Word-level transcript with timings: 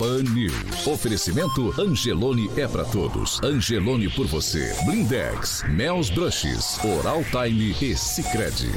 Pan 0.00 0.22
News. 0.34 0.86
Oferecimento 0.86 1.78
Angelone 1.78 2.50
é 2.56 2.66
pra 2.66 2.86
todos. 2.86 3.38
Angelone 3.44 4.08
por 4.08 4.26
você. 4.26 4.74
Blindex, 4.86 5.62
Mel's 5.68 6.08
Brushes, 6.08 6.82
Oral 6.82 7.22
Time 7.24 7.76
e 7.82 7.94
Sicredi. 7.94 8.72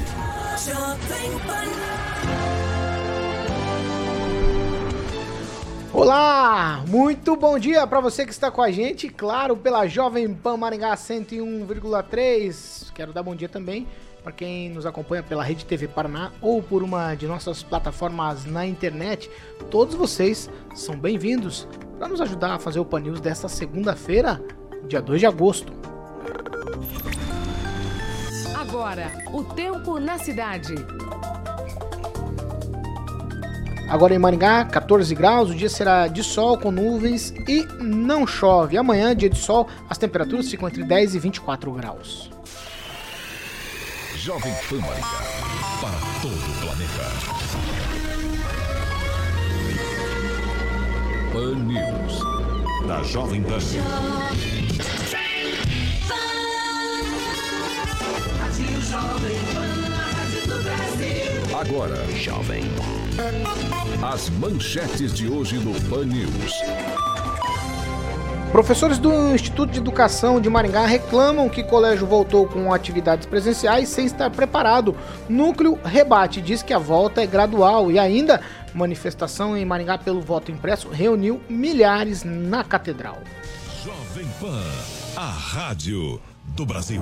Olá, 5.94 6.84
muito 6.90 7.38
bom 7.38 7.58
dia 7.58 7.88
para 7.88 8.02
você 8.02 8.26
que 8.26 8.34
está 8.34 8.52
com 8.52 8.62
a 8.62 8.70
gente, 8.70 9.08
claro, 9.08 9.56
pela 9.56 9.88
Jovem 9.88 10.34
Pan 10.34 10.58
Maringá 10.58 10.94
101,3. 10.94 12.92
Quero 12.94 13.14
dar 13.14 13.24
bom 13.24 13.34
dia 13.34 13.48
também 13.48 13.88
para 14.24 14.32
quem 14.32 14.70
nos 14.70 14.86
acompanha 14.86 15.22
pela 15.22 15.44
Rede 15.44 15.66
TV 15.66 15.88
Paraná 15.88 16.32
ou 16.42 16.64
por 16.64 16.82
uma 16.82 17.14
de 17.14 17.28
nossas 17.28 17.62
plataformas 17.62 18.46
na 18.46 18.66
internet. 18.66 19.30
Todos 19.70 19.96
vocês 19.96 20.50
são 20.74 20.98
bem-vindos 20.98 21.68
para 22.00 22.08
nos 22.08 22.22
ajudar 22.22 22.56
a 22.56 22.60
fazer 22.60 22.80
o 22.80 22.86
Pan 22.86 23.02
News 23.02 23.20
desta 23.20 23.50
segunda-feira, 23.50 24.42
dia 24.88 25.02
2 25.02 25.20
de 25.20 25.26
agosto. 25.26 25.74
Agora, 28.56 29.12
o 29.32 29.44
tempo 29.44 30.00
na 30.00 30.18
cidade. 30.18 30.74
Agora 33.90 34.16
em 34.16 34.18
Maringá, 34.18 34.66
14 34.66 35.14
graus, 35.14 35.52
o 35.52 35.56
dia 35.56 35.70
será 35.70 36.08
de 36.08 36.24
sol 36.24 36.58
com 36.58 36.72
nuvens 36.72 37.32
e 37.48 37.64
não 37.80 38.26
chove. 38.26 38.78
Amanhã, 38.78 39.16
dia 39.16 39.30
de 39.30 39.38
sol, 39.38 39.68
as 39.88 39.98
temperaturas 39.98 40.50
ficam 40.50 40.68
entre 40.68 40.84
10 40.84 41.14
e 41.14 41.20
24 41.20 41.72
graus. 41.74 42.33
Jovem 44.24 44.56
Pan 44.70 44.80
Maringá. 44.80 45.20
Para 45.82 46.00
todo 46.22 46.32
o 46.32 46.54
planeta. 46.62 47.12
Pan 51.34 51.56
News. 51.66 52.24
Da 52.88 53.04
Jovem 53.04 53.44
Pan. 53.44 53.60
Rádio 58.40 58.82
Jovem 58.82 59.42
Pan. 59.58 59.84
Agora. 61.60 62.00
As 64.14 64.30
manchetes 64.30 65.14
de 65.14 65.28
hoje 65.28 65.58
no 65.58 65.74
Pan 65.90 66.06
News. 66.06 66.93
Professores 68.54 69.00
do 69.00 69.34
Instituto 69.34 69.72
de 69.72 69.80
Educação 69.80 70.40
de 70.40 70.48
Maringá 70.48 70.86
reclamam 70.86 71.50
que 71.50 71.62
o 71.62 71.66
colégio 71.66 72.06
voltou 72.06 72.48
com 72.48 72.72
atividades 72.72 73.26
presenciais 73.26 73.90
sem 73.90 74.06
estar 74.06 74.30
preparado. 74.30 74.96
Núcleo 75.28 75.80
rebate, 75.84 76.40
diz 76.40 76.62
que 76.62 76.72
a 76.72 76.78
volta 76.78 77.24
é 77.24 77.26
gradual 77.26 77.90
e 77.90 77.98
ainda 77.98 78.42
manifestação 78.72 79.58
em 79.58 79.66
Maringá 79.66 79.98
pelo 79.98 80.22
voto 80.22 80.52
impresso 80.52 80.88
reuniu 80.90 81.42
milhares 81.50 82.24
na 82.24 82.64
catedral. 82.64 83.18
Jovem 83.84 84.28
Pan. 84.40 84.62
A 85.16 85.32
rádio 85.32 86.22
do 86.50 86.64
Brasil. 86.64 87.02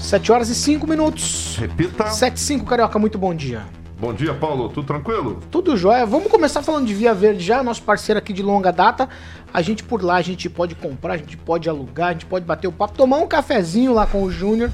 7 0.00 0.32
horas 0.32 0.50
e 0.50 0.54
5 0.54 0.86
minutos. 0.86 1.56
Repita. 1.56 2.10
7 2.10 2.36
e 2.36 2.40
5, 2.40 2.66
Carioca, 2.66 2.98
muito 2.98 3.16
bom 3.16 3.34
dia. 3.34 3.79
Bom 4.00 4.14
dia, 4.14 4.32
Paulo. 4.32 4.70
Tudo 4.70 4.86
tranquilo? 4.86 5.40
Tudo 5.50 5.76
jóia. 5.76 6.06
Vamos 6.06 6.32
começar 6.32 6.62
falando 6.62 6.86
de 6.86 6.94
Via 6.94 7.12
Verde 7.12 7.44
já, 7.44 7.62
nosso 7.62 7.82
parceiro 7.82 8.18
aqui 8.18 8.32
de 8.32 8.42
longa 8.42 8.72
data. 8.72 9.06
A 9.52 9.60
gente 9.60 9.84
por 9.84 10.02
lá, 10.02 10.16
a 10.16 10.22
gente 10.22 10.48
pode 10.48 10.74
comprar, 10.74 11.12
a 11.12 11.16
gente 11.18 11.36
pode 11.36 11.68
alugar, 11.68 12.08
a 12.08 12.12
gente 12.12 12.24
pode 12.24 12.46
bater 12.46 12.66
o 12.66 12.72
papo, 12.72 12.96
tomar 12.96 13.18
um 13.18 13.26
cafezinho 13.26 13.92
lá 13.92 14.06
com 14.06 14.22
o 14.22 14.30
Júnior. 14.30 14.70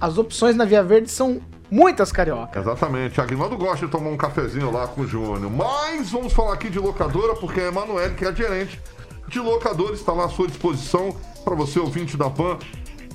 As 0.00 0.16
opções 0.16 0.56
na 0.56 0.64
Via 0.64 0.82
Verde 0.82 1.10
são 1.10 1.42
muitas, 1.70 2.10
Carioca. 2.10 2.58
Exatamente. 2.58 3.20
Aguinaldo 3.20 3.58
gosta 3.58 3.84
de 3.84 3.92
tomar 3.92 4.08
um 4.08 4.16
cafezinho 4.16 4.70
lá 4.70 4.88
com 4.88 5.02
o 5.02 5.06
Júnior. 5.06 5.50
Mas 5.50 6.10
vamos 6.10 6.32
falar 6.32 6.54
aqui 6.54 6.70
de 6.70 6.78
locadora, 6.78 7.34
porque 7.34 7.60
a 7.60 7.64
Emanuele, 7.64 8.14
que 8.14 8.24
é 8.24 8.28
a 8.28 8.32
gerente 8.32 8.80
de 9.28 9.40
locadora, 9.40 9.92
está 9.92 10.14
lá 10.14 10.24
à 10.24 10.28
sua 10.30 10.48
disposição 10.48 11.14
para 11.44 11.54
você, 11.54 11.78
ouvinte 11.78 12.16
da 12.16 12.30
PAN. 12.30 12.56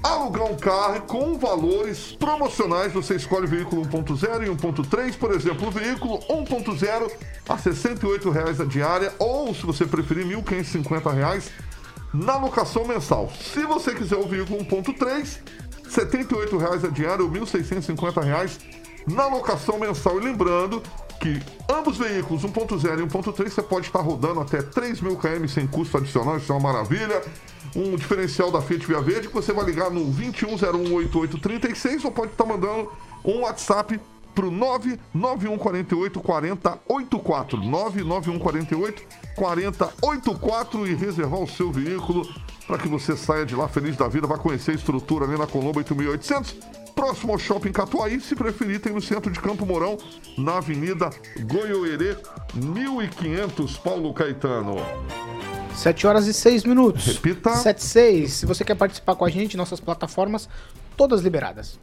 Alugar 0.01 0.45
um 0.45 0.55
carro 0.55 1.01
com 1.01 1.37
valores 1.37 2.15
promocionais, 2.17 2.93
você 2.93 3.15
escolhe 3.15 3.45
o 3.45 3.49
veículo 3.49 3.81
1.0 3.81 4.45
e 4.45 4.49
1.3, 4.49 5.17
por 5.17 5.31
exemplo, 5.31 5.67
o 5.67 5.71
veículo 5.71 6.19
1.0 6.19 7.11
a 7.47 7.57
68 7.57 8.29
reais 8.29 8.61
a 8.61 8.65
diária, 8.65 9.13
ou 9.19 9.53
se 9.53 9.65
você 9.65 9.85
preferir, 9.85 10.25
1.550 10.25 11.13
reais 11.13 11.51
na 12.13 12.37
locação 12.37 12.85
mensal. 12.85 13.29
Se 13.41 13.65
você 13.65 13.93
quiser 13.93 14.17
o 14.17 14.27
veículo 14.27 14.63
1.3, 14.63 15.39
78 15.89 16.57
reais 16.57 16.85
a 16.85 16.87
diária 16.87 17.23
ou 17.23 17.31
1.650 17.31 18.23
reais 18.23 18.59
na 19.05 19.27
locação 19.27 19.77
mensal. 19.77 20.17
E 20.17 20.23
lembrando 20.23 20.81
que 21.19 21.41
ambos 21.69 21.97
veículos, 21.97 22.43
1.0 22.43 22.99
e 22.99 23.07
1.3, 23.07 23.49
você 23.49 23.61
pode 23.61 23.87
estar 23.87 23.99
rodando 23.99 24.39
até 24.39 24.61
3 24.61 25.01
mil 25.01 25.17
km 25.17 25.45
sem 25.47 25.67
custo 25.67 25.97
adicional, 25.97 26.37
isso 26.37 26.51
é 26.51 26.55
uma 26.55 26.71
maravilha. 26.71 27.21
Um 27.75 27.95
diferencial 27.95 28.51
da 28.51 28.61
Fiat 28.61 28.85
Via 28.85 29.01
Verde 29.01 29.27
que 29.27 29.33
você 29.33 29.53
vai 29.53 29.65
ligar 29.65 29.89
no 29.89 30.01
21018836 30.13 32.05
ou 32.05 32.11
pode 32.11 32.31
estar 32.31 32.45
mandando 32.45 32.91
um 33.23 33.41
WhatsApp 33.41 33.99
pro 34.33 34.49
99148 34.49 36.19
4084 36.19 37.57
99148 37.59 39.03
4084 39.35 40.87
e 40.87 40.93
reservar 40.93 41.41
o 41.41 41.47
seu 41.47 41.71
veículo 41.71 42.27
para 42.65 42.77
que 42.77 42.87
você 42.87 43.17
saia 43.17 43.45
de 43.45 43.55
lá 43.55 43.67
feliz 43.67 43.97
da 43.97 44.07
vida, 44.07 44.27
vai 44.27 44.37
conhecer 44.37 44.71
a 44.71 44.75
estrutura 44.75 45.25
ali 45.25 45.37
na 45.37 45.47
Colombo 45.47 45.79
8800 45.79 46.55
próximo 46.99 47.31
ao 47.31 47.39
Shopping 47.39 47.71
Catuaí, 47.71 48.19
se 48.19 48.35
preferir, 48.35 48.81
tem 48.81 48.91
no 48.91 49.01
centro 49.01 49.31
de 49.31 49.39
Campo 49.39 49.65
Mourão, 49.65 49.97
na 50.37 50.57
Avenida 50.57 51.09
Goiôerê, 51.39 52.17
1500, 52.53 53.77
Paulo 53.77 54.13
Caetano. 54.13 54.75
7 55.79 56.05
horas 56.05 56.27
e 56.27 56.33
6 56.33 56.65
minutos. 56.65 57.05
Repita. 57.05 57.55
7 57.55 57.77
e 57.77 57.83
6. 57.83 58.33
Se 58.33 58.45
você 58.45 58.65
quer 58.65 58.75
participar 58.75 59.15
com 59.15 59.23
a 59.23 59.29
gente, 59.29 59.55
nossas 59.55 59.79
plataformas, 59.79 60.49
todas 60.97 61.21
liberadas. 61.21 61.79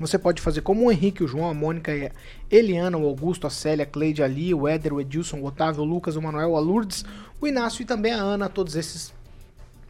Você 0.00 0.18
pode 0.18 0.42
fazer 0.42 0.62
como 0.62 0.84
o 0.84 0.90
Henrique, 0.90 1.22
o 1.22 1.28
João, 1.28 1.48
a 1.48 1.54
Mônica, 1.54 1.92
a 1.92 2.10
Eliana, 2.52 2.98
o 2.98 3.06
Augusto, 3.06 3.46
a 3.46 3.50
Célia, 3.50 3.84
a 3.84 3.86
Cleide, 3.86 4.20
a 4.20 4.26
Lia, 4.26 4.56
o 4.56 4.66
Éder, 4.66 4.92
o 4.92 5.00
Edilson, 5.00 5.38
o 5.38 5.46
Otávio, 5.46 5.82
o 5.82 5.84
Lucas, 5.84 6.16
o 6.16 6.22
Manuel, 6.22 6.56
a 6.56 6.58
Lourdes, 6.58 7.04
o 7.40 7.46
Inácio 7.46 7.82
e 7.82 7.84
também 7.84 8.12
a 8.12 8.16
Ana, 8.16 8.48
todos 8.48 8.74
esses 8.74 9.14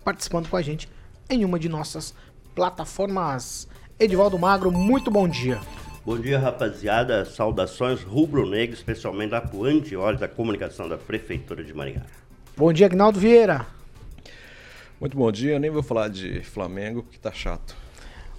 participando 0.05 0.51
com 0.51 0.59
a 0.59 0.63
gente 0.63 0.87
em 1.31 1.43
uma 1.43 1.59
de 1.59 1.71
nossas 1.71 2.13
plataformas. 2.55 3.67
Edivaldo 3.99 4.39
Magro, 4.39 4.71
muito 4.71 5.11
bom 5.11 5.27
dia. 5.27 5.59
Bom 6.05 6.19
dia, 6.19 6.39
rapaziada. 6.39 7.25
Saudações 7.25 8.03
rubro-negro, 8.03 8.75
especialmente 8.75 9.31
da 9.31 9.41
Puante 9.41 9.97
Olhos 9.97 10.21
da 10.21 10.29
Comunicação 10.29 10.87
da 10.87 10.99
Prefeitura 10.99 11.65
de 11.65 11.73
Maringá. 11.73 12.20
Bom 12.61 12.75
dia, 12.75 12.85
Agnaldo 12.85 13.19
Vieira. 13.19 13.67
Muito 15.01 15.17
bom 15.17 15.33
dia, 15.33 15.59
nem 15.59 15.71
vou 15.71 15.83
falar 15.83 16.09
de 16.09 16.43
Flamengo, 16.43 17.03
que 17.11 17.19
tá 17.19 17.33
chato. 17.33 17.75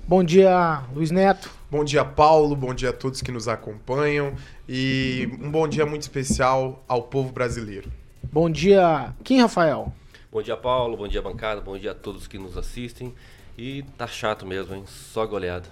Bom 0.07 0.23
dia, 0.23 0.83
Luiz 0.93 1.09
Neto. 1.09 1.49
Bom 1.71 1.83
dia, 1.83 2.05
Paulo. 2.05 2.55
Bom 2.55 2.71
dia 2.71 2.91
a 2.91 2.93
todos 2.93 3.19
que 3.19 3.31
nos 3.31 3.47
acompanham. 3.47 4.35
E 4.69 5.27
um 5.41 5.49
bom 5.49 5.67
dia 5.67 5.87
muito 5.87 6.03
especial 6.03 6.83
ao 6.87 7.01
povo 7.01 7.31
brasileiro. 7.31 7.91
Bom 8.31 8.47
dia, 8.47 9.11
Kim 9.23 9.41
Rafael. 9.41 9.91
Bom 10.31 10.43
dia, 10.43 10.55
Paulo. 10.55 10.97
Bom 10.97 11.07
dia, 11.07 11.23
bancada. 11.23 11.59
Bom 11.59 11.75
dia 11.75 11.89
a 11.89 11.95
todos 11.95 12.27
que 12.27 12.37
nos 12.37 12.55
assistem. 12.55 13.15
E 13.57 13.81
tá 13.97 14.05
chato 14.05 14.45
mesmo, 14.45 14.75
hein? 14.75 14.83
Só 14.85 15.25
goleada. 15.25 15.67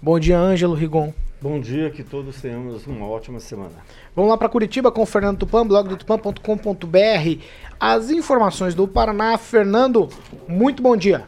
Bom 0.00 0.18
dia, 0.18 0.38
Ângelo 0.38 0.72
Rigon. 0.72 1.12
Bom 1.42 1.58
dia, 1.58 1.88
que 1.90 2.04
todos 2.04 2.38
tenhamos 2.38 2.86
uma 2.86 3.06
ótima 3.06 3.40
semana. 3.40 3.72
Vamos 4.14 4.30
lá 4.30 4.36
para 4.36 4.46
Curitiba 4.46 4.92
com 4.92 5.00
o 5.00 5.06
Fernando 5.06 5.38
Tupan, 5.38 5.66
blog 5.66 5.88
do 5.88 5.96
tupan.com.br. 5.96 7.42
As 7.80 8.10
informações 8.10 8.74
do 8.74 8.86
Paraná. 8.86 9.38
Fernando, 9.38 10.06
muito 10.46 10.82
bom 10.82 10.94
dia. 10.94 11.26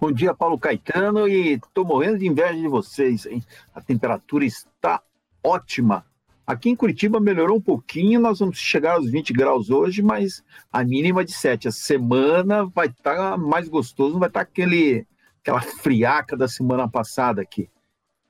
Bom 0.00 0.10
dia, 0.10 0.34
Paulo 0.34 0.58
Caetano, 0.58 1.28
e 1.28 1.60
tô 1.72 1.84
morrendo 1.84 2.18
de 2.18 2.26
inveja 2.26 2.54
de 2.54 2.66
vocês, 2.66 3.24
hein? 3.24 3.40
A 3.72 3.80
temperatura 3.80 4.44
está 4.44 5.00
ótima. 5.44 6.04
Aqui 6.44 6.68
em 6.68 6.74
Curitiba 6.74 7.20
melhorou 7.20 7.58
um 7.58 7.62
pouquinho, 7.62 8.18
nós 8.18 8.40
vamos 8.40 8.58
chegar 8.58 8.94
aos 8.94 9.08
20 9.08 9.32
graus 9.32 9.70
hoje, 9.70 10.02
mas 10.02 10.42
a 10.72 10.82
mínima 10.82 11.24
de 11.24 11.32
7. 11.32 11.68
A 11.68 11.72
semana 11.72 12.64
vai 12.64 12.88
estar 12.88 13.14
tá 13.14 13.36
mais 13.36 13.68
gostoso, 13.68 14.14
não 14.14 14.20
vai 14.20 14.28
estar 14.28 14.44
tá 14.44 14.50
aquele, 14.50 15.06
aquela 15.40 15.60
friaca 15.60 16.36
da 16.36 16.48
semana 16.48 16.88
passada 16.88 17.40
aqui. 17.40 17.70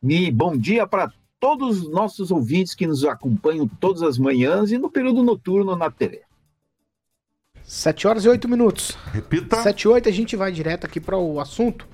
E 0.07 0.31
bom 0.31 0.55
dia 0.55 0.87
para 0.87 1.11
todos 1.41 1.83
os 1.83 1.91
nossos 1.91 2.31
ouvintes 2.31 2.75
que 2.75 2.87
nos 2.87 3.05
acompanham 3.07 3.67
todas 3.67 4.03
as 4.03 4.19
manhãs 4.19 4.71
e 4.71 4.77
no 4.77 4.91
período 4.91 5.23
noturno 5.23 5.75
na 5.75 5.91
TV. 5.91 6.21
7 7.63 8.07
horas 8.07 8.25
e 8.27 8.29
8 8.29 8.47
minutos. 8.47 8.99
Repita. 9.13 9.63
7 9.63 9.81
e 9.81 9.89
8, 9.89 10.09
a 10.11 10.13
gente 10.13 10.37
vai 10.37 10.53
direto 10.53 10.85
aqui 10.85 11.01
para 11.01 11.17
o 11.17 11.41
assunto 11.41 11.89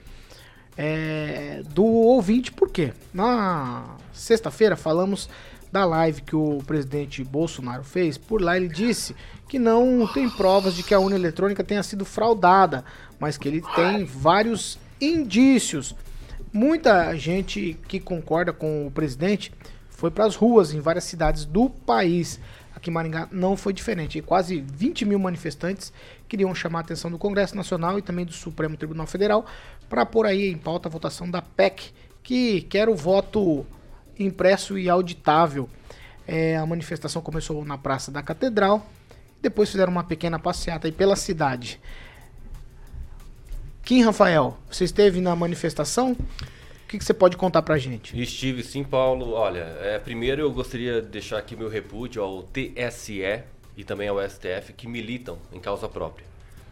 é, 0.76 1.62
do 1.68 1.84
ouvinte, 1.84 2.50
por 2.50 2.70
quê? 2.70 2.92
Na 3.14 3.96
sexta-feira 4.12 4.76
falamos 4.76 5.28
da 5.70 5.84
live 5.84 6.22
que 6.22 6.34
o 6.34 6.58
presidente 6.66 7.22
Bolsonaro 7.22 7.84
fez. 7.84 8.18
Por 8.18 8.42
lá 8.42 8.56
ele 8.56 8.68
disse 8.68 9.14
que 9.48 9.56
não 9.58 10.04
tem 10.12 10.28
provas 10.28 10.74
de 10.74 10.82
que 10.82 10.94
a 10.94 10.98
urna 10.98 11.14
eletrônica 11.14 11.62
tenha 11.62 11.82
sido 11.84 12.04
fraudada, 12.04 12.84
mas 13.20 13.38
que 13.38 13.46
ele 13.46 13.62
tem 13.76 14.04
vários 14.04 14.78
indícios. 15.00 15.94
Muita 16.52 17.16
gente 17.16 17.78
que 17.86 18.00
concorda 18.00 18.52
com 18.52 18.84
o 18.84 18.90
presidente 18.90 19.52
foi 19.88 20.10
para 20.10 20.24
as 20.24 20.34
ruas 20.34 20.74
em 20.74 20.80
várias 20.80 21.04
cidades 21.04 21.44
do 21.44 21.70
país. 21.70 22.40
Aqui 22.74 22.90
em 22.90 22.92
Maringá 22.92 23.28
não 23.30 23.56
foi 23.56 23.72
diferente. 23.72 24.20
Quase 24.20 24.60
20 24.60 25.04
mil 25.04 25.18
manifestantes 25.18 25.92
queriam 26.28 26.52
chamar 26.52 26.80
a 26.80 26.82
atenção 26.82 27.08
do 27.08 27.18
Congresso 27.18 27.54
Nacional 27.54 27.98
e 27.98 28.02
também 28.02 28.24
do 28.24 28.32
Supremo 28.32 28.76
Tribunal 28.76 29.06
Federal 29.06 29.46
para 29.88 30.04
pôr 30.04 30.26
aí 30.26 30.50
em 30.50 30.58
pauta 30.58 30.88
a 30.88 30.90
votação 30.90 31.30
da 31.30 31.40
PEC, 31.40 31.92
que 32.20 32.62
quer 32.62 32.88
o 32.88 32.96
voto 32.96 33.64
impresso 34.18 34.76
e 34.76 34.90
auditável. 34.90 35.68
É, 36.26 36.56
a 36.56 36.66
manifestação 36.66 37.22
começou 37.22 37.64
na 37.64 37.78
Praça 37.78 38.10
da 38.10 38.22
Catedral, 38.22 38.84
depois 39.40 39.70
fizeram 39.70 39.92
uma 39.92 40.04
pequena 40.04 40.38
passeata 40.38 40.88
aí 40.88 40.92
pela 40.92 41.14
cidade. 41.14 41.80
Kim 43.84 44.02
Rafael, 44.02 44.56
você 44.70 44.84
esteve 44.84 45.20
na 45.20 45.34
manifestação? 45.34 46.12
O 46.12 46.88
que, 46.88 46.98
que 46.98 47.04
você 47.04 47.14
pode 47.14 47.36
contar 47.36 47.62
pra 47.62 47.78
gente? 47.78 48.20
Estive 48.20 48.62
sim, 48.62 48.84
Paulo. 48.84 49.32
Olha, 49.32 49.76
é, 49.80 49.98
primeiro 49.98 50.42
eu 50.42 50.50
gostaria 50.50 51.00
de 51.00 51.08
deixar 51.08 51.38
aqui 51.38 51.56
meu 51.56 51.68
repúdio 51.68 52.22
ao 52.22 52.42
TSE 52.42 53.42
e 53.76 53.84
também 53.84 54.08
ao 54.08 54.18
STF 54.28 54.72
que 54.76 54.86
militam 54.86 55.38
em 55.52 55.60
causa 55.60 55.88
própria. 55.88 56.26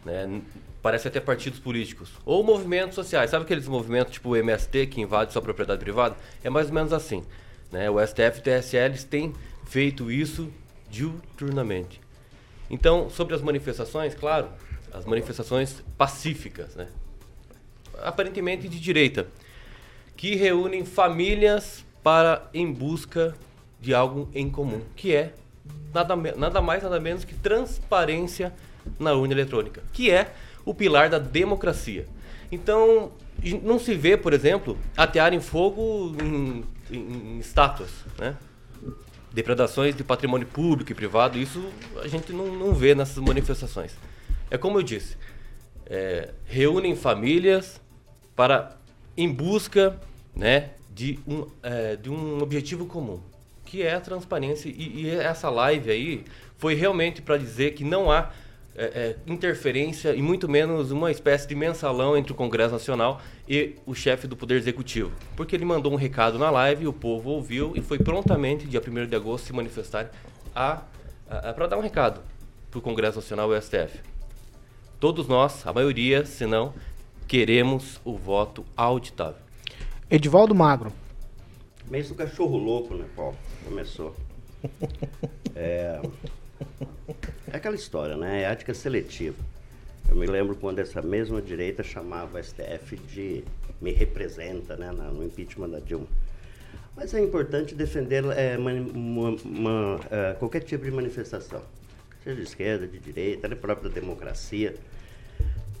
Né? 0.05 0.41
Parece 0.81 1.07
até 1.07 1.19
partidos 1.19 1.59
políticos. 1.59 2.11
Ou 2.25 2.43
movimentos 2.43 2.95
sociais. 2.95 3.31
Sabe 3.31 3.45
aqueles 3.45 3.67
movimentos 3.67 4.13
tipo 4.13 4.29
o 4.29 4.35
MST 4.35 4.87
que 4.87 5.01
invade 5.01 5.33
sua 5.33 5.41
propriedade 5.41 5.79
privada? 5.79 6.15
É 6.43 6.49
mais 6.49 6.67
ou 6.67 6.73
menos 6.73 6.93
assim. 6.93 7.23
Né? 7.71 7.89
O 7.89 8.05
STF 8.05 8.37
e 8.37 8.39
o 8.39 8.61
TSE 8.61 8.77
eles 8.77 9.03
têm 9.03 9.33
feito 9.65 10.11
isso 10.11 10.49
diuturnamente. 10.89 12.01
Então, 12.69 13.09
sobre 13.09 13.35
as 13.35 13.41
manifestações, 13.41 14.13
claro, 14.13 14.49
as 14.93 15.05
manifestações 15.05 15.83
pacíficas, 15.97 16.75
né? 16.75 16.87
aparentemente 18.01 18.67
de 18.67 18.79
direita, 18.79 19.27
que 20.15 20.35
reúnem 20.35 20.85
famílias 20.85 21.85
para 22.03 22.49
em 22.53 22.71
busca 22.71 23.35
de 23.79 23.93
algo 23.93 24.29
em 24.33 24.49
comum, 24.49 24.81
que 24.95 25.13
é 25.13 25.33
nada, 25.93 26.15
nada 26.15 26.61
mais 26.61 26.83
nada 26.83 26.99
menos 26.99 27.23
que 27.23 27.33
transparência 27.33 28.53
na 28.99 29.13
urna 29.13 29.33
eletrônica, 29.33 29.81
que 29.93 30.11
é 30.11 30.33
o 30.65 30.73
pilar 30.73 31.09
da 31.09 31.19
democracia. 31.19 32.07
Então, 32.51 33.11
não 33.63 33.79
se 33.79 33.93
vê, 33.95 34.17
por 34.17 34.33
exemplo, 34.33 34.77
atearem 34.97 35.39
fogo 35.39 36.15
em, 36.21 36.65
em, 36.91 36.97
em 36.97 37.39
estátuas, 37.39 37.89
né? 38.17 38.35
Depredações 39.31 39.95
de 39.95 40.03
patrimônio 40.03 40.47
público 40.47 40.91
e 40.91 40.95
privado, 40.95 41.37
isso 41.37 41.63
a 42.03 42.07
gente 42.07 42.33
não, 42.33 42.47
não 42.47 42.73
vê 42.73 42.95
nessas 42.95 43.17
manifestações. 43.17 43.91
É 44.51 44.57
como 44.57 44.77
eu 44.79 44.83
disse, 44.83 45.17
é, 45.85 46.29
reúnem 46.45 46.95
famílias 46.95 47.81
para 48.35 48.77
em 49.17 49.31
busca 49.31 49.99
né, 50.35 50.71
de, 50.89 51.19
um, 51.27 51.45
é, 51.61 51.95
de 51.95 52.09
um 52.09 52.41
objetivo 52.41 52.85
comum, 52.85 53.19
que 53.65 53.83
é 53.83 53.93
a 53.93 53.99
transparência. 53.99 54.69
E, 54.69 55.01
e 55.01 55.09
essa 55.09 55.49
live 55.49 55.91
aí 55.91 56.25
foi 56.57 56.73
realmente 56.73 57.21
para 57.21 57.37
dizer 57.37 57.73
que 57.73 57.83
não 57.83 58.11
há 58.11 58.31
é, 58.75 58.85
é, 58.85 59.15
interferência 59.27 60.15
e 60.15 60.21
muito 60.21 60.47
menos 60.47 60.91
uma 60.91 61.11
espécie 61.11 61.47
de 61.47 61.53
mensalão 61.53 62.15
entre 62.15 62.31
o 62.31 62.35
Congresso 62.35 62.71
Nacional 62.71 63.21
e 63.47 63.75
o 63.85 63.93
chefe 63.93 64.25
do 64.25 64.37
Poder 64.37 64.55
Executivo. 64.55 65.11
Porque 65.35 65.55
ele 65.55 65.65
mandou 65.65 65.91
um 65.91 65.97
recado 65.97 66.39
na 66.39 66.49
live, 66.49 66.87
o 66.87 66.93
povo 66.93 67.31
ouviu 67.31 67.73
e 67.75 67.81
foi 67.81 67.99
prontamente, 67.99 68.65
dia 68.65 68.81
1 68.81 69.07
de 69.07 69.15
agosto, 69.17 69.47
se 69.47 69.53
manifestar 69.53 70.09
a, 70.55 70.83
a, 71.29 71.49
a 71.49 71.53
para 71.53 71.67
dar 71.67 71.77
um 71.77 71.81
recado 71.81 72.21
para 72.71 72.79
o 72.79 72.81
Congresso 72.81 73.17
Nacional 73.17 73.53
e 73.53 73.57
o 73.57 73.61
STF. 73.61 73.99
Todos 74.99 75.29
nós, 75.29 75.65
a 75.65 75.71
maioria, 75.71 76.25
se 76.25 76.45
não, 76.45 76.73
queremos 77.25 78.01
o 78.03 78.17
voto 78.17 78.65
auditável. 78.75 79.41
Edivaldo 80.11 80.53
Magro. 80.53 80.91
Mesmo 81.89 82.17
cachorro 82.17 82.57
louco, 82.57 82.93
né, 82.93 83.05
Paulo? 83.15 83.37
Começou. 83.65 84.15
É, 85.55 85.99
é 87.51 87.57
aquela 87.57 87.75
história, 87.75 88.15
né? 88.15 88.43
É 88.43 88.45
ética 88.45 88.73
seletiva. 88.73 89.35
Eu 90.07 90.15
me 90.15 90.25
lembro 90.25 90.55
quando 90.55 90.79
essa 90.79 91.01
mesma 91.01 91.41
direita 91.41 91.83
chamava 91.83 92.39
o 92.39 92.43
STF 92.43 92.95
de 92.95 93.43
me 93.81 93.91
representa, 93.91 94.77
né, 94.77 94.89
no 94.91 95.21
impeachment 95.23 95.69
da 95.69 95.79
Dilma. 95.79 96.07
Mas 96.95 97.13
é 97.13 97.21
importante 97.21 97.75
defender 97.75 98.23
é, 98.37 98.57
uma, 98.57 98.71
uma, 98.71 99.29
uma, 99.43 99.99
é, 100.09 100.33
qualquer 100.35 100.61
tipo 100.61 100.85
de 100.85 100.91
manifestação, 100.91 101.61
seja 102.23 102.35
de 102.35 102.43
esquerda, 102.43 102.87
de 102.87 102.99
direita, 102.99 103.47
da 103.47 103.55
própria 103.55 103.89
democracia. 103.89 104.75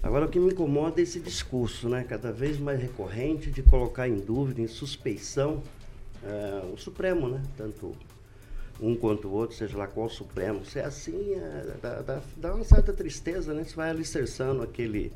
Agora, 0.01 0.25
o 0.25 0.29
que 0.29 0.39
me 0.39 0.51
incomoda 0.51 1.01
é 1.01 1.03
esse 1.03 1.19
discurso, 1.19 1.89
né, 1.89 2.05
cada 2.07 2.31
vez 2.31 2.57
mais 2.57 2.81
recorrente, 2.81 3.51
de 3.51 3.61
colocar 3.61 4.07
em 4.07 4.15
dúvida, 4.15 4.61
em 4.61 4.67
suspeição, 4.67 5.61
é, 6.23 6.65
o 6.73 6.77
Supremo, 6.77 7.27
né, 7.27 7.41
tanto 7.57 7.95
um 8.81 8.95
quanto 8.95 9.27
o 9.27 9.31
outro, 9.31 9.55
seja 9.55 9.77
lá 9.77 9.87
qual 9.87 10.07
o 10.07 10.09
Supremo. 10.09 10.65
Se 10.65 10.79
é 10.79 10.85
assim, 10.85 11.33
é, 11.33 11.75
dá, 11.81 12.01
dá, 12.01 12.21
dá, 12.37 12.55
uma 12.55 12.63
certa 12.63 12.93
tristeza, 12.93 13.53
né? 13.53 13.63
Você 13.63 13.75
vai 13.75 13.89
alicerçando 13.89 14.61
aquele, 14.61 15.11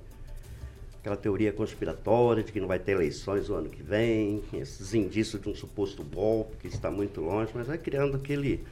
aquela 1.00 1.16
teoria 1.16 1.54
conspiratória 1.54 2.44
de 2.44 2.52
que 2.52 2.60
não 2.60 2.68
vai 2.68 2.80
ter 2.80 2.92
eleições 2.92 3.50
o 3.50 3.56
ano 3.56 3.70
que 3.70 3.82
vem, 3.82 4.44
esses 4.54 4.94
indícios 4.94 5.42
de 5.42 5.50
um 5.50 5.56
suposto 5.56 6.04
golpe 6.04 6.58
que 6.58 6.68
está 6.68 6.92
muito 6.92 7.22
longe, 7.22 7.52
mas 7.56 7.68
vai 7.68 7.78
criando 7.78 8.18
aquele, 8.18 8.64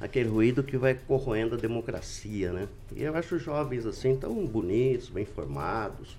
aquele 0.00 0.28
ruído 0.28 0.62
que 0.62 0.76
vai 0.76 0.94
corroendo 0.94 1.54
a 1.54 1.58
democracia, 1.58 2.52
né? 2.52 2.68
E 2.94 3.02
eu 3.02 3.16
acho 3.16 3.36
os 3.36 3.42
jovens 3.42 3.86
assim 3.86 4.16
tão 4.16 4.46
bonitos, 4.46 5.08
bem 5.08 5.24
formados, 5.24 6.16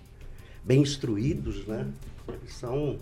bem 0.64 0.82
instruídos, 0.82 1.66
né? 1.66 1.88
Eles 2.28 2.54
são 2.54 3.00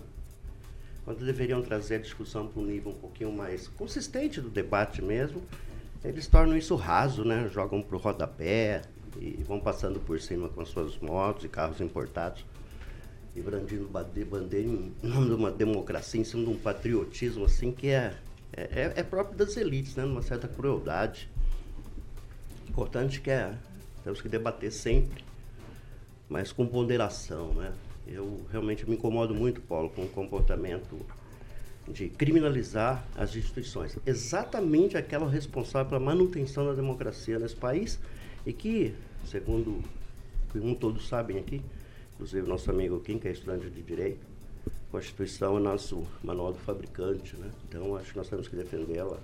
quando 1.04 1.24
deveriam 1.24 1.62
trazer 1.62 1.94
a 1.94 1.98
discussão 1.98 2.46
para 2.46 2.60
um 2.60 2.66
nível 2.66 2.92
um 2.92 2.94
pouquinho 2.94 3.32
mais 3.32 3.66
consistente 3.66 4.42
do 4.42 4.50
debate 4.50 5.00
mesmo, 5.00 5.42
eles 6.04 6.26
tornam 6.26 6.54
isso 6.54 6.76
raso, 6.76 7.24
né? 7.24 7.48
Jogam 7.50 7.80
para 7.80 7.96
o 7.96 7.98
rodapé 7.98 8.82
e 9.18 9.42
vão 9.42 9.58
passando 9.58 9.98
por 10.00 10.20
cima 10.20 10.50
com 10.50 10.64
suas 10.66 10.98
motos 10.98 11.44
e 11.44 11.48
carros 11.48 11.80
importados 11.80 12.44
e 13.34 13.40
brandindo 13.40 13.88
bandeira 13.88 14.68
em 14.68 14.92
nome 15.02 15.28
de 15.28 15.34
uma 15.34 15.50
democracia, 15.50 16.20
em 16.20 16.24
cima 16.24 16.44
de 16.44 16.50
um 16.50 16.58
patriotismo 16.58 17.46
assim 17.46 17.72
que 17.72 17.88
é, 17.88 18.14
é, 18.58 18.92
é 18.96 19.02
próprio 19.02 19.36
das 19.36 19.56
elites, 19.56 19.94
né? 19.96 20.04
Uma 20.04 20.22
certa 20.22 20.48
crueldade. 20.48 21.28
Importante 22.68 23.20
que 23.20 23.30
é, 23.30 23.54
temos 24.04 24.20
que 24.20 24.28
debater 24.28 24.72
sempre, 24.72 25.24
mas 26.28 26.52
com 26.52 26.66
ponderação, 26.66 27.52
né? 27.54 27.72
Eu 28.06 28.46
realmente 28.50 28.88
me 28.88 28.96
incomodo 28.96 29.34
muito, 29.34 29.60
Paulo, 29.60 29.90
com 29.90 30.02
o 30.02 30.08
comportamento 30.08 30.98
de 31.86 32.08
criminalizar 32.08 33.04
as 33.16 33.34
instituições. 33.34 33.98
Exatamente 34.06 34.96
aquela 34.96 35.28
responsável 35.28 35.88
pela 35.88 36.00
manutenção 36.00 36.66
da 36.66 36.74
democracia 36.74 37.38
nesse 37.38 37.56
país 37.56 37.98
e 38.46 38.52
que, 38.52 38.94
segundo 39.26 39.82
um 40.54 40.74
todos 40.74 41.08
sabem 41.08 41.38
aqui, 41.38 41.62
inclusive 42.14 42.48
nosso 42.48 42.70
amigo 42.70 43.00
Kim, 43.00 43.18
que 43.18 43.28
é 43.28 43.32
estudante 43.32 43.68
de 43.70 43.82
Direito, 43.82 44.26
Constituição 44.90 45.56
é 45.58 45.60
nosso 45.60 46.06
manual 46.22 46.52
do 46.52 46.58
fabricante, 46.58 47.36
né? 47.36 47.50
Então 47.68 47.96
acho 47.96 48.12
que 48.12 48.18
nós 48.18 48.28
temos 48.28 48.48
que 48.48 48.56
defendê-la 48.56 49.18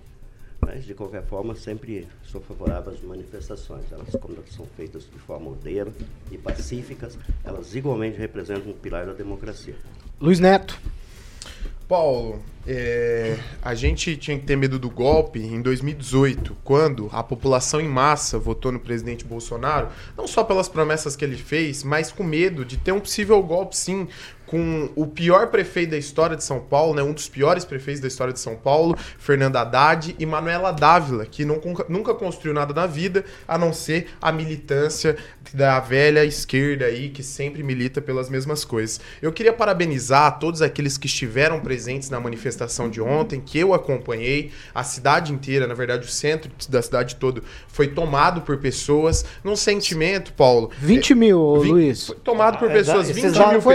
mas, 0.65 0.85
de 0.85 0.95
qualquer 0.95 1.23
forma, 1.25 1.55
sempre 1.55 2.09
sou 2.25 2.41
favorável 2.41 2.93
às 2.93 3.01
manifestações. 3.03 3.85
Elas, 3.93 4.09
quando 4.19 4.43
são 4.51 4.67
feitas 4.77 5.05
de 5.13 5.19
forma 5.19 5.51
ordeira 5.51 5.93
e 6.31 6.39
pacíficas, 6.39 7.19
elas 7.45 7.75
igualmente 7.75 8.17
representam 8.17 8.71
um 8.71 8.75
pilar 8.75 9.05
da 9.05 9.13
democracia. 9.13 9.77
Luiz 10.19 10.41
Neto. 10.41 10.81
Paulo, 11.87 12.43
é, 12.67 13.39
a 13.61 13.75
gente 13.75 14.17
tinha 14.17 14.39
que 14.39 14.47
ter 14.47 14.57
medo 14.57 14.79
do 14.79 14.89
golpe 14.89 15.39
em 15.39 15.61
2018, 15.61 16.57
quando 16.65 17.11
a 17.13 17.23
população 17.23 17.79
em 17.79 17.89
massa 17.89 18.39
votou 18.39 18.73
no 18.73 18.81
presidente 18.81 19.23
Bolsonaro, 19.23 19.89
não 20.17 20.27
só 20.27 20.43
pelas 20.43 20.67
promessas 20.67 21.15
que 21.15 21.23
ele 21.23 21.37
fez, 21.37 21.85
mas 21.85 22.11
com 22.11 22.25
medo 22.25 22.65
de 22.65 22.79
ter 22.79 22.93
um 22.93 23.01
possível 23.01 23.43
golpe, 23.43 23.77
sim, 23.77 24.09
com 24.55 24.89
o 24.95 25.05
pior 25.05 25.49
prefeito 25.49 25.91
da 25.91 25.99
história 25.99 26.37
de 26.37 26.45
São 26.45 26.61
Paulo, 26.61 26.95
né, 26.95 27.03
um 27.03 27.13
dos 27.13 27.29
piores 27.29 27.65
prefeitos 27.65 28.01
da 28.01 28.07
história 28.07 28.33
de 28.33 28.39
São 28.39 28.55
Paulo, 28.55 28.97
Fernando 29.19 29.57
Haddad 29.57 30.15
e 30.17 30.25
Manuela 30.25 30.71
Dávila, 30.71 31.27
que 31.27 31.45
não, 31.45 31.61
nunca 31.89 32.15
construiu 32.15 32.55
nada 32.55 32.73
na 32.73 32.87
vida, 32.87 33.25
a 33.49 33.59
não 33.59 33.73
ser 33.73 34.11
a 34.23 34.31
militância 34.31 35.17
da 35.53 35.81
velha 35.81 36.25
esquerda 36.25 36.85
aí, 36.85 37.09
que 37.09 37.21
sempre 37.21 37.65
milita 37.65 38.01
pelas 38.01 38.31
mesmas 38.31 38.65
coisas. 38.65 39.01
Eu 39.21 39.33
queria 39.33 39.53
parabenizar 39.53 40.39
todos 40.39 40.63
aqueles 40.63 40.97
que 40.97 41.07
estiveram 41.07 41.59
presentes 41.59 42.09
na 42.09 42.21
manifestação 42.21 42.89
de 42.89 43.01
ontem, 43.01 43.41
que 43.41 43.59
eu 43.59 43.75
acompanhei, 43.75 44.53
a 44.73 44.85
cidade 44.85 45.33
inteira, 45.33 45.67
na 45.67 45.75
verdade 45.75 46.07
o 46.07 46.11
centro 46.11 46.49
da 46.69 46.81
cidade 46.81 47.17
todo, 47.17 47.43
foi 47.67 47.89
tomado 47.89 48.43
por 48.43 48.59
pessoas, 48.59 49.25
num 49.43 49.57
sentimento, 49.57 50.33
Paulo... 50.33 50.71
20 50.79 51.13
mil, 51.17 51.61
vi- 51.61 51.69
Luiz. 51.71 52.07
foi 52.07 52.17
tomado 52.17 52.57
por 52.59 52.71
Ah, 52.71 52.73
pessoas, 52.73 53.11
é, 53.11 53.13
20 53.13 53.25
esses 53.25 53.37
dados 53.37 53.53
mil 53.53 53.61
foi 53.61 53.75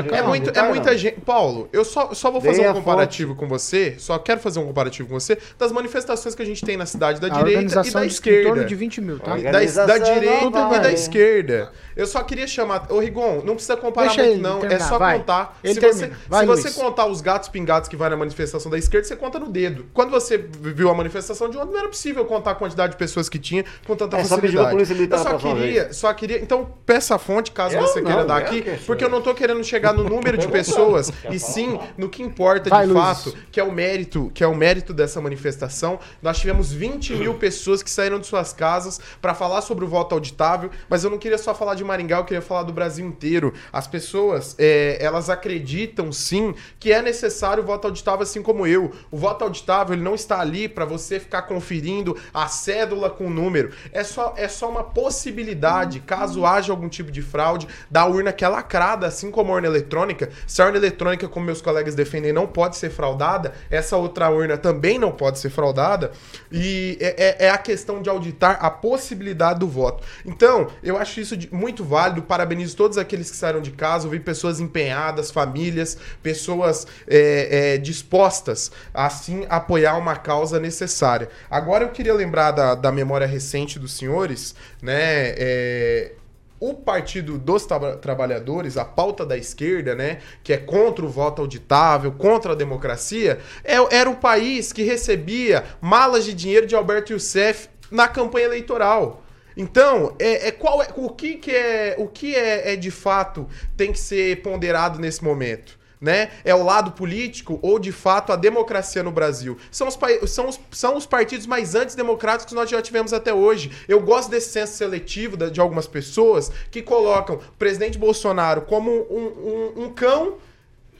É, 0.00 0.22
muito, 0.22 0.50
é 0.50 0.62
muita 0.68 0.96
gente. 0.96 1.20
Paulo, 1.20 1.68
eu 1.72 1.84
só, 1.84 2.12
só 2.14 2.30
vou 2.30 2.40
Dei 2.40 2.50
fazer 2.52 2.66
a 2.66 2.70
um 2.72 2.74
comparativo 2.74 3.34
com 3.34 3.46
você, 3.48 3.94
só 3.98 4.18
quero 4.18 4.40
fazer 4.40 4.58
um 4.60 4.66
comparativo 4.66 5.08
com 5.08 5.18
você 5.18 5.38
das 5.58 5.72
manifestações 5.72 6.34
que 6.34 6.42
a 6.42 6.46
gente 6.46 6.64
tem 6.64 6.76
na 6.76 6.86
cidade 6.86 7.20
da 7.20 7.26
A 7.28 7.30
direita 7.30 7.62
e 7.62 7.66
da 7.74 7.82
que 7.82 7.88
em 7.88 7.92
torno 7.92 8.06
esquerda. 8.06 8.64
de 8.64 8.74
20 8.74 9.00
mil, 9.00 9.18
tá? 9.18 9.30
Da, 9.30 9.36
da 9.36 9.48
Organização 9.48 9.98
direita 10.14 10.50
não 10.50 10.66
e 10.66 10.70
vai, 10.70 10.80
da 10.80 10.92
esquerda. 10.92 11.72
Eu 11.96 12.06
só 12.06 12.22
queria 12.22 12.46
chamar. 12.46 12.86
Ô, 12.90 12.98
Rigon, 12.98 13.42
não 13.44 13.54
precisa 13.54 13.76
comparar 13.76 14.08
Deixa 14.08 14.22
muito, 14.24 14.42
não. 14.42 14.58
É 14.58 14.60
terminar, 14.60 14.88
só 14.88 14.98
vai. 14.98 15.18
contar. 15.18 15.58
Ele 15.64 15.74
se 15.74 15.80
termina. 15.80 16.08
você, 16.08 16.14
Vai, 16.28 16.40
se 16.40 16.46
Luiz. 16.46 16.62
você 16.62 16.70
contar 16.80 17.06
os 17.06 17.20
gatos 17.22 17.48
pingados 17.48 17.88
que 17.88 17.96
vai 17.96 18.10
na 18.10 18.16
manifestação 18.16 18.70
da 18.70 18.76
esquerda, 18.78 19.06
você 19.08 19.16
conta 19.16 19.38
no 19.38 19.48
dedo. 19.48 19.86
Quando 19.94 20.10
você 20.10 20.36
viu 20.36 20.90
a 20.90 20.94
manifestação 20.94 21.48
de 21.48 21.56
ontem, 21.56 21.72
não 21.72 21.78
era 21.80 21.88
possível 21.88 22.24
contar 22.26 22.50
a 22.50 22.54
quantidade 22.54 22.92
de 22.92 22.98
pessoas 22.98 23.28
que 23.30 23.38
tinha 23.38 23.64
com 23.86 23.96
tanta 23.96 24.18
É, 24.18 24.24
só 24.24 24.36
facilidade. 24.36 24.76
militar 24.76 25.16
eu 25.18 25.22
só 25.22 25.38
queria, 25.38 25.92
só 25.92 26.12
queria. 26.12 26.38
Então, 26.38 26.68
peça 26.84 27.14
a 27.14 27.18
fonte, 27.18 27.50
caso 27.52 27.74
Eu 27.76 27.80
você 27.82 28.02
queira 28.02 28.20
não, 28.20 28.26
dar 28.26 28.40
eu 28.42 28.46
aqui, 28.46 28.62
que- 28.62 28.70
porque 28.84 29.02
eu 29.04 29.08
não 29.08 29.22
tô 29.22 29.34
querendo 29.34 29.62
chegar 29.76 29.92
no 29.92 30.04
número 30.04 30.38
de 30.38 30.48
pessoas, 30.48 31.12
e 31.30 31.38
sim 31.38 31.78
no 31.96 32.08
que 32.08 32.22
importa 32.22 32.70
Vai, 32.70 32.86
de 32.86 32.92
Luiz. 32.92 33.04
fato, 33.04 33.36
que 33.52 33.60
é 33.60 33.64
o 33.64 33.70
mérito, 33.70 34.30
que 34.34 34.42
é 34.42 34.46
o 34.46 34.54
mérito 34.54 34.94
dessa 34.94 35.20
manifestação. 35.20 35.98
Nós 36.22 36.38
tivemos 36.38 36.72
20 36.72 37.14
mil 37.14 37.34
pessoas 37.34 37.82
que 37.82 37.90
saíram 37.90 38.18
de 38.18 38.26
suas 38.26 38.52
casas 38.52 39.00
para 39.20 39.34
falar 39.34 39.60
sobre 39.60 39.84
o 39.84 39.88
voto 39.88 40.14
auditável, 40.14 40.70
mas 40.88 41.04
eu 41.04 41.10
não 41.10 41.18
queria 41.18 41.38
só 41.38 41.54
falar 41.54 41.74
de 41.74 41.84
Maringá, 41.84 42.18
eu 42.18 42.24
queria 42.24 42.42
falar 42.42 42.62
do 42.62 42.72
Brasil 42.72 43.06
inteiro. 43.06 43.52
As 43.72 43.86
pessoas, 43.86 44.56
é, 44.58 44.96
elas 45.00 45.28
acreditam 45.28 46.10
sim 46.10 46.54
que 46.78 46.92
é 46.92 47.02
necessário 47.02 47.62
o 47.62 47.66
voto 47.66 47.86
auditável, 47.86 48.22
assim 48.22 48.42
como 48.42 48.66
eu. 48.66 48.92
O 49.10 49.16
voto 49.16 49.44
auditável 49.44 49.94
ele 49.94 50.02
não 50.02 50.14
está 50.14 50.40
ali 50.40 50.68
para 50.68 50.84
você 50.84 51.20
ficar 51.20 51.42
conferindo 51.42 52.16
a 52.32 52.48
cédula 52.48 53.10
com 53.10 53.26
o 53.26 53.30
número. 53.30 53.72
É 53.92 54.02
só, 54.02 54.34
é 54.36 54.48
só 54.48 54.70
uma 54.70 54.82
possibilidade, 54.82 56.00
caso 56.00 56.46
haja 56.46 56.72
algum 56.72 56.88
tipo 56.88 57.10
de 57.10 57.20
fraude, 57.20 57.68
da 57.90 58.06
urna 58.06 58.32
que 58.32 58.44
é 58.44 58.48
lacrada, 58.48 59.06
assim 59.06 59.30
como 59.30 59.52
a 59.52 59.56
urna 59.56 59.65
eletrônica. 59.66 60.30
Se 60.46 60.62
a 60.62 60.66
urna 60.66 60.78
eletrônica, 60.78 61.28
como 61.28 61.46
meus 61.46 61.60
colegas 61.60 61.94
defendem, 61.94 62.32
não 62.32 62.46
pode 62.46 62.76
ser 62.76 62.90
fraudada, 62.90 63.52
essa 63.70 63.96
outra 63.96 64.28
urna 64.30 64.56
também 64.56 64.98
não 64.98 65.12
pode 65.12 65.38
ser 65.38 65.50
fraudada. 65.50 66.10
E 66.50 66.96
é, 67.00 67.24
é- 67.42 67.46
é 67.46 67.50
a 67.50 67.58
questão 67.58 68.00
de 68.00 68.08
auditar 68.08 68.58
a 68.64 68.70
possibilidade 68.70 69.60
do 69.60 69.68
voto. 69.68 70.02
Então, 70.24 70.68
eu 70.82 70.96
acho 70.96 71.20
isso 71.20 71.36
muito 71.52 71.84
válido. 71.84 72.22
Parabenizo 72.22 72.76
todos 72.76 72.98
aqueles 72.98 73.30
que 73.30 73.36
saíram 73.36 73.60
de 73.60 73.70
casa. 73.70 74.08
Vi 74.08 74.20
pessoas 74.20 74.60
empenhadas, 74.60 75.30
famílias, 75.30 75.96
pessoas 76.22 76.86
é, 77.08 77.74
é, 77.74 77.78
dispostas 77.78 78.70
a 78.94 79.08
sim 79.10 79.46
apoiar 79.48 79.96
uma 79.96 80.16
causa 80.16 80.58
necessária. 80.58 81.28
Agora 81.50 81.84
eu 81.84 81.88
queria 81.90 82.14
lembrar 82.14 82.50
da, 82.52 82.74
da 82.74 82.92
memória 82.92 83.26
recente 83.26 83.78
dos 83.78 83.92
senhores, 83.92 84.54
né? 84.82 85.34
é, 85.36 86.12
o 86.58 86.74
Partido 86.74 87.38
dos 87.38 87.66
Tra- 87.66 87.96
Trabalhadores, 87.96 88.76
a 88.76 88.84
pauta 88.84 89.24
da 89.24 89.36
esquerda, 89.36 89.94
né, 89.94 90.18
que 90.42 90.52
é 90.52 90.56
contra 90.56 91.04
o 91.04 91.08
voto 91.08 91.42
auditável, 91.42 92.12
contra 92.12 92.52
a 92.52 92.56
democracia, 92.56 93.38
é- 93.64 93.96
era 93.96 94.08
o 94.08 94.16
país 94.16 94.72
que 94.72 94.82
recebia 94.82 95.64
malas 95.80 96.24
de 96.24 96.32
dinheiro 96.32 96.66
de 96.66 96.74
Alberto 96.74 97.12
Youssef 97.12 97.68
na 97.90 98.08
campanha 98.08 98.46
eleitoral. 98.46 99.22
Então, 99.56 100.14
é, 100.18 100.48
é 100.48 100.50
qual 100.52 100.82
é, 100.82 100.88
o 100.96 101.08
que, 101.08 101.34
que 101.36 101.50
é 101.50 101.94
o 101.98 102.06
que 102.06 102.34
é, 102.34 102.72
é 102.72 102.76
de 102.76 102.90
fato 102.90 103.48
tem 103.76 103.90
que 103.90 103.98
ser 103.98 104.42
ponderado 104.42 104.98
nesse 104.98 105.24
momento? 105.24 105.78
Né? 106.06 106.30
É 106.44 106.54
o 106.54 106.62
lado 106.62 106.92
político 106.92 107.58
ou 107.60 107.80
de 107.80 107.90
fato 107.90 108.32
a 108.32 108.36
democracia 108.36 109.02
no 109.02 109.10
Brasil? 109.10 109.58
São 109.72 109.88
os, 109.88 109.98
são 110.30 110.48
os, 110.48 110.60
são 110.70 110.96
os 110.96 111.04
partidos 111.04 111.48
mais 111.48 111.74
antidemocráticos 111.74 112.46
que 112.46 112.54
nós 112.54 112.70
já 112.70 112.80
tivemos 112.80 113.12
até 113.12 113.34
hoje. 113.34 113.72
Eu 113.88 113.98
gosto 114.00 114.30
desse 114.30 114.50
senso 114.50 114.74
seletivo 114.74 115.36
de 115.36 115.60
algumas 115.60 115.88
pessoas 115.88 116.52
que 116.70 116.80
colocam 116.80 117.34
o 117.36 117.40
presidente 117.58 117.98
Bolsonaro 117.98 118.60
como 118.62 118.88
um, 118.92 119.72
um- 119.80 119.84
um 119.86 119.92
cão 119.92 120.34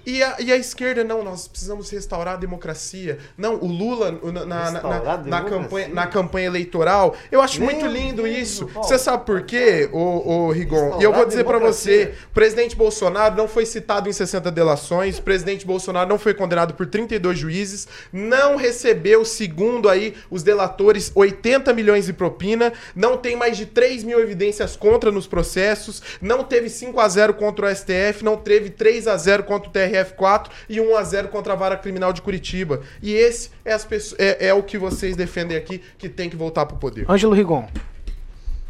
e 0.06 0.22
a, 0.22 0.36
e 0.38 0.52
a 0.52 0.56
esquerda, 0.56 1.02
não, 1.02 1.22
nós 1.25 1.48
precisamos 1.48 1.90
restaurar 1.90 2.34
a 2.34 2.36
democracia. 2.36 3.18
Não, 3.36 3.56
o 3.56 3.66
Lula 3.66 4.12
na, 4.22 4.44
na- 4.46 4.70
na- 4.70 5.16
na 5.18 5.40
campanha, 5.42 5.88
na 5.88 6.06
campanha 6.06 6.46
eleitoral. 6.46 7.14
Eu 7.30 7.40
acho 7.42 7.60
Meu 7.60 7.70
muito 7.70 7.86
lindo 7.86 8.22
Deus, 8.22 8.38
isso. 8.38 8.66
Paulo. 8.68 8.88
Você 8.88 8.98
sabe 8.98 9.26
por 9.26 9.42
quê, 9.42 9.88
ô, 9.92 9.98
ô 10.46 10.50
Rigon? 10.52 10.98
E 11.00 11.04
eu 11.04 11.12
vou 11.12 11.26
dizer 11.26 11.44
pra 11.44 11.54
democracia. 11.58 12.06
você: 12.06 12.14
o 12.30 12.34
presidente 12.34 12.76
Bolsonaro 12.76 13.34
não 13.36 13.48
foi 13.48 13.66
citado 13.66 14.08
em 14.08 14.12
60 14.12 14.50
delações, 14.50 15.18
o 15.18 15.22
presidente 15.22 15.66
Bolsonaro 15.66 16.08
não 16.08 16.18
foi 16.18 16.32
condenado 16.34 16.75
por 16.75 16.86
32 16.86 17.38
juízes, 17.38 17.88
não 18.12 18.56
recebeu, 18.56 19.25
segundo 19.25 19.88
aí 19.88 20.14
os 20.30 20.42
delatores, 20.42 21.10
80 21.14 21.72
milhões 21.75 22.06
de 22.06 22.12
propina, 22.12 22.72
não 22.94 23.16
tem 23.16 23.34
mais 23.34 23.56
de 23.56 23.66
3 23.66 24.04
mil 24.04 24.20
evidências 24.20 24.76
contra 24.76 25.10
nos 25.10 25.26
processos, 25.26 26.02
não 26.20 26.44
teve 26.44 26.68
5 26.68 27.00
a 27.00 27.08
0 27.08 27.34
contra 27.34 27.66
o 27.66 27.75
STF, 27.75 28.22
não 28.25 28.36
teve 28.36 28.70
3 28.70 29.08
a 29.08 29.16
0 29.16 29.42
contra 29.44 29.68
o 29.68 29.72
TRF4 30.05 30.47
e 30.69 30.81
1 30.81 30.97
a 30.97 31.03
0 31.03 31.29
contra 31.29 31.53
a 31.53 31.57
Vara 31.57 31.76
Criminal 31.76 32.12
de 32.12 32.23
Curitiba. 32.23 32.83
E 33.03 33.12
esse 33.12 33.50
é, 33.65 33.73
as 33.73 33.85
pessoas, 33.85 34.21
é, 34.21 34.49
é 34.49 34.55
o 34.55 34.62
que 34.62 34.79
vocês 34.79 35.17
defendem 35.17 35.57
aqui, 35.57 35.83
que 35.99 36.09
tem 36.09 36.29
que 36.31 36.37
voltar 36.37 36.67
pro 36.67 36.76
poder. 36.76 37.11
Ângelo 37.11 37.35
Rigon. 37.35 37.69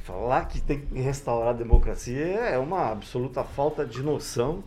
Falar 0.04 0.45
que 0.47 0.61
tem 0.61 0.80
que 0.80 1.00
restaurar 1.00 1.50
a 1.50 1.52
democracia 1.52 2.25
é 2.25 2.56
uma 2.59 2.92
absoluta 2.92 3.42
falta 3.42 3.85
de 3.85 4.02
noção, 4.02 4.62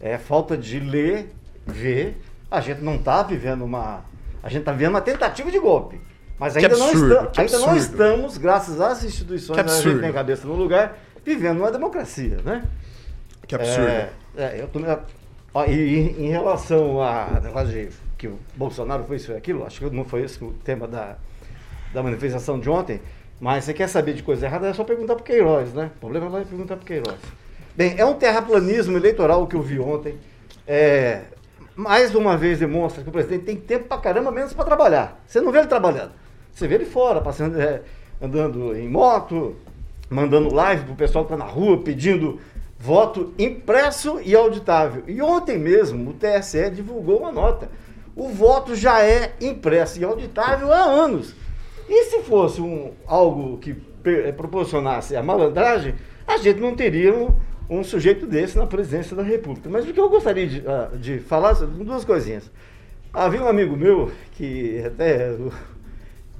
é 0.00 0.16
falta 0.16 0.56
de 0.56 0.80
ler, 0.80 1.30
ver. 1.66 2.20
A 2.50 2.60
gente 2.60 2.80
não 2.80 2.96
está 2.96 3.22
vivendo 3.22 3.64
uma. 3.64 4.04
A 4.42 4.48
gente 4.48 4.60
está 4.60 4.72
vivendo 4.72 4.90
uma 4.90 5.00
tentativa 5.02 5.50
de 5.50 5.58
golpe. 5.58 6.00
Mas 6.38 6.56
ainda, 6.56 6.76
não, 6.76 6.88
absurdo, 6.88 7.14
esta- 7.14 7.26
que 7.26 7.40
ainda 7.40 7.58
não 7.58 7.76
estamos, 7.76 8.38
graças 8.38 8.80
às 8.80 9.02
instituições 9.04 9.60
Que 9.60 9.68
a 9.68 9.74
gente 9.74 10.00
tem 10.00 10.08
a 10.08 10.12
cabeça 10.12 10.46
no 10.46 10.54
lugar, 10.54 10.96
vivendo 11.24 11.58
uma 11.58 11.70
democracia, 11.72 12.38
né? 12.44 12.64
Que 13.46 13.56
absurdo. 13.56 13.88
É, 13.88 14.10
é, 14.36 14.56
eu 14.60 14.68
tô, 14.68 14.78
e, 15.66 16.24
em 16.26 16.28
relação 16.28 17.02
a 17.02 17.40
negócio 17.42 17.68
de 17.68 17.88
que 18.16 18.26
o 18.26 18.38
Bolsonaro 18.56 19.04
foi 19.04 19.16
isso 19.16 19.32
e 19.32 19.36
aquilo, 19.36 19.64
acho 19.64 19.78
que 19.78 19.94
não 19.94 20.04
foi 20.04 20.22
esse 20.22 20.42
o 20.42 20.52
tema 20.64 20.86
da, 20.86 21.16
da 21.92 22.02
manifestação 22.02 22.58
de 22.58 22.68
ontem, 22.68 23.00
mas 23.40 23.64
você 23.64 23.72
quer 23.72 23.88
saber 23.88 24.14
de 24.14 24.22
coisa 24.22 24.46
errada, 24.46 24.66
é 24.66 24.72
só 24.72 24.84
perguntar 24.84 25.14
pro 25.14 25.24
Queiroz, 25.24 25.72
né? 25.72 25.90
O 25.96 26.00
problema 26.00 26.28
lá 26.28 26.40
é 26.40 26.44
perguntar 26.44 26.76
pro 26.76 26.84
Queiroz. 26.84 27.18
Bem, 27.76 27.94
é 27.96 28.04
um 28.04 28.14
terraplanismo 28.14 28.96
eleitoral 28.96 29.46
que 29.46 29.54
eu 29.54 29.62
vi 29.62 29.78
ontem. 29.78 30.16
É, 30.66 31.22
mais 31.76 32.12
uma 32.14 32.36
vez 32.36 32.58
demonstra 32.58 33.04
que 33.04 33.08
o 33.08 33.12
presidente 33.12 33.44
tem 33.44 33.56
tempo 33.56 33.86
pra 33.86 33.98
caramba 33.98 34.32
menos 34.32 34.52
pra 34.52 34.64
trabalhar. 34.64 35.22
Você 35.26 35.40
não 35.40 35.52
vê 35.52 35.58
ele 35.58 35.68
trabalhando. 35.68 36.10
Você 36.52 36.66
vê 36.66 36.74
ele 36.74 36.86
fora, 36.86 37.20
passando, 37.20 37.60
é, 37.60 37.82
andando 38.20 38.76
em 38.76 38.88
moto, 38.88 39.54
mandando 40.10 40.52
live 40.52 40.84
pro 40.86 40.96
pessoal 40.96 41.24
que 41.24 41.30
tá 41.30 41.36
na 41.36 41.44
rua, 41.44 41.78
pedindo 41.78 42.40
voto 42.78 43.34
impresso 43.38 44.20
e 44.24 44.34
auditável. 44.34 45.02
E 45.06 45.20
ontem 45.20 45.58
mesmo 45.58 46.10
o 46.10 46.14
TSE 46.14 46.70
divulgou 46.70 47.18
uma 47.18 47.32
nota. 47.32 47.68
O 48.14 48.28
voto 48.28 48.74
já 48.74 49.02
é 49.04 49.34
impresso 49.40 50.00
e 50.00 50.04
auditável 50.04 50.72
há 50.72 50.82
anos. 50.82 51.34
E 51.88 52.04
se 52.04 52.20
fosse 52.20 52.60
um, 52.60 52.92
algo 53.06 53.58
que 53.58 53.76
eh, 54.04 54.32
proporcionasse 54.32 55.16
a 55.16 55.22
malandragem, 55.22 55.94
a 56.26 56.36
gente 56.36 56.60
não 56.60 56.76
teria 56.76 57.14
um, 57.14 57.34
um 57.68 57.82
sujeito 57.82 58.26
desse 58.26 58.56
na 58.58 58.66
presidência 58.66 59.16
da 59.16 59.22
República. 59.22 59.68
Mas 59.68 59.88
o 59.88 59.92
que 59.92 60.00
eu 60.00 60.08
gostaria 60.08 60.46
de, 60.46 60.62
ah, 60.66 60.90
de 60.94 61.18
falar 61.18 61.54
são 61.54 61.68
duas 61.68 62.04
coisinhas. 62.04 62.50
Havia 63.12 63.42
um 63.42 63.48
amigo 63.48 63.76
meu, 63.76 64.12
que 64.32 64.82
até 64.84 65.30
o, 65.32 65.50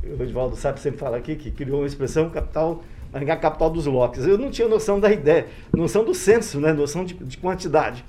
o 0.05 0.57
sabe 0.57 0.81
sempre 0.81 1.01
fala 1.01 1.17
aqui, 1.17 1.35
que 1.35 1.51
criou 1.51 1.81
uma 1.81 1.87
expressão 1.87 2.29
capital, 2.29 2.83
Maringá 3.13 3.37
capital 3.37 3.71
dos 3.71 3.87
locks. 3.87 4.27
Eu 4.27 4.37
não 4.39 4.51
tinha 4.51 4.69
noção 4.69 4.99
da 5.01 5.11
ideia, 5.11 5.47
noção 5.73 6.05
do 6.05 6.15
censo, 6.15 6.61
né? 6.61 6.73
noção 6.73 7.05
de, 7.05 7.15
de 7.15 7.37
quantidade. 7.39 8.05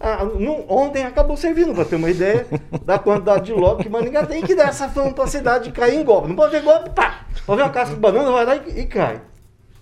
Ah, 0.00 0.22
ontem 0.68 1.04
acabou 1.04 1.36
servindo 1.36 1.74
para 1.74 1.84
ter 1.84 1.96
uma 1.96 2.10
ideia 2.10 2.46
da 2.84 2.98
quantidade 2.98 3.46
de 3.46 3.52
lock 3.52 3.82
que 3.82 3.88
Maringá 3.88 4.26
tem, 4.26 4.42
que 4.42 4.54
dá 4.54 4.64
essa 4.64 4.88
fama 4.88 5.12
para 5.12 5.24
a 5.24 5.28
cidade 5.28 5.64
de 5.64 5.72
cair 5.72 5.94
em 5.98 6.04
golpe. 6.04 6.28
Não 6.28 6.36
pode 6.36 6.52
ver 6.52 6.62
golpe, 6.62 6.90
pá! 6.90 7.26
Pode 7.46 7.56
ver 7.58 7.64
uma 7.66 7.72
casca 7.72 7.94
de 7.94 8.00
banana, 8.00 8.30
vai 8.30 8.44
lá 8.44 8.56
e, 8.56 8.80
e 8.80 8.86
cai. 8.86 9.20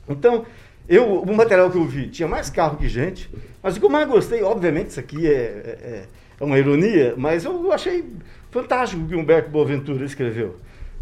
Então, 0.09 0.47
eu, 0.89 1.21
o 1.23 1.35
material 1.35 1.71
que 1.71 1.77
eu 1.77 1.85
vi 1.85 2.09
tinha 2.09 2.29
mais 2.29 2.49
carro 2.49 2.77
que 2.77 2.89
gente, 2.89 3.29
mas 3.63 3.77
o 3.77 3.81
que 3.81 3.85
eu 3.87 3.91
mais 3.91 4.07
gostei, 4.09 4.43
obviamente, 4.43 4.91
isso 4.91 5.01
aqui 5.01 5.27
é, 5.27 5.33
é- 5.33 6.05
é 6.41 6.45
uma 6.45 6.57
ironia, 6.59 7.15
mas 7.17 7.45
eu 7.45 7.73
achei 7.73 8.05
fantástico 8.53 9.03
o 9.03 9.09
que 9.09 9.17
Humberto 9.17 9.51
Boaventura 9.51 10.05
escreveu. 10.05 10.57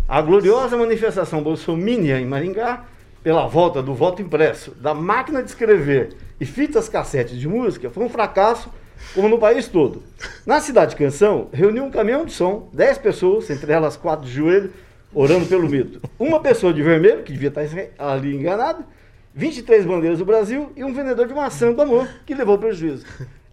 A 0.08 0.22
gloriosa 0.22 0.76
manifestação 0.78 1.42
bolsomínia 1.42 2.18
em 2.18 2.24
Maringá, 2.26 2.84
pela 3.24 3.46
volta 3.46 3.82
do 3.82 3.94
voto 3.94 4.20
impresso, 4.20 4.72
da 4.72 4.92
máquina 4.92 5.42
de 5.42 5.48
escrever 5.48 6.14
e 6.38 6.44
fitas 6.44 6.90
cassete 6.90 7.38
de 7.38 7.48
música, 7.48 7.88
foi 7.88 8.04
um 8.04 8.08
fracasso 8.10 8.70
como 9.14 9.30
no 9.30 9.38
país 9.38 9.66
todo. 9.66 10.02
Na 10.44 10.60
cidade 10.60 10.94
Canção, 10.94 11.48
reuniu 11.50 11.84
um 11.84 11.90
caminhão 11.90 12.26
de 12.26 12.32
som, 12.32 12.68
10 12.74 12.98
pessoas, 12.98 13.48
entre 13.48 13.72
elas 13.72 13.96
quatro 13.96 14.26
de 14.26 14.32
joelho, 14.32 14.70
orando 15.14 15.46
pelo 15.46 15.66
mito. 15.66 16.02
Uma 16.18 16.38
pessoa 16.38 16.72
de 16.72 16.82
vermelho, 16.82 17.22
que 17.22 17.32
devia 17.32 17.48
estar 17.48 17.62
ali 17.98 18.36
enganada, 18.36 18.86
23 19.34 19.86
bandeiras 19.86 20.18
do 20.18 20.26
Brasil 20.26 20.70
e 20.76 20.84
um 20.84 20.92
vendedor 20.92 21.26
de 21.26 21.32
maçã 21.32 21.72
do 21.72 21.80
amor, 21.80 22.06
que 22.26 22.34
levou 22.34 22.58
prejuízo. 22.58 23.06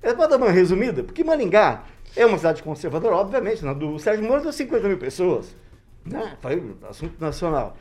É 0.04 0.14
para 0.14 0.28
dar 0.28 0.38
uma 0.38 0.52
resumida, 0.52 1.04
porque 1.04 1.24
Maringá 1.24 1.84
é 2.16 2.26
uma 2.26 2.38
cidade 2.38 2.62
conservadora, 2.62 3.16
obviamente, 3.16 3.64
na 3.64 3.72
do 3.72 3.98
Sérgio 4.00 4.26
Moro 4.26 4.42
deu 4.42 4.52
50 4.52 4.88
mil 4.88 4.98
pessoas. 4.98 5.56
Né? 6.04 6.36
Foi 6.42 6.76
assunto 6.90 7.22
nacional. 7.22 7.78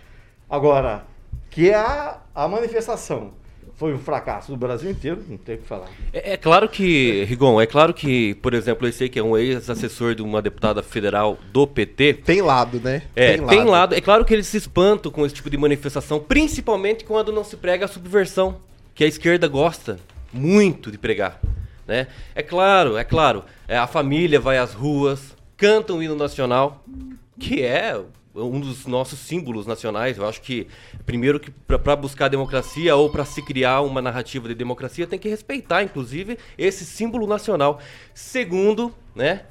Agora, 0.48 1.06
que 1.50 1.70
é 1.70 1.74
a, 1.74 2.18
a 2.34 2.48
manifestação 2.48 3.32
foi 3.80 3.94
um 3.94 3.98
fracasso 3.98 4.52
do 4.52 4.58
Brasil 4.58 4.90
inteiro, 4.90 5.24
não 5.26 5.38
tem 5.38 5.54
o 5.54 5.58
que 5.58 5.66
falar. 5.66 5.88
É, 6.12 6.34
é 6.34 6.36
claro 6.36 6.68
que, 6.68 7.24
Rigon, 7.24 7.58
é 7.58 7.64
claro 7.64 7.94
que, 7.94 8.34
por 8.34 8.52
exemplo, 8.52 8.86
eu 8.86 8.92
sei 8.92 9.08
que 9.08 9.18
é 9.18 9.22
um 9.22 9.38
ex-assessor 9.38 10.14
de 10.14 10.20
uma 10.20 10.42
deputada 10.42 10.82
federal 10.82 11.38
do 11.50 11.66
PT. 11.66 12.12
Tem 12.22 12.42
lado, 12.42 12.78
né? 12.78 13.00
É, 13.16 13.38
tem, 13.38 13.46
tem 13.46 13.58
lado. 13.60 13.70
lado. 13.70 13.94
É 13.94 14.00
claro 14.02 14.22
que 14.26 14.34
eles 14.34 14.46
se 14.48 14.58
espantam 14.58 15.10
com 15.10 15.24
esse 15.24 15.34
tipo 15.34 15.48
de 15.48 15.56
manifestação, 15.56 16.20
principalmente 16.20 17.04
quando 17.04 17.32
não 17.32 17.42
se 17.42 17.56
prega 17.56 17.86
a 17.86 17.88
subversão, 17.88 18.58
que 18.94 19.02
a 19.02 19.06
esquerda 19.06 19.48
gosta 19.48 19.98
muito 20.30 20.90
de 20.90 20.98
pregar. 20.98 21.40
Né? 21.86 22.06
É 22.34 22.42
claro, 22.42 22.98
é 22.98 23.04
claro. 23.04 23.42
É, 23.66 23.78
a 23.78 23.86
família 23.86 24.38
vai 24.38 24.58
às 24.58 24.74
ruas, 24.74 25.34
canta 25.56 25.94
o 25.94 26.02
hino 26.02 26.14
nacional, 26.14 26.84
que 27.38 27.62
é 27.62 27.98
um 28.40 28.60
dos 28.60 28.86
nossos 28.86 29.18
símbolos 29.18 29.66
nacionais. 29.66 30.18
Eu 30.18 30.26
acho 30.26 30.40
que, 30.40 30.66
primeiro, 31.04 31.38
que 31.38 31.50
para 31.50 31.96
buscar 31.96 32.28
democracia 32.28 32.94
ou 32.96 33.10
para 33.10 33.24
se 33.24 33.42
criar 33.42 33.80
uma 33.82 34.00
narrativa 34.00 34.48
de 34.48 34.54
democracia, 34.54 35.06
tem 35.06 35.18
que 35.18 35.28
respeitar, 35.28 35.82
inclusive, 35.82 36.38
esse 36.56 36.84
símbolo 36.84 37.26
nacional. 37.26 37.80
Segundo, 38.14 38.94
né, 39.14 39.42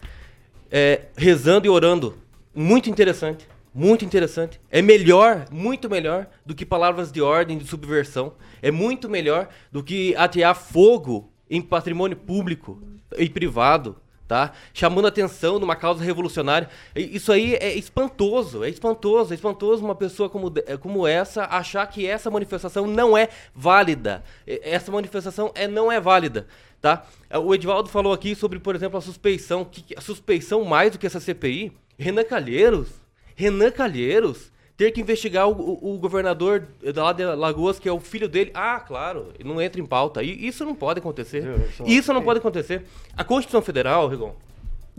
é, 0.71 1.03
rezando 1.15 1.65
e 1.65 1.69
orando. 1.69 2.17
Muito 2.53 2.89
interessante. 2.89 3.47
Muito 3.73 4.03
interessante. 4.03 4.59
É 4.71 4.81
melhor, 4.81 5.45
muito 5.51 5.89
melhor 5.89 6.27
do 6.45 6.55
que 6.55 6.65
palavras 6.65 7.11
de 7.11 7.21
ordem, 7.21 7.57
de 7.57 7.65
subversão. 7.67 8.33
É 8.61 8.71
muito 8.71 9.07
melhor 9.07 9.47
do 9.71 9.83
que 9.83 10.15
atear 10.15 10.55
fogo 10.55 11.31
em 11.49 11.61
patrimônio 11.61 12.17
público 12.17 12.81
e 13.17 13.29
privado 13.29 13.95
tá? 14.29 14.51
Chamando 14.71 15.07
atenção 15.07 15.57
numa 15.57 15.75
causa 15.75 16.03
revolucionária. 16.03 16.69
Isso 16.95 17.31
aí 17.31 17.55
é 17.55 17.73
espantoso, 17.73 18.63
é 18.63 18.69
espantoso, 18.69 19.33
é 19.33 19.35
espantoso 19.35 19.83
uma 19.83 19.95
pessoa 19.95 20.29
como, 20.29 20.53
como 20.79 21.07
essa 21.07 21.45
achar 21.45 21.85
que 21.87 22.05
essa 22.05 22.29
manifestação 22.29 22.85
não 22.85 23.17
é 23.17 23.27
válida. 23.55 24.23
Essa 24.45 24.91
manifestação 24.91 25.51
é, 25.55 25.67
não 25.67 25.91
é 25.91 25.99
válida, 25.99 26.45
tá? 26.79 27.07
O 27.43 27.55
Edivaldo 27.55 27.89
falou 27.89 28.13
aqui 28.13 28.35
sobre, 28.35 28.59
por 28.59 28.75
exemplo, 28.75 28.99
a 28.99 29.01
suspeição, 29.01 29.65
que 29.65 29.97
a 29.97 30.01
suspeição 30.01 30.63
mais 30.63 30.91
do 30.91 30.99
que 30.99 31.07
essa 31.07 31.19
CPI, 31.19 31.73
Renan 31.97 32.23
Calheiros, 32.23 32.89
Renan 33.35 33.71
Calheiros 33.71 34.51
ter 34.79 34.91
que 34.91 35.01
investigar 35.01 35.49
o, 35.49 35.51
o, 35.51 35.95
o, 35.95 35.97
governador 35.97 36.65
lá 36.95 37.11
de 37.11 37.25
Lagoas, 37.25 37.77
que 37.77 37.89
é 37.89 37.91
o 37.91 37.99
filho 37.99 38.29
dele. 38.29 38.49
Ah, 38.53 38.79
claro, 38.79 39.33
não 39.43 39.61
entra 39.61 39.81
em 39.81 39.85
pauta. 39.85 40.23
E 40.23 40.47
isso 40.47 40.63
não 40.63 40.73
pode 40.73 40.99
acontecer. 41.01 41.43
Isso 41.85 42.13
não 42.13 42.23
pode 42.23 42.39
acontecer. 42.39 42.85
A 43.17 43.25
Constituição 43.25 43.61
Federal, 43.61 44.07
Rigon, 44.07 44.33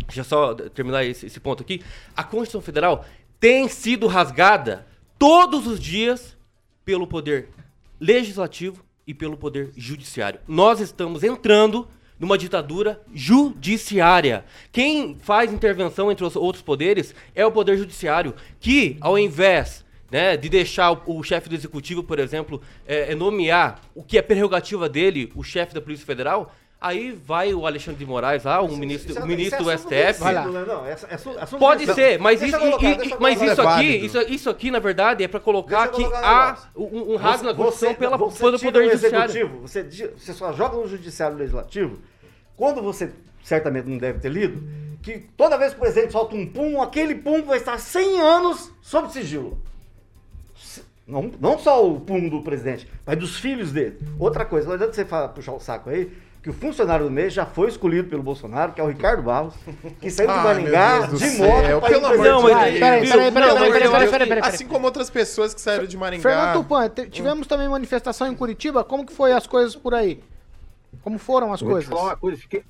deixa 0.06 0.20
eu 0.20 0.24
só 0.24 0.52
terminar 0.52 1.06
esse, 1.06 1.24
esse 1.24 1.40
ponto 1.40 1.62
aqui. 1.62 1.82
A 2.14 2.22
Constituição 2.22 2.60
Federal 2.60 3.06
tem 3.40 3.68
sido 3.68 4.06
rasgada 4.06 4.86
todos 5.18 5.66
os 5.66 5.80
dias 5.80 6.36
pelo 6.84 7.06
poder 7.06 7.48
legislativo 7.98 8.84
e 9.06 9.14
pelo 9.14 9.38
poder 9.38 9.72
judiciário. 9.74 10.40
Nós 10.46 10.80
estamos 10.80 11.24
entrando 11.24 11.88
numa 12.20 12.36
ditadura 12.36 13.00
judiciária. 13.14 14.44
Quem 14.70 15.16
faz 15.18 15.50
intervenção 15.50 16.12
entre 16.12 16.24
os 16.24 16.36
outros 16.36 16.62
poderes 16.62 17.14
é 17.34 17.44
o 17.46 17.50
poder 17.50 17.78
judiciário, 17.78 18.34
que 18.60 18.98
ao 19.00 19.18
invés 19.18 19.84
né, 20.10 20.36
de 20.36 20.48
deixar 20.48 20.92
o, 20.92 21.18
o 21.18 21.22
chefe 21.22 21.48
do 21.48 21.54
executivo, 21.54 22.02
por 22.02 22.18
exemplo, 22.18 22.60
é, 22.86 23.12
é 23.12 23.14
nomear 23.14 23.80
o 23.94 24.02
que 24.02 24.18
é 24.18 24.22
prerrogativa 24.22 24.88
dele, 24.88 25.32
o 25.34 25.42
chefe 25.42 25.74
da 25.74 25.80
Polícia 25.80 26.04
Federal, 26.04 26.54
Aí 26.80 27.12
vai 27.12 27.52
o 27.52 27.66
Alexandre 27.66 27.98
de 27.98 28.06
Moraes 28.06 28.44
lá, 28.44 28.62
o 28.62 28.74
ministro, 28.74 29.22
o 29.22 29.26
ministro 29.26 29.62
do 29.62 29.70
STF. 29.70 30.20
Vai 30.20 30.32
lá. 30.32 30.46
Não, 30.46 30.86
é, 30.86 30.92
é 30.92 31.46
Pode 31.58 31.84
ser, 31.92 32.18
mas, 32.18 32.40
isso, 32.40 32.56
mas 33.20 33.42
isso 33.42 33.60
aqui, 33.60 33.96
isso, 33.96 34.18
isso 34.22 34.50
aqui, 34.50 34.70
na 34.70 34.78
verdade, 34.78 35.22
é 35.22 35.28
para 35.28 35.40
colocar 35.40 35.88
que 35.88 36.02
há 36.02 36.56
um, 36.74 37.12
um 37.12 37.16
rasgo 37.16 37.46
na 37.48 37.54
Constituição 37.54 37.94
pela, 37.94 38.16
pelo 38.16 38.58
Poder 38.58 38.90
Judiciário. 38.92 39.60
Você, 39.60 39.82
você 40.16 40.32
só 40.32 40.54
joga 40.54 40.76
no 40.76 40.88
Judiciário 40.88 41.36
Legislativo 41.36 41.98
quando 42.56 42.82
você 42.82 43.10
certamente 43.42 43.86
não 43.86 43.98
deve 43.98 44.18
ter 44.18 44.30
lido, 44.30 44.62
que 45.02 45.18
toda 45.36 45.58
vez 45.58 45.72
que 45.72 45.78
o 45.78 45.80
presidente 45.80 46.12
solta 46.12 46.34
um 46.34 46.46
pum, 46.46 46.80
aquele 46.80 47.14
pum 47.14 47.42
vai 47.42 47.58
estar 47.58 47.78
100 47.78 48.20
anos 48.20 48.72
sob 48.80 49.12
sigilo. 49.12 49.58
Não, 51.06 51.30
não 51.40 51.58
só 51.58 51.86
o 51.86 52.00
pum 52.00 52.28
do 52.28 52.42
presidente, 52.42 52.88
mas 53.04 53.18
dos 53.18 53.36
filhos 53.38 53.72
dele. 53.72 53.98
Outra 54.18 54.44
coisa, 54.44 54.66
não 54.68 54.74
adianta 54.74 54.92
você 54.92 55.04
falar, 55.04 55.28
puxar 55.28 55.52
o 55.52 55.60
saco 55.60 55.90
aí, 55.90 56.12
que 56.42 56.48
o 56.48 56.52
funcionário 56.52 57.04
do 57.04 57.10
mês 57.10 57.34
já 57.34 57.44
foi 57.44 57.68
escolhido 57.68 58.08
pelo 58.08 58.22
Bolsonaro, 58.22 58.72
que 58.72 58.80
é 58.80 58.84
o 58.84 58.86
Ricardo 58.86 59.22
Barros, 59.22 59.54
que 60.00 60.08
saiu 60.10 60.28
de 60.28 60.36
Maringá 60.36 61.06
de 61.06 61.30
moto 61.36 61.86
de 61.86 62.22
Deus. 62.22 62.42
Peraí, 62.44 62.78
peraí, 62.80 63.32
peraí, 63.32 64.10
peraí, 64.10 64.28
peraí, 64.28 64.42
Assim 64.42 64.66
como 64.66 64.86
outras 64.86 65.10
pessoas 65.10 65.52
que 65.52 65.60
saíram 65.60 65.86
de 65.86 65.96
Maringá. 65.98 66.22
Fernando 66.22 66.62
Tupan, 66.62 66.88
tivemos 67.10 67.46
também 67.46 67.68
manifestação 67.68 68.26
em 68.26 68.34
Curitiba, 68.34 68.82
como 68.82 69.04
que 69.04 69.12
foi 69.12 69.32
as 69.32 69.46
coisas 69.46 69.76
por 69.76 69.94
aí? 69.94 70.22
Como 71.02 71.18
foram 71.18 71.52
as 71.52 71.60
coisas? 71.60 71.90
Coisa, 72.18 72.38
fiquei, 72.38 72.64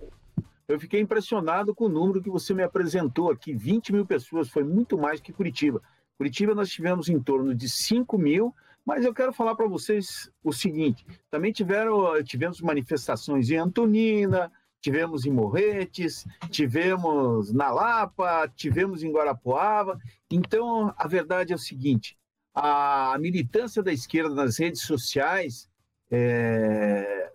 eu 0.67 0.79
fiquei 0.79 1.01
impressionado 1.01 1.75
com 1.75 1.85
o 1.85 1.89
número 1.89 2.21
que 2.21 2.31
você 2.31 2.53
me 2.53 2.63
apresentou 2.63 3.31
aqui, 3.31 3.55
20 3.55 3.93
mil 3.93 4.05
pessoas, 4.05 4.49
foi 4.49 4.65
muito 4.65 4.99
mais 4.99 5.21
que 5.21 5.33
Curitiba. 5.33 5.81
Curitiba 6.19 6.55
nós 6.55 6.69
tivemos 6.69 7.09
em 7.09 7.19
torno 7.21 7.55
de 7.55 7.69
5 7.69 8.19
mil, 8.19 8.55
mas 8.85 9.05
eu 9.05 9.15
quero 9.15 9.33
falar 9.33 9.55
para 9.55 9.69
vocês 9.69 10.31
o 10.43 10.53
seguinte: 10.53 11.05
também 11.31 11.53
tiveram, 11.53 12.23
tivemos 12.25 12.61
manifestações 12.61 13.51
em 13.51 13.57
Antonina, 13.57 14.51
tivemos 14.81 15.27
em 15.27 15.31
Morretes, 15.31 16.27
tivemos 16.51 17.53
na 17.53 17.71
Lapa, 17.71 18.49
tivemos 18.49 19.03
em 19.03 19.13
Guarapuava. 19.13 19.99
Então, 20.31 20.93
a 20.97 21.07
verdade 21.07 21.53
é 21.53 21.57
o 21.57 21.59
seguinte: 21.59 22.17
a 22.55 23.17
militância 23.21 23.83
da 23.83 23.93
esquerda 23.93 24.35
nas 24.35 24.59
redes 24.59 24.83
sociais 24.83 25.69
é, 26.11 27.31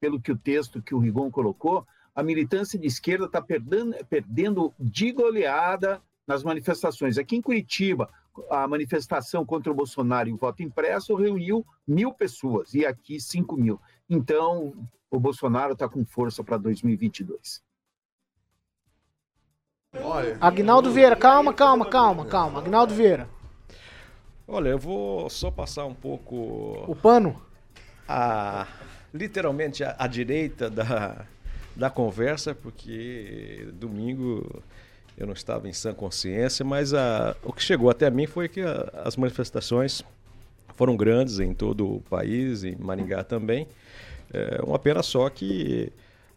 pelo 0.00 0.20
que 0.20 0.30
o 0.30 0.38
texto 0.38 0.82
que 0.82 0.94
o 0.94 0.98
Rigon 0.98 1.30
colocou, 1.30 1.86
a 2.14 2.22
militância 2.22 2.78
de 2.78 2.86
esquerda 2.86 3.26
está 3.26 3.40
perdendo, 3.40 3.94
perdendo 4.06 4.74
de 4.78 5.12
goleada 5.12 6.02
nas 6.26 6.42
manifestações. 6.42 7.18
Aqui 7.18 7.36
em 7.36 7.42
Curitiba, 7.42 8.10
a 8.50 8.66
manifestação 8.66 9.44
contra 9.44 9.70
o 9.70 9.74
Bolsonaro 9.74 10.28
e 10.28 10.32
o 10.32 10.36
voto 10.36 10.62
impresso 10.62 11.14
reuniu 11.14 11.64
mil 11.86 12.12
pessoas, 12.12 12.74
e 12.74 12.84
aqui 12.84 13.20
cinco 13.20 13.56
mil. 13.56 13.80
Então, 14.08 14.74
o 15.10 15.18
Bolsonaro 15.18 15.72
está 15.72 15.88
com 15.88 16.04
força 16.04 16.42
para 16.42 16.56
2022. 16.56 17.62
Olha. 20.02 20.36
Agnaldo 20.40 20.90
Vieira, 20.90 21.16
calma, 21.16 21.54
calma, 21.54 21.86
calma, 21.88 22.26
calma. 22.26 22.58
Agnaldo 22.58 22.94
Vieira. 22.94 23.28
Olha, 24.46 24.68
eu 24.68 24.78
vou 24.78 25.28
só 25.30 25.50
passar 25.50 25.86
um 25.86 25.94
pouco. 25.94 26.84
O 26.86 26.94
pano? 26.94 27.40
A 28.06 28.66
literalmente 29.16 29.82
à, 29.82 29.96
à 29.98 30.06
direita 30.06 30.70
da, 30.70 31.24
da 31.74 31.90
conversa, 31.90 32.54
porque 32.54 33.68
domingo 33.72 34.62
eu 35.16 35.26
não 35.26 35.32
estava 35.32 35.68
em 35.68 35.72
sã 35.72 35.94
consciência, 35.94 36.64
mas 36.64 36.92
a, 36.92 37.34
o 37.42 37.52
que 37.52 37.62
chegou 37.62 37.88
até 37.88 38.10
mim 38.10 38.26
foi 38.26 38.48
que 38.48 38.60
a, 38.60 38.90
as 39.04 39.16
manifestações 39.16 40.02
foram 40.74 40.96
grandes 40.96 41.40
em 41.40 41.54
todo 41.54 41.96
o 41.96 42.00
país, 42.02 42.64
em 42.64 42.76
Maringá 42.76 43.24
também. 43.24 43.66
É, 44.32 44.60
uma 44.62 44.78
pena 44.78 45.02
só 45.02 45.28
que 45.30 45.90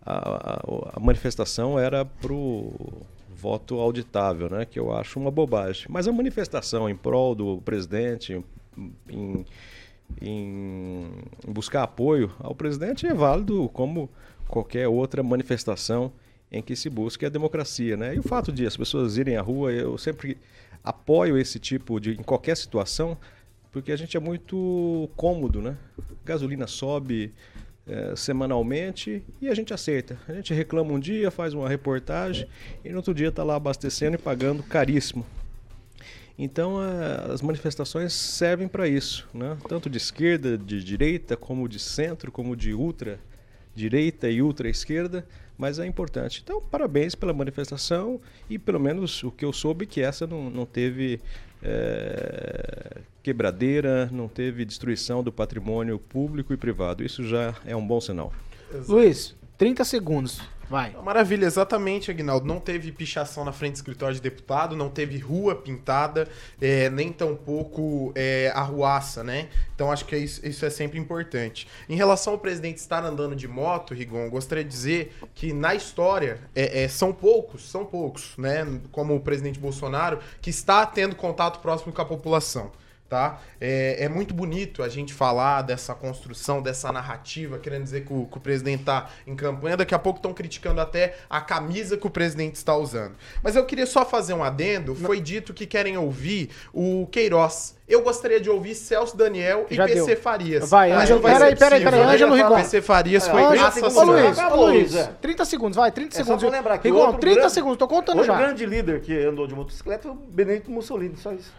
a, 0.05 0.13
a, 0.13 0.61
a 0.95 0.99
manifestação 0.99 1.77
era 1.77 2.05
para 2.05 2.33
o 2.33 3.03
voto 3.29 3.79
auditável, 3.79 4.49
né, 4.49 4.65
que 4.65 4.79
eu 4.79 4.93
acho 4.93 5.19
uma 5.19 5.31
bobagem. 5.31 5.85
Mas 5.89 6.07
a 6.07 6.11
manifestação 6.11 6.89
em 6.89 6.95
prol 6.95 7.35
do 7.35 7.61
presidente, 7.61 8.43
em, 9.09 9.45
em 10.21 11.11
buscar 11.47 11.83
apoio 11.83 12.31
ao 12.39 12.55
presidente 12.55 13.05
é 13.05 13.13
válido 13.13 13.69
como 13.69 14.09
qualquer 14.47 14.87
outra 14.87 15.21
manifestação 15.21 16.11
em 16.51 16.61
que 16.61 16.75
se 16.75 16.89
busque 16.89 17.25
a 17.25 17.29
democracia, 17.29 17.95
né? 17.95 18.15
E 18.15 18.19
o 18.19 18.23
fato 18.23 18.51
de 18.51 18.65
as 18.65 18.75
pessoas 18.75 19.17
irem 19.17 19.37
à 19.37 19.41
rua, 19.41 19.71
eu 19.71 19.97
sempre 19.97 20.37
apoio 20.83 21.37
esse 21.37 21.59
tipo 21.59 21.99
de 21.99 22.11
em 22.11 22.23
qualquer 22.23 22.57
situação, 22.57 23.17
porque 23.71 23.91
a 23.91 23.95
gente 23.95 24.17
é 24.17 24.19
muito 24.19 25.09
cômodo, 25.15 25.61
né? 25.61 25.77
Gasolina 26.25 26.65
sobe, 26.65 27.31
eh, 27.87 28.13
semanalmente 28.15 29.23
e 29.41 29.47
a 29.47 29.55
gente 29.55 29.73
aceita. 29.73 30.17
A 30.27 30.33
gente 30.33 30.53
reclama 30.53 30.91
um 30.91 30.99
dia, 30.99 31.31
faz 31.31 31.53
uma 31.53 31.67
reportagem 31.67 32.47
e 32.85 32.89
no 32.89 32.97
outro 32.97 33.13
dia 33.13 33.29
está 33.29 33.43
lá 33.43 33.55
abastecendo 33.55 34.15
e 34.15 34.17
pagando 34.17 34.61
caríssimo. 34.61 35.25
Então 36.37 36.77
as 36.79 37.41
manifestações 37.41 38.13
servem 38.13 38.67
para 38.67 38.87
isso, 38.87 39.27
né? 39.33 39.57
tanto 39.67 39.89
de 39.89 39.97
esquerda, 39.97 40.57
de 40.57 40.83
direita, 40.83 41.35
como 41.35 41.67
de 41.67 41.79
centro, 41.79 42.31
como 42.31 42.55
de 42.55 42.73
ultra 42.73 43.19
direita 43.75 44.29
e 44.29 44.41
ultra 44.41 44.69
esquerda, 44.69 45.27
mas 45.59 45.77
é 45.77 45.85
importante. 45.85 46.41
Então 46.41 46.61
parabéns 46.61 47.13
pela 47.13 47.33
manifestação 47.33 48.19
e 48.49 48.57
pelo 48.57 48.79
menos 48.79 49.21
o 49.23 49.29
que 49.29 49.43
eu 49.43 49.51
soube 49.51 49.85
que 49.85 50.01
essa 50.01 50.25
não, 50.25 50.49
não 50.49 50.65
teve 50.65 51.19
eh, 51.61 53.01
quebradeira, 53.21 54.09
não 54.11 54.29
teve 54.29 54.63
destruição 54.63 55.21
do 55.21 55.33
patrimônio 55.33 55.99
público 55.99 56.53
e 56.53 56.57
privado. 56.57 57.03
Isso 57.03 57.25
já 57.25 57.53
é 57.65 57.75
um 57.75 57.85
bom 57.85 57.99
sinal. 57.99 58.31
Luiz, 58.87 59.35
30 59.57 59.83
segundos. 59.83 60.41
Vai. 60.69 60.95
Maravilha, 61.03 61.45
exatamente, 61.45 62.11
Agnaldo. 62.11 62.45
Não 62.45 62.59
teve 62.59 62.91
pichação 62.91 63.43
na 63.43 63.51
frente 63.51 63.73
do 63.73 63.75
escritório 63.77 64.13
de 64.13 64.21
deputado, 64.21 64.75
não 64.75 64.87
teve 64.87 65.17
rua 65.17 65.55
pintada, 65.55 66.27
é, 66.61 66.89
nem 66.91 67.11
tampouco 67.11 68.11
é, 68.15 68.51
arruaça, 68.53 69.23
né? 69.23 69.49
Então 69.73 69.91
acho 69.91 70.05
que 70.05 70.15
isso, 70.15 70.45
isso 70.45 70.63
é 70.63 70.69
sempre 70.69 70.99
importante. 70.99 71.67
Em 71.89 71.95
relação 71.95 72.33
ao 72.33 72.39
presidente 72.39 72.77
estar 72.77 73.03
andando 73.03 73.35
de 73.35 73.47
moto, 73.47 73.95
Rigon, 73.95 74.29
gostaria 74.29 74.63
de 74.63 74.69
dizer 74.69 75.15
que 75.33 75.51
na 75.51 75.73
história 75.73 76.39
é, 76.55 76.83
é, 76.83 76.87
são 76.87 77.11
poucos, 77.11 77.67
são 77.67 77.83
poucos, 77.83 78.33
né? 78.37 78.79
Como 78.91 79.15
o 79.15 79.19
presidente 79.19 79.59
Bolsonaro, 79.59 80.19
que 80.39 80.51
está 80.51 80.85
tendo 80.85 81.15
contato 81.15 81.59
próximo 81.61 81.91
com 81.91 82.01
a 82.01 82.05
população 82.05 82.71
tá? 83.09 83.39
É, 83.59 84.05
é, 84.05 84.07
muito 84.07 84.33
bonito 84.33 84.83
a 84.83 84.87
gente 84.87 85.13
falar 85.13 85.63
dessa 85.63 85.95
construção, 85.95 86.61
dessa 86.61 86.91
narrativa, 86.91 87.57
querendo 87.57 87.83
dizer 87.83 88.05
que 88.05 88.13
o, 88.13 88.25
que 88.27 88.37
o 88.37 88.39
presidente 88.39 88.81
está 88.81 89.09
em 89.25 89.35
campanha. 89.35 89.75
Daqui 89.75 89.95
a 89.95 89.99
pouco 89.99 90.19
estão 90.19 90.33
criticando 90.33 90.79
até 90.79 91.15
a 91.29 91.41
camisa 91.41 91.97
que 91.97 92.05
o 92.05 92.09
presidente 92.09 92.55
está 92.55 92.75
usando. 92.77 93.15
Mas 93.43 93.55
eu 93.55 93.65
queria 93.65 93.87
só 93.87 94.05
fazer 94.05 94.33
um 94.33 94.43
adendo. 94.43 94.93
Foi 94.93 95.19
dito 95.19 95.53
que 95.53 95.65
querem 95.65 95.97
ouvir 95.97 96.51
o 96.71 97.07
Queiroz. 97.11 97.75
Eu 97.87 98.03
gostaria 98.03 98.39
de 98.39 98.47
ouvir 98.51 98.75
Celso 98.75 99.17
Daniel 99.17 99.65
e 99.67 99.73
Já 99.75 99.87
PC 99.87 100.05
deu. 100.05 100.21
Vai, 100.67 100.91
Vai, 100.91 100.91
Ângelo, 100.91 101.21
peraí, 101.21 101.55
peraí, 101.55 101.83
peraí, 101.83 101.99
Ângelo 102.01 102.35
Rigon. 102.35 102.55
PC 102.57 102.81
Farias 102.83 103.27
foi 103.27 103.41
Ângelo- 103.41 103.55
graças 103.57 103.97
Ô, 103.97 104.03
Luiz, 104.03 104.37
ô, 104.37 104.55
Luiz, 104.55 104.91
Luiz, 104.91 104.95
é. 104.95 105.11
30 105.19 105.45
segundos, 105.45 105.75
vai, 105.75 105.91
30 105.91 106.13
É 106.13 106.17
só 106.19 106.23
segundos. 106.23 106.43
pra 106.47 106.57
lembrar 106.57 106.77
que 106.77 106.87
Rigon, 106.87 106.99
outro 106.99 107.19
30 107.19 107.35
grande- 107.39 107.53
segundos, 107.53 107.77
tô 107.79 107.87
contando 107.87 108.17
outro 108.19 108.31
já. 108.31 108.37
grande 108.37 108.63
líder 108.67 109.01
que 109.01 109.17
andou 109.25 109.47
de 109.47 109.55
motocicleta 109.55 110.03
foi 110.03 110.11
o 110.11 110.13
Benedito 110.13 110.69
Mussolini, 110.69 111.17
só 111.17 111.31
isso. 111.33 111.51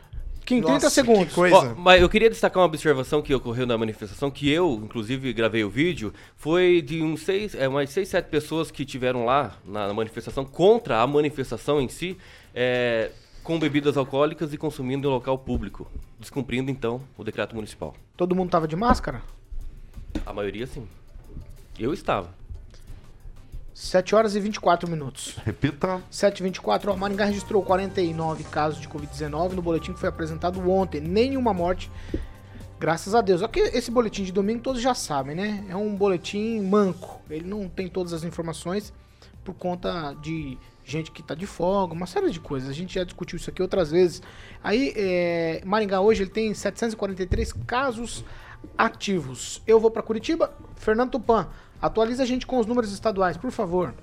Kim, 0.44 0.60
30 0.60 0.72
Nossa, 0.72 0.90
segundos. 0.90 1.28
que 1.28 1.34
coisa. 1.34 1.56
Ó, 1.56 1.74
mas 1.76 2.00
eu 2.00 2.08
queria 2.08 2.28
destacar 2.28 2.60
uma 2.60 2.66
observação 2.66 3.22
que 3.22 3.32
ocorreu 3.34 3.66
na 3.66 3.76
manifestação, 3.78 4.30
que 4.30 4.50
eu, 4.50 4.80
inclusive, 4.84 5.32
gravei 5.32 5.62
o 5.64 5.70
vídeo, 5.70 6.12
foi 6.36 6.82
de 6.82 7.02
uns 7.02 7.22
seis, 7.22 7.54
é, 7.54 7.68
umas 7.68 7.90
seis, 7.90 8.08
sete 8.08 8.26
pessoas 8.26 8.70
que 8.70 8.84
tiveram 8.84 9.24
lá 9.24 9.56
na, 9.64 9.88
na 9.88 9.94
manifestação, 9.94 10.44
contra 10.44 11.00
a 11.00 11.06
manifestação 11.06 11.80
em 11.80 11.88
si, 11.88 12.16
é, 12.54 13.10
com 13.44 13.58
bebidas 13.58 13.96
alcoólicas 13.96 14.52
e 14.52 14.58
consumindo 14.58 15.08
em 15.08 15.10
local 15.10 15.38
público, 15.38 15.86
descumprindo, 16.18 16.70
então, 16.70 17.00
o 17.16 17.24
decreto 17.24 17.54
municipal. 17.54 17.94
Todo 18.16 18.34
mundo 18.34 18.50
tava 18.50 18.66
de 18.66 18.76
máscara? 18.76 19.22
A 20.26 20.32
maioria, 20.32 20.66
sim. 20.66 20.86
Eu 21.78 21.92
estava. 21.92 22.39
7 23.80 24.14
horas 24.14 24.36
e 24.36 24.40
24 24.40 24.88
minutos. 24.90 25.38
Repita. 25.42 26.02
7 26.10 26.40
e 26.40 26.42
24 26.42 26.92
ó, 26.92 26.96
Maringá 26.96 27.24
registrou 27.24 27.62
49 27.62 28.44
casos 28.44 28.78
de 28.78 28.86
Covid-19 28.86 29.52
no 29.52 29.62
boletim 29.62 29.94
que 29.94 29.98
foi 29.98 30.10
apresentado 30.10 30.60
ontem. 30.70 31.00
Nenhuma 31.00 31.54
morte, 31.54 31.90
graças 32.78 33.14
a 33.14 33.22
Deus. 33.22 33.40
Só 33.40 33.48
que 33.48 33.58
esse 33.58 33.90
boletim 33.90 34.22
de 34.22 34.32
domingo 34.32 34.60
todos 34.60 34.82
já 34.82 34.94
sabem, 34.94 35.34
né? 35.34 35.64
É 35.66 35.74
um 35.74 35.96
boletim 35.96 36.60
manco. 36.60 37.22
Ele 37.30 37.48
não 37.48 37.70
tem 37.70 37.88
todas 37.88 38.12
as 38.12 38.22
informações 38.22 38.92
por 39.42 39.54
conta 39.54 40.14
de 40.20 40.58
gente 40.84 41.10
que 41.10 41.22
tá 41.22 41.34
de 41.34 41.46
folga, 41.46 41.94
uma 41.94 42.06
série 42.06 42.30
de 42.30 42.38
coisas. 42.38 42.68
A 42.68 42.74
gente 42.74 42.96
já 42.96 43.02
discutiu 43.02 43.38
isso 43.38 43.48
aqui 43.48 43.62
outras 43.62 43.90
vezes. 43.90 44.20
Aí, 44.62 44.92
é, 44.94 45.62
Maringá 45.64 46.02
hoje 46.02 46.24
ele 46.24 46.30
tem 46.30 46.52
743 46.52 47.54
casos 47.66 48.26
ativos. 48.76 49.62
Eu 49.66 49.80
vou 49.80 49.90
para 49.90 50.02
Curitiba. 50.02 50.52
Fernando 50.76 51.12
Tupan, 51.12 51.48
atualiza 51.80 52.22
a 52.22 52.26
gente 52.26 52.46
com 52.46 52.58
os 52.58 52.66
números 52.66 52.92
estaduais, 52.92 53.36
por 53.36 53.50
favor. 53.50 53.94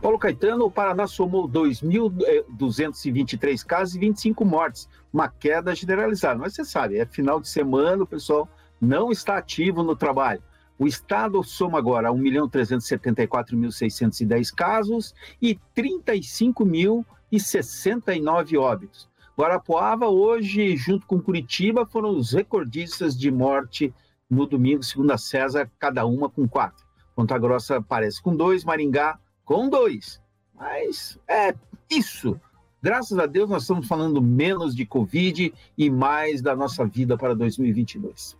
Paulo 0.00 0.18
Caetano, 0.18 0.64
o 0.64 0.70
Paraná 0.70 1.08
somou 1.08 1.48
2.223 1.48 3.66
casos 3.66 3.96
e 3.96 3.98
25 3.98 4.44
mortes, 4.44 4.88
uma 5.12 5.28
queda 5.28 5.74
generalizada. 5.74 6.38
Mas 6.38 6.54
você 6.54 6.64
sabe, 6.64 6.98
é 6.98 7.06
final 7.06 7.40
de 7.40 7.48
semana, 7.48 8.04
o 8.04 8.06
pessoal 8.06 8.48
não 8.80 9.10
está 9.10 9.38
ativo 9.38 9.82
no 9.82 9.96
trabalho. 9.96 10.40
O 10.78 10.86
estado 10.86 11.42
soma 11.42 11.78
agora 11.78 12.10
1.374.610 12.10 14.54
casos 14.54 15.12
e 15.42 15.58
35.069 15.76 18.60
óbitos. 18.60 19.08
Guarapuava, 19.36 20.06
hoje, 20.06 20.76
junto 20.76 21.04
com 21.06 21.20
Curitiba, 21.20 21.84
foram 21.84 22.10
os 22.10 22.32
recordistas 22.32 23.18
de 23.18 23.32
morte 23.32 23.92
no 24.30 24.46
domingo, 24.46 24.84
segundo 24.84 25.10
a 25.10 25.18
César, 25.18 25.68
cada 25.78 26.06
uma 26.06 26.28
com 26.28 26.46
quatro. 26.46 26.87
Ponta 27.18 27.36
Grossa 27.36 27.82
parece 27.82 28.22
com 28.22 28.36
dois, 28.36 28.62
Maringá 28.62 29.18
com 29.44 29.68
dois. 29.68 30.22
Mas 30.54 31.18
é 31.26 31.52
isso. 31.90 32.40
Graças 32.80 33.18
a 33.18 33.26
Deus 33.26 33.50
nós 33.50 33.62
estamos 33.62 33.88
falando 33.88 34.22
menos 34.22 34.72
de 34.72 34.86
Covid 34.86 35.52
e 35.76 35.90
mais 35.90 36.40
da 36.40 36.54
nossa 36.54 36.86
vida 36.86 37.18
para 37.18 37.34
2022. 37.34 38.38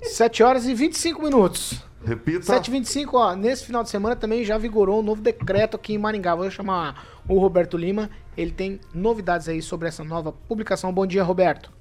7 0.00 0.44
horas 0.44 0.64
e 0.68 0.74
25 0.74 1.20
minutos. 1.20 1.82
Repita. 2.04 2.44
7 2.44 2.68
e 2.68 2.70
25 2.70 3.16
ó. 3.16 3.34
Nesse 3.34 3.66
final 3.66 3.82
de 3.82 3.90
semana 3.90 4.14
também 4.14 4.44
já 4.44 4.56
vigorou 4.56 5.00
um 5.00 5.02
novo 5.02 5.22
decreto 5.22 5.74
aqui 5.74 5.94
em 5.94 5.98
Maringá. 5.98 6.36
Vou 6.36 6.48
chamar 6.52 7.04
o 7.28 7.36
Roberto 7.40 7.76
Lima. 7.76 8.08
Ele 8.36 8.52
tem 8.52 8.78
novidades 8.94 9.48
aí 9.48 9.60
sobre 9.60 9.88
essa 9.88 10.04
nova 10.04 10.30
publicação. 10.30 10.92
Bom 10.92 11.04
dia, 11.04 11.24
Roberto. 11.24 11.72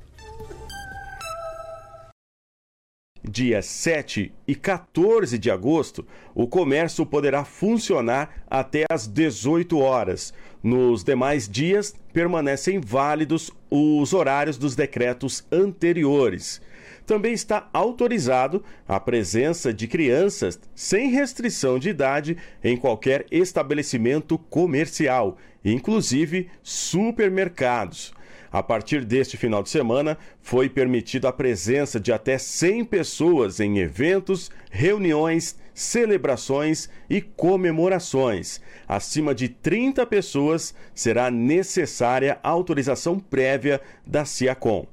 Dia 3.34 3.64
7 3.64 4.32
e 4.48 4.54
14 4.54 5.40
de 5.40 5.50
agosto, 5.50 6.06
o 6.36 6.46
comércio 6.46 7.04
poderá 7.04 7.44
funcionar 7.44 8.44
até 8.48 8.84
às 8.88 9.08
18 9.08 9.80
horas. 9.80 10.32
Nos 10.62 11.04
demais 11.04 11.50
dias, 11.50 11.96
permanecem 12.14 12.80
válidos 12.80 13.50
os 13.72 14.14
horários 14.14 14.56
dos 14.56 14.76
decretos 14.76 15.44
anteriores. 15.52 16.62
Também 17.08 17.34
está 17.34 17.68
autorizado 17.74 18.64
a 18.88 19.00
presença 19.00 19.74
de 19.74 19.88
crianças 19.88 20.60
sem 20.76 21.10
restrição 21.10 21.80
de 21.80 21.90
idade 21.90 22.38
em 22.64 22.78
qualquer 22.78 23.26
estabelecimento 23.32 24.38
comercial, 24.38 25.40
inclusive 25.66 26.52
supermercados. 26.62 28.14
A 28.54 28.62
partir 28.62 29.04
deste 29.04 29.36
final 29.36 29.64
de 29.64 29.70
semana, 29.70 30.16
foi 30.40 30.70
permitida 30.70 31.28
a 31.28 31.34
presença 31.34 32.00
de 32.00 32.14
até 32.14 32.38
100 32.38 32.86
pessoas 32.86 33.60
em 33.60 33.80
eventos, 33.80 34.52
reuniões, 34.70 35.58
celebrações 35.74 36.88
e 37.10 37.20
comemorações. 37.20 38.62
Acima 38.88 39.34
de 39.34 39.50
30 39.50 40.06
pessoas 40.06 40.76
será 40.94 41.32
necessária 41.32 42.40
autorização 42.44 43.18
prévia 43.18 43.82
da 44.06 44.24
CIACOM. 44.24 44.86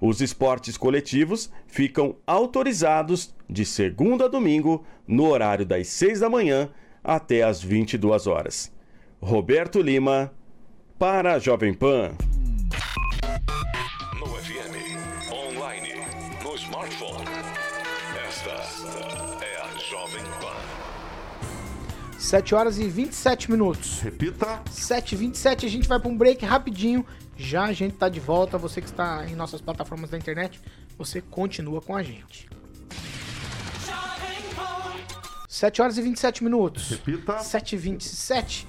Os 0.00 0.20
esportes 0.20 0.76
coletivos 0.76 1.50
ficam 1.66 2.14
autorizados 2.24 3.34
de 3.48 3.64
segunda 3.64 4.26
a 4.26 4.28
domingo, 4.28 4.84
no 5.04 5.26
horário 5.26 5.66
das 5.66 5.88
6 5.88 6.20
da 6.20 6.30
manhã 6.30 6.70
até 7.02 7.42
as 7.42 7.60
22 7.60 8.28
horas. 8.28 8.72
Roberto 9.20 9.82
Lima, 9.82 10.32
para 10.96 11.34
a 11.34 11.38
Jovem 11.40 11.74
Pan. 11.74 12.12
7 22.30 22.54
horas 22.54 22.78
e 22.78 22.88
27 22.88 23.50
minutos. 23.50 23.98
Repita. 24.02 24.62
7 24.70 25.16
e 25.16 25.18
27 25.18 25.66
a 25.66 25.68
gente 25.68 25.88
vai 25.88 25.98
para 25.98 26.08
um 26.08 26.16
break 26.16 26.44
rapidinho. 26.44 27.04
Já 27.36 27.64
a 27.64 27.72
gente 27.72 27.96
tá 27.96 28.08
de 28.08 28.20
volta. 28.20 28.56
Você 28.56 28.80
que 28.80 28.86
está 28.86 29.26
em 29.28 29.34
nossas 29.34 29.60
plataformas 29.60 30.10
da 30.10 30.16
internet, 30.16 30.60
você 30.96 31.20
continua 31.20 31.80
com 31.80 31.96
a 31.96 32.04
gente. 32.04 32.48
7 35.48 35.82
horas 35.82 35.98
e 35.98 36.02
27 36.02 36.44
minutos. 36.44 36.88
Repita. 36.90 37.40
7 37.40 37.74
e 37.74 37.78
27 37.78 38.68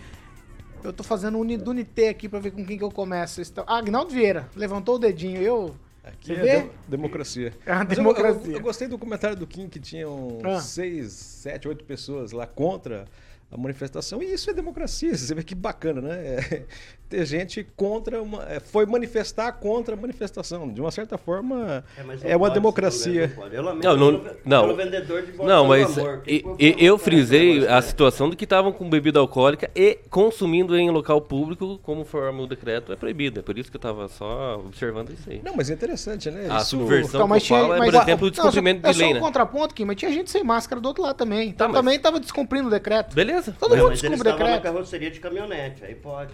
Eu 0.83 0.91
tô 0.91 1.03
fazendo 1.03 1.37
um 1.37 1.45
do 1.57 1.69
Unité 1.69 2.09
aqui 2.09 2.27
pra 2.27 2.39
ver 2.39 2.49
com 2.49 2.65
quem 2.65 2.79
que 2.79 2.83
eu 2.83 2.89
começo. 2.89 3.39
Ah, 3.67 3.77
Agnaldo 3.77 4.09
Vieira, 4.11 4.49
levantou 4.55 4.95
o 4.95 4.99
dedinho. 4.99 5.39
Eu. 5.39 5.75
Aqui 6.03 6.33
Você 6.33 6.33
é 6.33 6.41
vê? 6.41 6.61
de- 6.63 6.69
democracia. 6.87 7.53
É 7.63 7.73
uma 7.73 7.83
Mas 7.83 7.89
eu- 7.91 7.95
democracia. 7.97 8.51
Eu, 8.53 8.57
eu 8.57 8.59
gostei 8.59 8.87
do 8.87 8.97
comentário 8.97 9.35
do 9.37 9.45
Kim 9.45 9.69
que 9.69 9.79
tinham 9.79 10.39
Ah. 10.43 10.59
seis, 10.59 11.13
sete, 11.13 11.67
oito 11.67 11.83
pessoas 11.85 12.31
lá 12.31 12.47
contra 12.47 13.05
a 13.51 13.57
manifestação. 13.57 14.21
E 14.23 14.33
isso 14.33 14.49
é 14.49 14.53
democracia. 14.53 15.13
Você 15.17 15.33
vê 15.35 15.43
que 15.43 15.53
bacana, 15.55 16.01
né? 16.01 16.17
É, 16.23 16.63
ter 17.11 17.25
gente 17.25 17.67
contra 17.75 18.21
uma. 18.21 18.43
é, 18.49 18.59
foi 18.61 18.85
manifestar 18.85 19.51
contra 19.53 19.95
a 19.95 19.97
manifestação. 19.97 20.71
De 20.71 20.79
uma 20.79 20.91
certa 20.91 21.17
forma, 21.17 21.83
mas 22.05 22.23
é, 22.23 22.31
não 22.31 22.37
uma 22.37 22.49
democracia. 22.49 23.33
não. 23.37 23.47
Eu 23.47 23.63
Não, 23.63 23.73
não, 23.73 24.19
pelo- 24.19 24.37
não. 24.45 24.61
pelo 24.67 24.75
vendedor 24.77 25.21
de 25.23 25.37
Não, 25.37 25.63
do 25.63 25.69
mas 25.69 25.97
amor. 25.97 26.23
e- 26.25 26.43
e- 26.57 26.75
eu 26.79 26.97
falar 26.97 27.03
frisei 27.11 27.67
a 27.67 27.81
situação 27.81 28.29
de 28.29 28.35
que 28.37 28.45
estavam 28.45 28.71
com 28.71 28.89
bebida 28.89 29.19
alcoólica 29.19 29.69
e 29.75 29.99
consumindo 30.09 30.77
em 30.77 30.89
local 30.89 31.19
público, 31.19 31.77
como 31.83 32.05
forma 32.05 32.41
o 32.43 32.47
decreto, 32.47 32.93
é 32.93 32.95
proibido. 32.95 33.41
É 33.41 33.43
por 33.43 33.57
isso 33.57 33.69
que 33.69 33.75
eu 33.75 33.79
estava 33.79 34.07
só 34.07 34.59
observando 34.65 35.09
isso 35.11 35.29
aí. 35.29 35.41
Não, 35.43 35.53
mas 35.55 35.69
é 35.69 35.73
interessante, 35.73 36.31
né? 36.31 36.47
A 36.49 36.57
Isso- 36.57 36.69
subversão 36.77 37.27
que 37.27 37.33
eu 37.35 37.41
falo 37.41 37.73
é, 37.73 37.77
por 37.91 37.93
exemplo, 37.95 38.27
o 38.27 38.31
descumprimento 38.31 38.87
é 38.87 38.91
de 38.93 38.97
lei, 38.97 39.07
só 39.09 39.13
né? 39.15 39.19
um 39.19 39.23
contraponto, 39.23 39.75
Kim, 39.75 39.83
mas 39.83 39.97
tinha 39.97 40.11
gente 40.13 40.31
sem 40.31 40.43
máscara 40.45 40.79
do 40.79 40.87
outro 40.87 41.03
lado 41.03 41.17
também. 41.17 41.49
Então 41.49 41.67
mas- 41.67 41.75
também 41.77 41.99
tava 41.99 42.19
descumprindo 42.21 42.67
o 42.69 42.71
decreto. 42.71 43.13
Beleza. 43.13 43.40
Todo 43.59 43.75
Não, 43.75 43.83
mundo 43.89 43.89
mas 43.91 44.01
na 44.03 44.31
decreto. 44.31 44.61
carroceria 44.61 45.11
de 45.11 45.19
caminhonete, 45.19 45.83
aí 45.83 45.95
pode. 45.95 46.33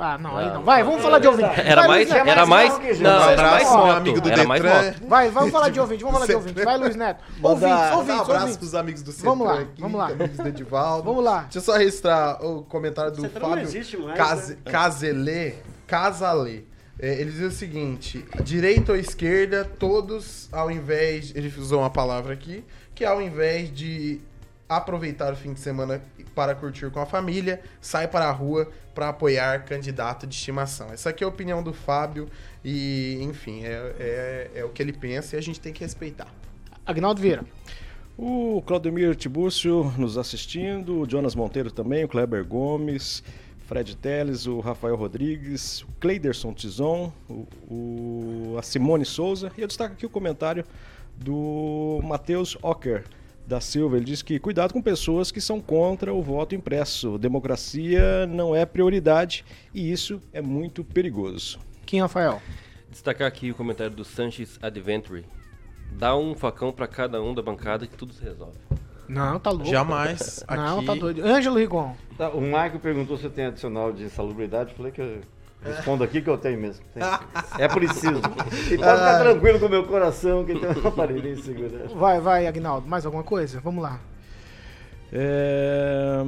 Ah, 0.00 0.16
não, 0.16 0.36
aí 0.36 0.46
Não. 0.46 0.54
não. 0.54 0.62
Vai, 0.62 0.84
vamos 0.84 1.02
falar 1.02 1.18
de 1.18 1.26
ouvinte. 1.26 1.48
Era 1.60 1.80
Vai, 1.80 1.88
mais, 1.88 2.10
era 2.10 2.46
mais, 2.46 2.72
não, 3.00 3.10
Um 3.10 3.22
era 3.28 3.32
abraço, 3.32 3.50
mais 3.50 3.68
meu 3.68 3.78
moto, 3.78 3.96
amigo 3.96 4.20
do 4.20 4.30
era 4.30 4.44
mais 4.44 4.62
moto. 4.62 5.08
Vai, 5.08 5.30
vamos 5.30 5.50
falar 5.50 5.68
de 5.70 5.80
ouvinte, 5.80 6.04
vamos 6.04 6.14
falar 6.20 6.26
de 6.26 6.34
ouvinte. 6.36 6.62
Vai, 6.64 6.78
Luiz 6.78 6.94
Neto. 6.96 7.24
Ouvintes, 7.42 7.68
mandar 7.74 7.96
ouvintes, 7.96 8.18
um 8.18 8.22
abraço 8.22 8.34
ouvintes. 8.40 8.56
pros 8.58 8.74
amigos 8.76 9.02
do 9.02 9.12
Vamos 9.12 9.46
lá, 9.48 9.54
aqui, 9.60 9.80
vamos 9.80 9.98
lá. 9.98 10.06
amigos 10.06 10.36
do 10.36 10.48
Edivaldo. 10.48 11.02
Vamos 11.02 11.24
lá. 11.24 11.40
Deixa 11.42 11.58
eu 11.58 11.62
só 11.62 11.76
registrar 11.76 12.44
o 12.44 12.62
comentário 12.62 13.10
do 13.10 13.22
não 13.22 13.30
Fábio 13.30 13.58
existe 13.64 13.96
mais, 13.96 14.16
Case- 14.16 14.52
né? 14.54 14.58
Caselê. 14.70 15.54
Casalê. 15.88 16.62
É, 17.00 17.20
ele 17.20 17.32
diz 17.32 17.42
o 17.42 17.50
seguinte: 17.56 18.24
direita 18.42 18.92
ou 18.92 18.98
esquerda, 18.98 19.64
todos, 19.64 20.48
ao 20.52 20.70
invés. 20.70 21.32
Ele 21.34 21.52
usou 21.58 21.80
uma 21.80 21.90
palavra 21.90 22.34
aqui, 22.34 22.64
que 22.94 23.04
ao 23.04 23.20
invés 23.20 23.72
de 23.74 24.20
aproveitar 24.68 25.32
o 25.32 25.36
fim 25.36 25.52
de 25.54 25.60
semana 25.60 26.02
para 26.34 26.54
curtir 26.54 26.90
com 26.90 27.00
a 27.00 27.06
família, 27.06 27.60
sai 27.80 28.06
para 28.06 28.26
a 28.28 28.30
rua 28.32 28.70
para 28.94 29.08
apoiar 29.08 29.64
candidato 29.64 30.26
de 30.26 30.34
estimação. 30.34 30.92
Essa 30.92 31.10
aqui 31.10 31.24
é 31.24 31.26
a 31.26 31.28
opinião 31.28 31.62
do 31.62 31.72
Fábio 31.72 32.28
e, 32.64 33.18
enfim, 33.22 33.64
é, 33.64 33.94
é, 33.98 34.50
é 34.56 34.64
o 34.64 34.68
que 34.68 34.82
ele 34.82 34.92
pensa 34.92 35.36
e 35.36 35.38
a 35.38 35.42
gente 35.42 35.58
tem 35.60 35.72
que 35.72 35.80
respeitar. 35.80 36.28
Agnaldo 36.84 37.20
Vieira. 37.20 37.44
O 38.16 38.62
Claudemir 38.66 39.14
Tibúrcio 39.14 39.92
nos 39.96 40.18
assistindo, 40.18 41.00
o 41.02 41.08
Jonas 41.08 41.34
Monteiro 41.36 41.70
também, 41.70 42.04
o 42.04 42.08
Kleber 42.08 42.44
Gomes, 42.44 43.22
Fred 43.66 43.96
Teles, 43.96 44.46
o 44.46 44.58
Rafael 44.60 44.96
Rodrigues, 44.96 45.82
o 45.82 45.88
Cleiderson 46.00 46.52
Tizon, 46.52 47.12
o, 47.28 47.46
o- 47.70 48.56
a 48.58 48.62
Simone 48.62 49.04
Souza. 49.04 49.52
E 49.56 49.60
eu 49.60 49.68
destaco 49.68 49.92
aqui 49.94 50.04
o 50.04 50.10
comentário 50.10 50.64
do 51.16 52.00
Matheus 52.02 52.56
Ocker 52.62 53.04
da 53.48 53.60
Silva. 53.60 53.96
Ele 53.96 54.04
diz 54.04 54.20
que 54.22 54.38
cuidado 54.38 54.72
com 54.74 54.82
pessoas 54.82 55.30
que 55.32 55.40
são 55.40 55.60
contra 55.60 56.12
o 56.12 56.22
voto 56.22 56.54
impresso. 56.54 57.16
Democracia 57.18 58.26
não 58.26 58.54
é 58.54 58.66
prioridade 58.66 59.44
e 59.72 59.90
isso 59.90 60.20
é 60.32 60.42
muito 60.42 60.84
perigoso. 60.84 61.58
Kim 61.86 62.00
Rafael. 62.00 62.42
Destacar 62.90 63.26
aqui 63.26 63.50
o 63.50 63.54
comentário 63.54 63.94
do 63.94 64.04
Sanches 64.04 64.58
Adventure. 64.62 65.24
Dá 65.92 66.14
um 66.14 66.34
facão 66.34 66.70
pra 66.70 66.86
cada 66.86 67.22
um 67.22 67.34
da 67.34 67.40
bancada 67.42 67.86
que 67.86 67.96
tudo 67.96 68.12
se 68.12 68.22
resolve. 68.22 68.58
Não, 69.08 69.40
tá 69.40 69.50
louco. 69.50 69.66
Jamais. 69.66 70.44
Não, 70.50 70.76
aqui- 70.78 70.86
tá 70.86 70.94
doido. 70.94 71.24
Ângelo 71.24 71.56
Rigon. 71.58 71.96
Tá, 72.18 72.28
o 72.28 72.42
Marco 72.42 72.78
perguntou 72.78 73.16
se 73.16 73.24
eu 73.24 73.30
tenho 73.30 73.48
adicional 73.48 73.90
de 73.90 74.10
salubridade. 74.10 74.70
Eu 74.72 74.76
falei 74.76 74.92
que 74.92 75.00
eu 75.00 75.20
respondo 75.62 76.04
aqui 76.04 76.22
que 76.22 76.28
eu 76.30 76.38
tenho 76.38 76.58
mesmo. 76.58 76.84
Tem. 76.94 77.02
É 77.58 77.68
preciso. 77.68 78.18
E 78.70 78.76
pode 78.76 78.82
Ah. 78.88 78.96
ficar 78.96 79.18
tranquilo 79.20 79.58
com 79.60 79.66
o 79.66 79.68
meu 79.68 79.84
coração 79.86 80.44
que 80.44 80.54
tem 80.54 80.82
um 80.82 80.88
aparelho 80.88 81.28
em 81.28 81.36
segurança. 81.42 81.94
Vai, 81.94 82.20
vai, 82.20 82.46
Agnaldo. 82.46 82.86
Mais 82.88 83.04
alguma 83.04 83.24
coisa? 83.24 83.60
Vamos 83.60 83.82
lá. 83.82 84.00
É, 85.12 86.22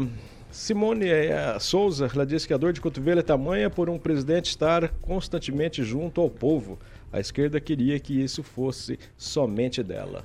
Simone 0.51 1.09
eh, 1.09 1.57
Souza, 1.61 2.11
ela 2.12 2.27
disse 2.27 2.47
que 2.47 2.55
a 2.55 2.57
dor 2.57 2.73
de 2.73 2.81
cotovelo 2.81 3.21
é 3.21 3.23
tamanha 3.23 3.71
por 3.71 3.88
um 3.88 3.99
presidente 3.99 4.47
estar 4.47 4.88
constantemente 5.01 5.85
junto 5.85 6.21
ao 6.21 6.29
povo. 6.31 6.79
A 7.12 7.21
esquerda 7.21 7.61
queria 7.61 7.99
que 8.01 8.21
isso 8.23 8.43
fosse 8.43 8.99
somente 9.16 9.83
dela. 9.83 10.25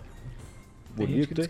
Bonito, 0.95 1.41
hein? 1.41 1.49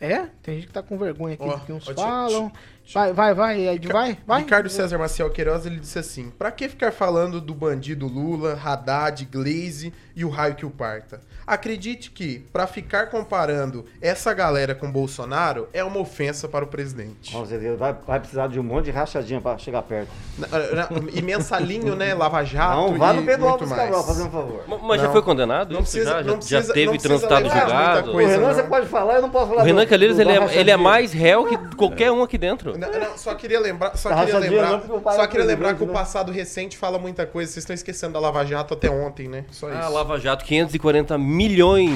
É? 0.00 0.26
Tem 0.42 0.56
gente 0.56 0.66
que 0.68 0.72
tá 0.72 0.82
com 0.82 0.98
vergonha 0.98 1.34
aqui 1.34 1.44
Ó, 1.44 1.56
do 1.56 1.64
que 1.64 1.72
uns 1.72 1.88
ó, 1.88 1.94
falam. 1.94 2.52
Vai, 2.92 3.12
vai, 3.14 3.32
vai, 3.34 3.66
Ed, 3.68 3.88
vai, 3.88 4.18
vai. 4.26 4.40
Ricardo 4.42 4.68
César 4.68 4.98
Maciel 4.98 5.30
Queiroz, 5.30 5.64
ele 5.64 5.80
disse 5.80 5.98
assim: 5.98 6.30
Pra 6.38 6.50
que 6.50 6.68
ficar 6.68 6.92
falando 6.92 7.40
do 7.40 7.54
bandido 7.54 8.06
Lula, 8.06 8.58
Haddad, 8.62 9.24
Glaze 9.32 9.92
e 10.14 10.24
o 10.24 10.28
raio 10.28 10.54
que 10.54 10.66
o 10.66 10.70
parta? 10.70 11.20
Acredite 11.46 12.10
que, 12.10 12.44
pra 12.52 12.66
ficar 12.66 13.06
comparando 13.10 13.84
essa 14.00 14.32
galera 14.32 14.74
com 14.74 14.90
Bolsonaro, 14.90 15.68
é 15.72 15.82
uma 15.84 15.98
ofensa 15.98 16.48
para 16.48 16.64
o 16.64 16.68
presidente. 16.68 17.34
Vai, 17.78 17.94
vai 18.06 18.18
precisar 18.20 18.48
de 18.48 18.58
um 18.60 18.62
monte 18.62 18.86
de 18.86 18.90
rachadinha 18.90 19.40
pra 19.40 19.56
chegar 19.58 19.82
perto. 19.82 20.08
Na- 20.38 20.48
na- 20.48 20.88
E 21.12 21.20
mensallinho, 21.22 21.94
né? 21.96 22.14
Lava 22.14 22.44
Jato. 22.44 22.76
Não, 22.76 22.98
vá 22.98 23.12
no 23.12 23.22
Pedro 23.24 23.48
Alves 23.48 23.68
mais. 23.68 23.82
Cabral, 23.82 24.04
fazer 24.06 24.22
um 24.24 24.30
favor. 24.30 24.62
Ma- 24.66 24.78
Mas 24.78 25.00
já 25.00 25.10
foi 25.10 25.22
condenado? 25.22 25.72
Não 25.72 25.80
precisa- 25.82 26.04
já, 26.10 26.16
não 26.22 26.24
já, 26.32 26.36
precisa- 26.36 26.62
já 26.62 26.72
teve 26.74 26.86
não 26.86 26.92
precisa 26.92 27.26
transitado 27.28 27.48
julgado? 27.48 28.08
O 28.10 28.12
coisa, 28.12 28.30
Renan 28.32 28.46
não. 28.48 28.54
você 28.54 28.62
pode 28.62 28.86
falar, 28.86 29.14
eu 29.14 29.22
não 29.22 29.30
posso 29.30 29.48
falar 29.48 29.62
O 29.62 29.64
Renan 29.64 29.84
do- 29.84 29.88
Calheiros, 29.88 30.16
do- 30.16 30.22
ele 30.22 30.32
é, 30.32 30.58
ele 30.58 30.70
é 30.70 30.76
mais 30.76 31.12
réu 31.12 31.46
que 31.46 31.76
qualquer 31.76 32.10
um 32.12 32.22
aqui 32.22 32.38
dentro. 32.38 32.73
Não, 32.78 32.90
não, 33.00 33.16
só 33.18 33.34
queria 33.34 33.60
lembrar, 33.60 33.96
só 33.96 34.08
Tá 34.10 34.24
queria 34.24 34.38
lembrar, 34.38 34.82
só 35.14 35.22
é 35.22 35.26
queria 35.28 35.46
lembrar 35.46 35.74
que 35.74 35.82
o 35.82 35.86
né? 35.86 35.92
passado 35.92 36.32
recente 36.32 36.76
fala 36.76 36.98
muita 36.98 37.26
coisa. 37.26 37.50
Vocês 37.52 37.62
estão 37.62 37.74
esquecendo 37.74 38.14
da 38.14 38.20
Lava 38.20 38.44
Jato 38.44 38.74
até 38.74 38.90
ontem, 38.90 39.28
né? 39.28 39.44
Só 39.50 39.68
isso. 39.68 39.78
Ah, 39.78 39.88
Lava 39.88 40.18
Jato, 40.18 40.44
540 40.44 41.16
milhões 41.18 41.90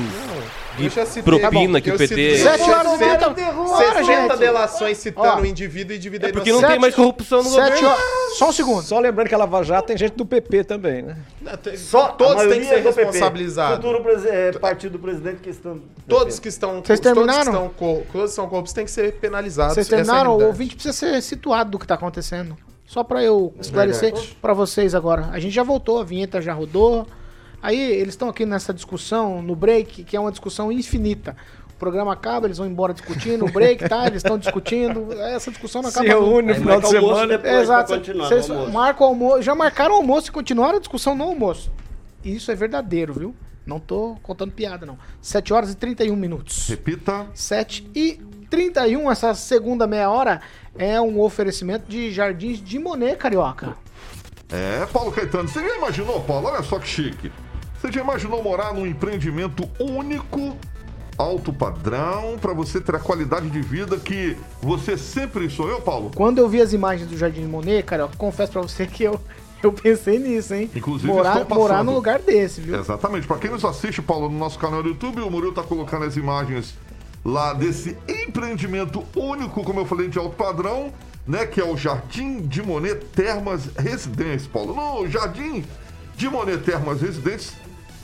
de 0.76 0.90
citei. 0.90 1.22
propina 1.22 1.50
Tá 1.50 1.50
bom, 1.50 1.80
que 1.80 1.90
o 1.90 1.98
PT... 1.98 2.38
Sete 2.38 2.70
horas 2.70 2.92
e 2.94 2.98
60 2.98 3.30
trinta- 3.34 3.76
60 3.78 4.04
gente. 4.04 4.38
delações 4.38 4.98
citando 4.98 5.28
Ó. 5.28 5.40
o 5.40 5.46
indivíduo 5.46 5.94
e 5.94 5.98
dividindo 5.98 6.28
É 6.28 6.32
porque 6.32 6.52
não 6.52 6.60
tem 6.60 6.78
mais 6.78 6.94
corrupção 6.94 7.42
no 7.42 7.50
Sete 7.50 7.64
governo. 7.68 7.88
horas. 7.88 8.02
Só 8.38 8.48
um 8.48 8.52
segundo. 8.52 8.82
Só 8.82 8.98
lembrando 9.00 9.28
que 9.28 9.34
a 9.34 9.38
Lava 9.38 9.62
Jato 9.62 9.88
tem 9.88 9.96
gente 9.96 10.14
do 10.14 10.24
PP 10.24 10.64
também, 10.64 11.02
né? 11.02 11.16
Só 11.76 12.08
Todos 12.08 12.44
têm 12.46 12.60
que 12.60 12.66
ser 12.66 12.74
é 12.74 12.80
responsabilizados. 12.80 13.76
Futuro 13.84 14.04
é, 14.28 14.52
partido 14.52 14.92
do 14.92 14.98
presidente 14.98 15.38
que 15.40 15.50
estão. 15.50 15.80
Todos 16.06 16.38
que 16.38 16.48
estão. 16.48 16.82
Vocês 16.84 17.00
todos 17.00 17.14
terminaram? 17.14 17.52
estão 17.66 18.04
todos 18.12 18.30
que 18.30 18.36
são 18.36 18.48
corruptos 18.48 18.72
têm 18.72 18.84
que 18.84 18.90
ser 18.90 19.14
penalizados. 19.14 19.74
Vocês 19.74 19.86
é 19.86 19.96
terminaram? 19.96 20.36
o 20.36 20.52
ouvinte 20.68 20.76
precisa 20.76 20.92
ser 20.92 21.22
situado 21.22 21.70
do 21.70 21.78
que 21.78 21.86
tá 21.86 21.94
acontecendo. 21.94 22.56
Só 22.86 23.02
pra 23.04 23.22
eu 23.22 23.52
esclarecer 23.60 24.14
pra 24.40 24.52
vocês 24.54 24.94
agora. 24.94 25.28
A 25.32 25.38
gente 25.38 25.54
já 25.54 25.62
voltou, 25.62 26.00
a 26.00 26.04
vinheta 26.04 26.40
já 26.40 26.52
rodou. 26.52 27.06
Aí 27.62 27.78
eles 27.78 28.14
estão 28.14 28.28
aqui 28.28 28.46
nessa 28.46 28.72
discussão, 28.72 29.42
no 29.42 29.54
break, 29.54 30.04
que 30.04 30.16
é 30.16 30.20
uma 30.20 30.30
discussão 30.30 30.70
infinita. 30.70 31.36
O 31.70 31.78
programa 31.78 32.12
acaba, 32.12 32.46
eles 32.46 32.58
vão 32.58 32.66
embora 32.66 32.94
discutindo, 32.94 33.44
o 33.44 33.52
break, 33.52 33.88
tá? 33.88 34.06
Eles 34.06 34.18
estão 34.18 34.38
discutindo. 34.38 35.12
Essa 35.12 35.50
discussão 35.50 35.82
não 35.82 35.90
Se 35.90 35.98
acaba 35.98 36.14
nunca. 36.14 36.30
reúne 36.30 36.48
no 36.48 36.54
final 36.54 36.80
de 36.80 36.88
semana. 36.88 37.26
depois 37.26 37.62
Exato. 37.62 37.94
Vocês 37.94 38.48
marcam 38.72 39.06
o 39.06 39.10
almoço, 39.10 39.42
já 39.42 39.54
marcaram 39.54 39.94
o 39.94 39.96
almoço 39.98 40.28
e 40.28 40.32
continuaram 40.32 40.76
a 40.76 40.80
discussão 40.80 41.14
no 41.14 41.24
almoço. 41.24 41.70
Isso 42.24 42.50
é 42.50 42.54
verdadeiro, 42.54 43.12
viu? 43.12 43.34
Não 43.66 43.78
tô 43.78 44.16
contando 44.22 44.50
piada, 44.50 44.86
não. 44.86 44.98
7 45.20 45.52
horas 45.52 45.70
e 45.70 45.76
31 45.76 46.16
minutos. 46.16 46.68
Repita. 46.68 47.26
7 47.34 47.88
e 47.94 48.18
31, 48.50 49.10
essa 49.10 49.34
segunda 49.34 49.86
meia 49.86 50.10
hora 50.10 50.40
é 50.78 51.00
um 51.00 51.20
oferecimento 51.20 51.88
de 51.88 52.10
Jardins 52.10 52.62
de 52.62 52.78
Monet, 52.78 53.16
carioca. 53.16 53.76
É, 54.50 54.86
Paulo 54.86 55.12
Caetano, 55.12 55.48
você 55.48 55.60
já 55.60 55.76
imaginou, 55.76 56.20
Paulo? 56.22 56.48
Olha 56.48 56.62
só 56.62 56.78
que 56.78 56.88
chique. 56.88 57.30
Você 57.80 57.92
já 57.92 58.00
imaginou 58.00 58.42
morar 58.42 58.72
num 58.72 58.86
empreendimento 58.86 59.68
único, 59.78 60.56
alto 61.16 61.52
padrão, 61.52 62.38
pra 62.40 62.52
você 62.54 62.80
ter 62.80 62.94
a 62.96 62.98
qualidade 62.98 63.50
de 63.50 63.60
vida 63.60 63.98
que 63.98 64.36
você 64.62 64.96
sempre 64.96 65.50
sonhou, 65.50 65.80
Paulo? 65.82 66.10
Quando 66.14 66.38
eu 66.38 66.48
vi 66.48 66.62
as 66.62 66.72
imagens 66.72 67.08
do 67.08 67.16
Jardim 67.16 67.42
de 67.42 67.46
Monet, 67.46 67.82
carioca, 67.84 68.16
confesso 68.16 68.52
pra 68.52 68.62
você 68.62 68.86
que 68.86 69.04
eu, 69.04 69.20
eu 69.62 69.72
pensei 69.72 70.18
nisso, 70.18 70.54
hein? 70.54 70.70
Inclusive, 70.74 71.12
morar, 71.12 71.46
morar 71.48 71.84
num 71.84 71.94
lugar 71.94 72.18
desse, 72.20 72.60
viu? 72.60 72.78
Exatamente. 72.80 73.26
Pra 73.26 73.36
quem 73.36 73.50
nos 73.50 73.64
assiste, 73.64 74.00
Paulo, 74.00 74.30
no 74.30 74.38
nosso 74.38 74.58
canal 74.58 74.82
do 74.82 74.88
YouTube, 74.88 75.20
o 75.20 75.30
Murilo 75.30 75.52
tá 75.52 75.62
colocando 75.62 76.06
as 76.06 76.16
imagens 76.16 76.74
lá 77.24 77.52
desse 77.52 77.96
empreendimento 78.08 79.04
único, 79.14 79.62
como 79.64 79.80
eu 79.80 79.86
falei, 79.86 80.08
de 80.08 80.18
alto 80.18 80.36
padrão, 80.36 80.92
né? 81.26 81.46
Que 81.46 81.60
é 81.60 81.64
o 81.64 81.76
Jardim 81.76 82.40
de 82.40 82.62
Monet 82.62 83.04
Termas 83.14 83.68
Residência, 83.76 84.48
Paulo. 84.52 84.74
No 84.74 85.08
Jardim 85.08 85.64
de 86.16 86.28
Monet 86.28 86.58
Termas 86.62 87.00
Residência, 87.00 87.56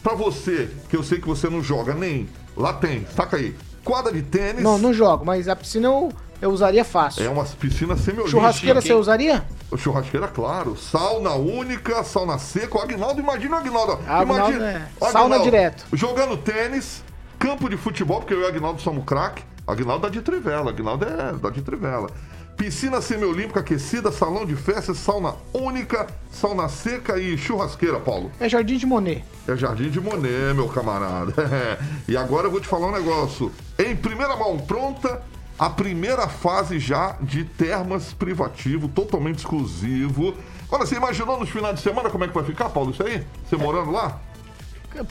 pra 0.03 0.15
você, 0.15 0.71
que 0.89 0.97
eu 0.97 1.03
sei 1.03 1.21
que 1.21 1.27
você 1.27 1.49
não 1.49 1.63
joga 1.63 1.95
nem, 1.95 2.29
lá 2.57 2.73
tem, 2.73 3.07
saca 3.17 3.37
aí, 3.37 3.57
quadra 3.83 4.13
de 4.13 4.23
tênis. 4.23 4.63
Não, 4.63 4.79
não 4.79 4.93
jogo, 4.93 5.25
mas 5.25 5.49
a 5.49 5.57
piscina 5.57 5.89
eu, 5.89 6.13
eu 6.41 6.51
usaria 6.51 6.85
fácil. 6.85 7.25
É 7.25 7.29
uma 7.29 7.45
piscina 7.45 7.97
semi-olímpica. 7.97 8.31
Churrasqueira 8.31 8.81
você 8.81 8.93
usaria? 8.93 9.45
Churrasqueira, 9.77 10.29
claro. 10.29 10.77
Sauna 10.77 11.33
única, 11.33 12.05
sauna 12.05 12.39
seca. 12.39 12.79
O 12.79 12.81
Agnaldo, 12.81 13.21
imagina 13.21 13.57
o 13.57 13.59
Agnaldo. 13.59 13.99
Ah, 14.07 14.21
Agnaldo 14.21 14.53
imagina, 14.53 14.71
é. 14.71 14.89
o 15.01 15.11
Sauna 15.11 15.39
direto. 15.41 15.85
Jogando 15.93 16.37
tênis, 16.37 17.03
campo 17.45 17.69
de 17.69 17.77
futebol, 17.77 18.21
porque 18.21 18.33
eu 18.33 18.41
e 18.41 18.45
o 18.45 18.47
Agnaldo 18.47 18.81
somos 18.81 19.05
craque. 19.05 19.43
Agnaldo 19.67 20.05
dá 20.05 20.09
de 20.09 20.23
trivela, 20.23 20.71
Agnaldo 20.71 21.05
é 21.05 21.35
dá 21.35 21.51
de 21.51 21.61
trivela. 21.61 22.09
Piscina 22.57 23.03
semiolímpica 23.03 23.61
aquecida, 23.61 24.11
salão 24.11 24.47
de 24.47 24.57
festa, 24.57 24.95
sauna 24.95 25.35
única, 25.53 26.07
sauna 26.33 26.71
seca 26.71 27.19
e 27.19 27.37
churrasqueira, 27.37 28.01
Paulo. 28.01 28.33
É 28.41 28.49
Jardim 28.49 28.79
de 28.79 28.87
Monet. 28.87 29.23
É 29.47 29.55
Jardim 29.55 29.91
de 29.91 30.01
Monet, 30.01 30.55
meu 30.55 30.69
camarada. 30.71 31.35
e 32.09 32.17
agora 32.17 32.47
eu 32.47 32.51
vou 32.51 32.61
te 32.63 32.67
falar 32.67 32.87
um 32.87 32.93
negócio. 32.93 33.53
Em 33.79 33.95
primeira 33.95 34.35
mão, 34.37 34.57
pronta 34.57 35.21
a 35.59 35.69
primeira 35.69 36.27
fase 36.27 36.79
já 36.79 37.15
de 37.21 37.45
termas 37.45 38.15
privativo, 38.15 38.89
totalmente 38.89 39.41
exclusivo. 39.41 40.35
Agora, 40.67 40.87
você 40.87 40.97
imaginou 40.97 41.39
nos 41.39 41.51
finais 41.51 41.75
de 41.75 41.83
semana 41.83 42.09
como 42.09 42.25
é 42.25 42.29
que 42.29 42.33
vai 42.33 42.45
ficar, 42.45 42.71
Paulo, 42.71 42.91
isso 42.91 43.03
aí? 43.03 43.23
Você 43.47 43.55
morando 43.59 43.91
lá? 43.91 44.19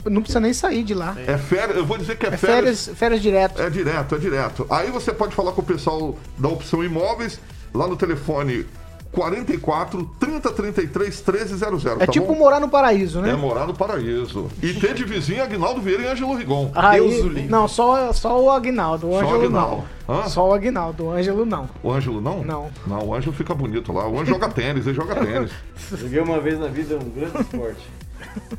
Não 0.06 0.22
precisa 0.22 0.40
nem 0.40 0.52
sair 0.52 0.82
de 0.82 0.94
lá. 0.94 1.16
É 1.26 1.36
férias, 1.36 1.76
eu 1.76 1.84
vou 1.84 1.98
dizer 1.98 2.16
que 2.16 2.26
é, 2.26 2.30
É 2.30 2.36
férias, 2.36 2.90
férias 2.94 3.20
direto. 3.20 3.60
É 3.60 3.68
direto, 3.70 4.14
é 4.14 4.18
direto. 4.18 4.66
Aí 4.70 4.90
você 4.90 5.12
pode 5.12 5.34
falar 5.34 5.52
com 5.52 5.60
o 5.60 5.64
pessoal 5.64 6.16
da 6.38 6.48
opção 6.48 6.82
imóveis, 6.82 7.40
lá 7.72 7.86
no 7.86 7.96
telefone 7.96 8.66
44 9.14 10.10
30 10.18 10.50
33 10.50 11.22
1300. 11.26 11.86
É 11.86 12.06
tá 12.06 12.06
tipo 12.12 12.26
bom? 12.26 12.34
morar 12.34 12.60
no 12.60 12.68
paraíso, 12.68 13.20
né? 13.20 13.30
É 13.30 13.36
morar 13.36 13.66
no 13.66 13.72
paraíso. 13.72 14.50
E 14.60 14.74
ter 14.74 14.92
de 14.94 15.04
vizinho 15.04 15.42
Agnaldo 15.42 15.80
Vieira 15.80 16.02
e 16.02 16.06
Ângelo 16.08 16.34
Rigon. 16.34 16.70
Aí, 16.74 17.46
não, 17.48 17.68
só, 17.68 18.12
só 18.12 18.42
o 18.42 18.50
Agnaldo, 18.50 19.08
o 19.08 19.12
Só 19.12 19.16
o 19.16 19.20
Ângelo 19.20 19.44
Aguinaldo. 19.44 19.84
não. 20.08 20.16
Hã? 20.16 20.28
Só 20.28 20.48
o 20.48 20.52
Agnaldo, 20.52 21.04
o 21.04 21.12
Ângelo 21.12 21.46
não. 21.46 21.68
O 21.82 21.92
Ângelo 21.92 22.20
não? 22.20 22.42
Não. 22.42 22.70
Não, 22.86 23.06
o 23.06 23.14
Ângelo 23.14 23.32
fica 23.32 23.54
bonito 23.54 23.92
lá. 23.92 24.06
O 24.06 24.18
Ângelo 24.18 24.38
joga 24.38 24.48
tênis, 24.48 24.86
ele 24.86 24.96
joga 24.96 25.14
tênis. 25.14 25.50
Joguei 25.96 26.20
uma 26.20 26.40
vez 26.40 26.58
na 26.58 26.66
vida 26.66 26.96
um 26.96 27.08
grande 27.08 27.40
esporte. 27.40 27.88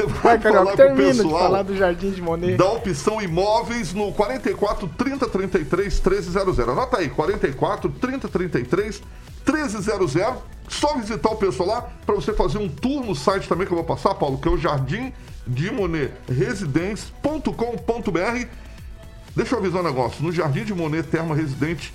Você 0.00 0.06
vai 0.06 0.38
Vai, 0.38 0.52
com 0.52 0.58
o 0.58 0.76
termina 0.76 1.12
de 1.12 1.22
pessoal 1.22 1.42
falar 1.42 1.62
do 1.62 1.76
Jardim 1.76 2.10
de 2.10 2.22
Monet. 2.22 2.56
da 2.56 2.72
opção 2.72 3.20
imóveis 3.20 3.92
no 3.92 4.12
44 4.12 4.88
30 4.96 5.28
33 5.28 6.00
1300. 6.00 6.68
Anota 6.68 6.98
aí, 6.98 7.10
44 7.10 7.90
30 7.90 8.28
33 8.28 9.02
1300. 9.46 10.14
Só 10.68 10.96
visitar 10.96 11.30
o 11.30 11.36
pessoal 11.36 11.68
lá 11.68 11.82
para 12.06 12.14
você 12.14 12.32
fazer 12.32 12.58
um 12.58 12.68
tour 12.68 13.04
no 13.04 13.14
site 13.14 13.48
também 13.48 13.66
que 13.66 13.72
eu 13.72 13.76
vou 13.76 13.84
passar, 13.84 14.14
Paulo, 14.14 14.38
que 14.38 14.48
é 14.48 14.50
o 14.50 14.56
Jardim 14.56 15.12
de 15.46 15.70
Monet 15.70 16.12
Residência.com.br. 16.28 18.46
Deixa 19.34 19.54
eu 19.54 19.58
avisar 19.58 19.82
um 19.82 19.84
negócio. 19.84 20.22
No 20.22 20.32
Jardim 20.32 20.64
de 20.64 20.72
Monet 20.72 21.08
Terma 21.08 21.34
Residente, 21.34 21.92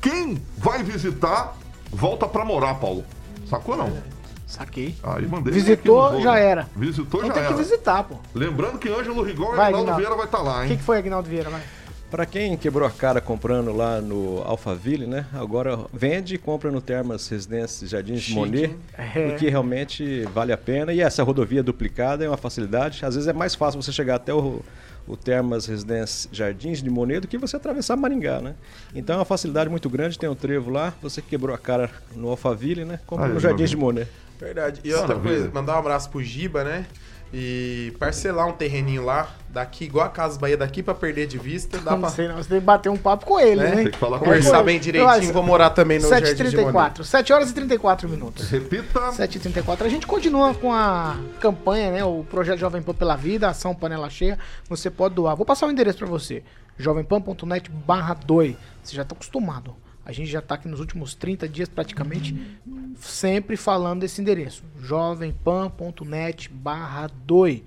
quem 0.00 0.40
vai 0.56 0.82
visitar 0.82 1.56
volta 1.90 2.28
para 2.28 2.44
morar, 2.44 2.74
Paulo. 2.74 3.04
Sacou 3.48 3.76
não? 3.76 4.17
Saquei. 4.48 4.94
Aí 5.02 5.26
mandei. 5.28 5.52
Visitou, 5.52 6.20
já 6.22 6.38
era. 6.38 6.66
Visitou, 6.74 7.20
Então 7.20 7.28
já 7.28 7.34
tem 7.34 7.42
era. 7.44 7.52
que 7.54 7.58
visitar, 7.62 8.02
pô. 8.02 8.16
Lembrando 8.34 8.78
que 8.78 8.88
Ângelo 8.88 9.22
Rigon 9.22 9.44
e 9.44 9.48
Agnaldo 9.52 9.76
Aguinaldo. 9.76 9.96
Vieira 9.96 10.16
vai 10.16 10.24
estar 10.24 10.38
lá, 10.40 10.60
O 10.60 10.62
hein? 10.62 10.68
que, 10.70 10.76
que 10.78 10.82
foi, 10.82 10.96
Agnaldo 10.98 11.28
Vieira? 11.28 11.50
Vai. 11.50 11.60
Para 12.10 12.24
quem 12.24 12.56
quebrou 12.56 12.88
a 12.88 12.90
cara 12.90 13.20
comprando 13.20 13.70
lá 13.76 14.00
no 14.00 14.40
Alphaville, 14.42 15.06
né? 15.06 15.26
Agora 15.34 15.78
vende 15.92 16.36
e 16.36 16.38
compra 16.38 16.70
no 16.70 16.80
Termas 16.80 17.28
Residências 17.28 17.90
Jardins 17.90 18.20
de 18.20 18.24
Chique, 18.28 18.38
Monet? 18.38 18.74
É. 18.96 19.28
porque 19.28 19.50
realmente 19.50 20.22
vale 20.32 20.50
a 20.50 20.56
pena. 20.56 20.90
E 20.94 21.02
essa 21.02 21.22
rodovia 21.22 21.62
duplicada 21.62 22.24
é 22.24 22.28
uma 22.28 22.38
facilidade. 22.38 23.04
Às 23.04 23.14
vezes 23.16 23.28
é 23.28 23.34
mais 23.34 23.54
fácil 23.54 23.82
você 23.82 23.92
chegar 23.92 24.14
até 24.14 24.32
o, 24.32 24.62
o 25.08 25.16
Termas 25.16 25.66
Residências 25.66 26.28
Jardins 26.30 26.82
de 26.82 26.90
Monet 26.90 27.20
do 27.20 27.26
que 27.28 27.38
você 27.38 27.56
atravessar 27.56 27.96
Maringá, 27.96 28.40
né? 28.40 28.54
Então 28.94 29.16
é 29.16 29.18
uma 29.18 29.24
facilidade 29.24 29.70
muito 29.70 29.88
grande. 29.88 30.18
Tem 30.18 30.28
um 30.28 30.34
trevo 30.34 30.70
lá. 30.70 30.92
Você 31.02 31.22
que 31.22 31.28
quebrou 31.30 31.54
a 31.54 31.58
cara 31.58 31.90
no 32.14 32.28
Alphaville, 32.28 32.84
né? 32.84 33.00
Compra 33.06 33.26
Aí, 33.26 33.32
no 33.32 33.40
Jardins 33.40 33.70
de 33.70 33.76
Monet. 33.76 34.08
Verdade. 34.38 34.80
E 34.84 34.92
outra 34.92 35.08
Maravilha. 35.16 35.34
coisa, 35.36 35.50
mandar 35.52 35.74
um 35.74 35.78
abraço 35.78 36.10
pro 36.10 36.22
Giba, 36.22 36.62
né? 36.62 36.86
E 37.32 37.94
parcelar 37.98 38.46
um 38.48 38.52
terreninho 38.52 39.04
lá, 39.04 39.28
daqui, 39.50 39.84
igual 39.84 40.06
a 40.06 40.08
Casa 40.08 40.38
Bahia, 40.38 40.56
daqui 40.56 40.82
pra 40.82 40.94
perder 40.94 41.26
de 41.26 41.36
vista, 41.36 41.76
dá 41.78 41.90
Não 41.90 42.00
pra... 42.00 42.08
sei 42.08 42.26
não, 42.26 42.36
você 42.36 42.48
tem 42.48 42.58
que 42.60 42.64
bater 42.64 42.88
um 42.88 42.96
papo 42.96 43.26
com 43.26 43.38
ele, 43.38 43.60
Né? 43.62 43.68
né? 43.70 43.76
Tem 43.82 43.90
que 43.90 43.98
falar 43.98 44.18
com 44.18 44.24
Conversar 44.24 44.56
ele. 44.56 44.64
bem 44.64 44.80
direitinho, 44.80 45.32
vou 45.32 45.42
morar 45.42 45.70
também 45.70 45.98
no 45.98 46.08
Jardim 46.08 46.34
de 46.34 46.56
7h34, 46.56 47.04
7 47.04 47.32
horas 47.34 47.50
e 47.50 47.54
34 47.54 48.08
minutos. 48.08 48.48
Repita. 48.48 49.00
7h34. 49.12 49.82
A 49.82 49.88
gente 49.90 50.06
continua 50.06 50.54
com 50.54 50.72
a 50.72 51.18
campanha, 51.38 51.90
né? 51.90 52.02
O 52.04 52.24
projeto 52.24 52.58
Jovem 52.58 52.80
Pan 52.80 52.94
pela 52.94 53.14
Vida, 53.16 53.48
ação 53.50 53.74
Panela 53.74 54.08
Cheia. 54.08 54.38
Você 54.68 54.88
pode 54.88 55.14
doar. 55.14 55.36
Vou 55.36 55.44
passar 55.44 55.66
o 55.66 55.70
endereço 55.70 55.98
pra 55.98 56.06
você. 56.06 56.42
jovempan.net 56.78 57.70
barra 57.70 58.14
doe. 58.14 58.56
Você 58.82 58.96
já 58.96 59.04
tá 59.04 59.14
acostumado. 59.14 59.76
A 60.08 60.12
gente 60.12 60.30
já 60.30 60.40
tá 60.40 60.54
aqui 60.54 60.66
nos 60.66 60.80
últimos 60.80 61.14
30 61.14 61.46
dias 61.46 61.68
praticamente 61.68 62.34
sempre 62.96 63.58
falando 63.58 64.00
desse 64.00 64.22
endereço. 64.22 64.64
jovempan.net 64.80 66.48
barra 66.48 67.10
doe. 67.26 67.62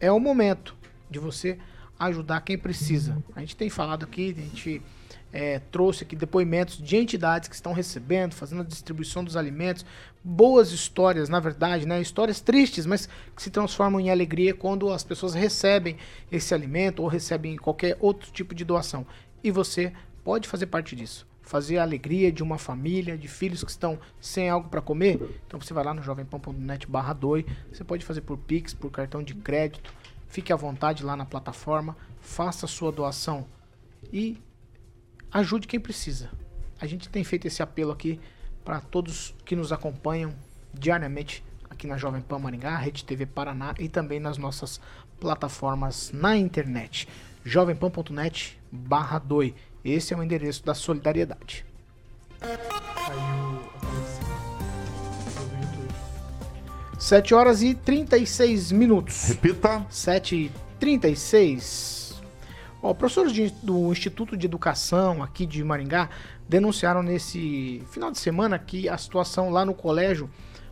É 0.00 0.10
o 0.10 0.18
momento 0.18 0.74
de 1.10 1.18
você 1.18 1.58
ajudar 1.98 2.40
quem 2.40 2.56
precisa. 2.56 3.22
A 3.36 3.40
gente 3.40 3.54
tem 3.54 3.68
falado 3.68 4.02
aqui, 4.02 4.34
a 4.34 4.40
gente 4.40 4.80
é, 5.30 5.58
trouxe 5.58 6.04
aqui 6.04 6.16
depoimentos 6.16 6.78
de 6.78 6.96
entidades 6.96 7.50
que 7.50 7.54
estão 7.54 7.74
recebendo, 7.74 8.32
fazendo 8.32 8.62
a 8.62 8.64
distribuição 8.64 9.22
dos 9.22 9.36
alimentos, 9.36 9.84
boas 10.24 10.72
histórias, 10.72 11.28
na 11.28 11.38
verdade, 11.38 11.86
né? 11.86 12.00
Histórias 12.00 12.40
tristes, 12.40 12.86
mas 12.86 13.10
que 13.36 13.42
se 13.42 13.50
transformam 13.50 14.00
em 14.00 14.08
alegria 14.08 14.54
quando 14.54 14.90
as 14.90 15.04
pessoas 15.04 15.34
recebem 15.34 15.98
esse 16.32 16.54
alimento 16.54 17.02
ou 17.02 17.08
recebem 17.08 17.58
qualquer 17.58 17.98
outro 18.00 18.32
tipo 18.32 18.54
de 18.54 18.64
doação. 18.64 19.06
E 19.42 19.50
você 19.50 19.92
pode 20.24 20.48
fazer 20.48 20.64
parte 20.64 20.96
disso. 20.96 21.33
Fazer 21.44 21.78
a 21.78 21.82
alegria 21.82 22.32
de 22.32 22.42
uma 22.42 22.58
família, 22.58 23.16
de 23.16 23.28
filhos 23.28 23.62
que 23.62 23.70
estão 23.70 23.98
sem 24.20 24.48
algo 24.48 24.68
para 24.68 24.80
comer. 24.80 25.40
Então 25.46 25.60
você 25.60 25.72
vai 25.72 25.84
lá 25.84 25.94
no 25.94 26.02
jovempan.net 26.02 26.86
barra 26.86 27.12
doe. 27.12 27.46
Você 27.70 27.84
pode 27.84 28.04
fazer 28.04 28.22
por 28.22 28.38
Pix, 28.38 28.74
por 28.74 28.90
cartão 28.90 29.22
de 29.22 29.34
crédito. 29.34 29.92
Fique 30.26 30.52
à 30.52 30.56
vontade 30.56 31.04
lá 31.04 31.14
na 31.14 31.24
plataforma. 31.24 31.96
Faça 32.20 32.66
a 32.66 32.68
sua 32.68 32.90
doação. 32.90 33.46
E 34.12 34.38
ajude 35.30 35.68
quem 35.68 35.78
precisa. 35.78 36.30
A 36.80 36.86
gente 36.86 37.08
tem 37.08 37.22
feito 37.22 37.46
esse 37.46 37.62
apelo 37.62 37.92
aqui 37.92 38.18
para 38.64 38.80
todos 38.80 39.34
que 39.44 39.54
nos 39.54 39.70
acompanham 39.70 40.34
diariamente 40.72 41.44
aqui 41.68 41.86
na 41.86 41.96
Jovem 41.98 42.22
Pan 42.22 42.38
Maringá, 42.38 42.76
Rede 42.76 43.04
TV 43.04 43.26
Paraná 43.26 43.74
e 43.78 43.88
também 43.88 44.18
nas 44.18 44.38
nossas 44.38 44.80
plataformas 45.20 46.10
na 46.12 46.36
internet. 46.36 47.08
jovempan.net 47.44 48.58
barra 48.72 49.18
doe. 49.18 49.54
Esse 49.84 50.14
é 50.14 50.16
o 50.16 50.22
endereço 50.22 50.64
da 50.64 50.74
solidariedade. 50.74 51.64
7 56.98 57.34
horas 57.34 57.62
e 57.62 57.74
36 57.74 58.72
minutos. 58.72 59.28
Repita. 59.28 59.84
7 59.90 60.34
e 60.36 60.52
36. 60.78 62.22
Ó, 62.82 62.94
professores 62.94 63.32
de- 63.32 63.50
do 63.62 63.90
Instituto 63.92 64.36
de 64.36 64.46
Educação 64.46 65.22
aqui 65.22 65.46
de 65.46 65.62
Maringá 65.64 66.08
denunciaram 66.48 67.02
nesse 67.02 67.82
final 67.90 68.10
de 68.10 68.18
semana 68.18 68.58
que 68.58 68.88
a 68.88 68.96
situação 68.96 69.50
lá 69.50 69.64
no 69.64 69.74
colégio 69.74 70.30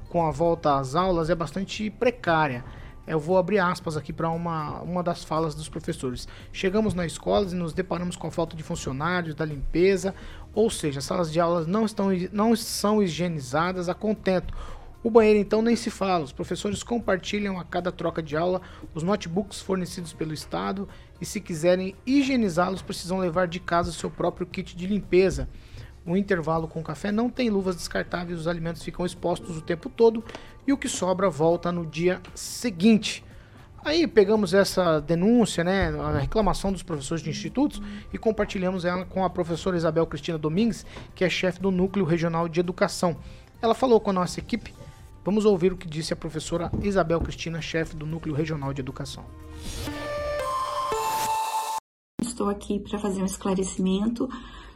com 0.09 0.25
a 0.27 0.31
volta 0.31 0.77
às 0.79 0.95
aulas 0.95 1.31
é 1.31 1.35
bastante 1.35 1.89
precária. 1.91 2.65
Eu 3.07 3.19
vou 3.19 3.37
abrir 3.37 3.59
aspas 3.59 3.97
aqui 3.97 4.13
para 4.13 4.31
uma, 4.31 4.81
uma 4.81 5.03
das 5.03 5.25
falas 5.25 5.55
dos 5.55 5.69
professores. 5.69 6.29
Chegamos 6.53 6.95
na 6.95 7.05
escola 7.05 7.49
e 7.51 7.55
nos 7.55 7.73
deparamos 7.73 8.15
com 8.15 8.29
a 8.29 8.31
falta 8.31 8.57
de 8.57 8.63
funcionários, 8.63 9.35
da 9.35 9.45
limpeza, 9.45 10.15
ou 10.55 10.71
seja, 10.71 11.01
as 11.01 11.05
salas 11.05 11.33
de 11.33 11.41
aulas 11.41 11.67
não, 11.67 11.85
estão, 11.85 12.09
não 12.33 12.55
são 12.55 13.03
higienizadas 13.03 13.89
a 13.89 13.95
contento. 13.95 14.55
O 15.03 15.11
banheiro 15.11 15.41
então 15.41 15.61
nem 15.61 15.75
se 15.75 15.91
fala. 15.91 16.25
Os 16.25 16.33
professores 16.33 16.85
compartilham 16.85 17.59
a 17.59 17.65
cada 17.65 17.91
troca 17.91 18.23
de 18.23 18.37
aula 18.37 18.63
os 18.95 19.03
notebooks 19.03 19.61
fornecidos 19.61 20.13
pelo 20.13 20.33
Estado 20.33 20.89
e 21.21 21.27
se 21.27 21.41
quiserem 21.41 21.97
higienizá-los 22.07 22.83
precisam 22.83 23.19
levar 23.19 23.49
de 23.49 23.59
casa 23.59 23.91
o 23.91 23.93
seu 23.93 24.11
próprio 24.11 24.47
kit 24.47 24.77
de 24.77 24.87
limpeza. 24.87 25.49
O 26.05 26.17
intervalo 26.17 26.67
com 26.67 26.83
café 26.83 27.13
não 27.13 27.31
tem 27.31 27.49
luvas 27.49 27.77
descartáveis, 27.77 28.41
os 28.41 28.49
alimentos 28.49 28.83
ficam 28.83 29.07
expostos 29.07 29.57
o 29.57 29.63
tempo 29.63 29.89
todo 29.89 30.25
e 30.67 30.73
o 30.73 30.77
que 30.77 30.89
sobra 30.89 31.31
volta 31.31 31.71
no 31.71 31.87
dia 31.87 32.21
seguinte. 32.35 33.25
Aí 33.85 34.07
pegamos 34.07 34.55
essa 34.55 35.01
denúncia, 35.01 35.65
né, 35.65 35.89
a 35.89 36.19
reclamação 36.19 36.73
dos 36.73 36.83
professores 36.85 37.23
de 37.23 37.31
institutos 37.31 37.83
e 38.13 38.19
compartilhamos 38.19 38.85
ela 38.85 39.05
com 39.05 39.25
a 39.25 39.31
professora 39.31 39.77
Isabel 39.77 40.07
Cristina 40.07 40.39
Domingues, 40.39 40.87
que 41.15 41.25
é 41.25 41.29
chefe 41.29 41.61
do 41.61 41.71
Núcleo 41.71 42.05
Regional 42.05 42.49
de 42.49 42.61
Educação. 42.61 43.17
Ela 43.61 43.75
falou 43.75 44.01
com 44.01 44.11
a 44.11 44.13
nossa 44.13 44.41
equipe. 44.41 44.73
Vamos 45.25 45.45
ouvir 45.45 45.73
o 45.73 45.77
que 45.77 45.87
disse 45.87 46.13
a 46.13 46.17
professora 46.17 46.71
Isabel 46.81 47.21
Cristina, 47.21 47.61
chefe 47.61 47.95
do 47.95 48.07
Núcleo 48.07 48.35
Regional 48.35 48.73
de 48.73 48.81
Educação. 48.81 49.25
Estou 52.21 52.49
aqui 52.49 52.81
para 52.81 52.99
fazer 52.99 53.23
um 53.23 53.27
esclarecimento 53.27 54.29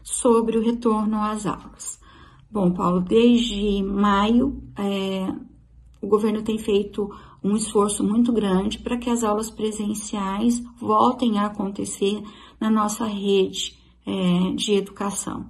sobre 0.07 0.57
o 0.57 0.63
retorno 0.63 1.21
às 1.21 1.47
aulas. 1.47 2.01
Bom, 2.49 2.71
Paulo, 2.71 3.01
desde 3.01 3.83
maio, 3.83 4.63
é, 4.79 5.27
o 6.01 6.07
governo 6.07 6.43
tem 6.43 6.59
feito 6.59 7.13
um 7.43 7.57
esforço 7.57 8.05
muito 8.05 8.33
grande 8.33 8.79
para 8.79 8.97
que 8.97 9.11
as 9.11 9.25
aulas 9.25 9.51
presenciais 9.51 10.63
voltem 10.81 11.39
a 11.39 11.47
acontecer 11.47 12.23
na 12.61 12.71
nossa 12.71 13.05
rede 13.05 13.77
é, 14.07 14.53
de 14.55 14.75
educação. 14.75 15.45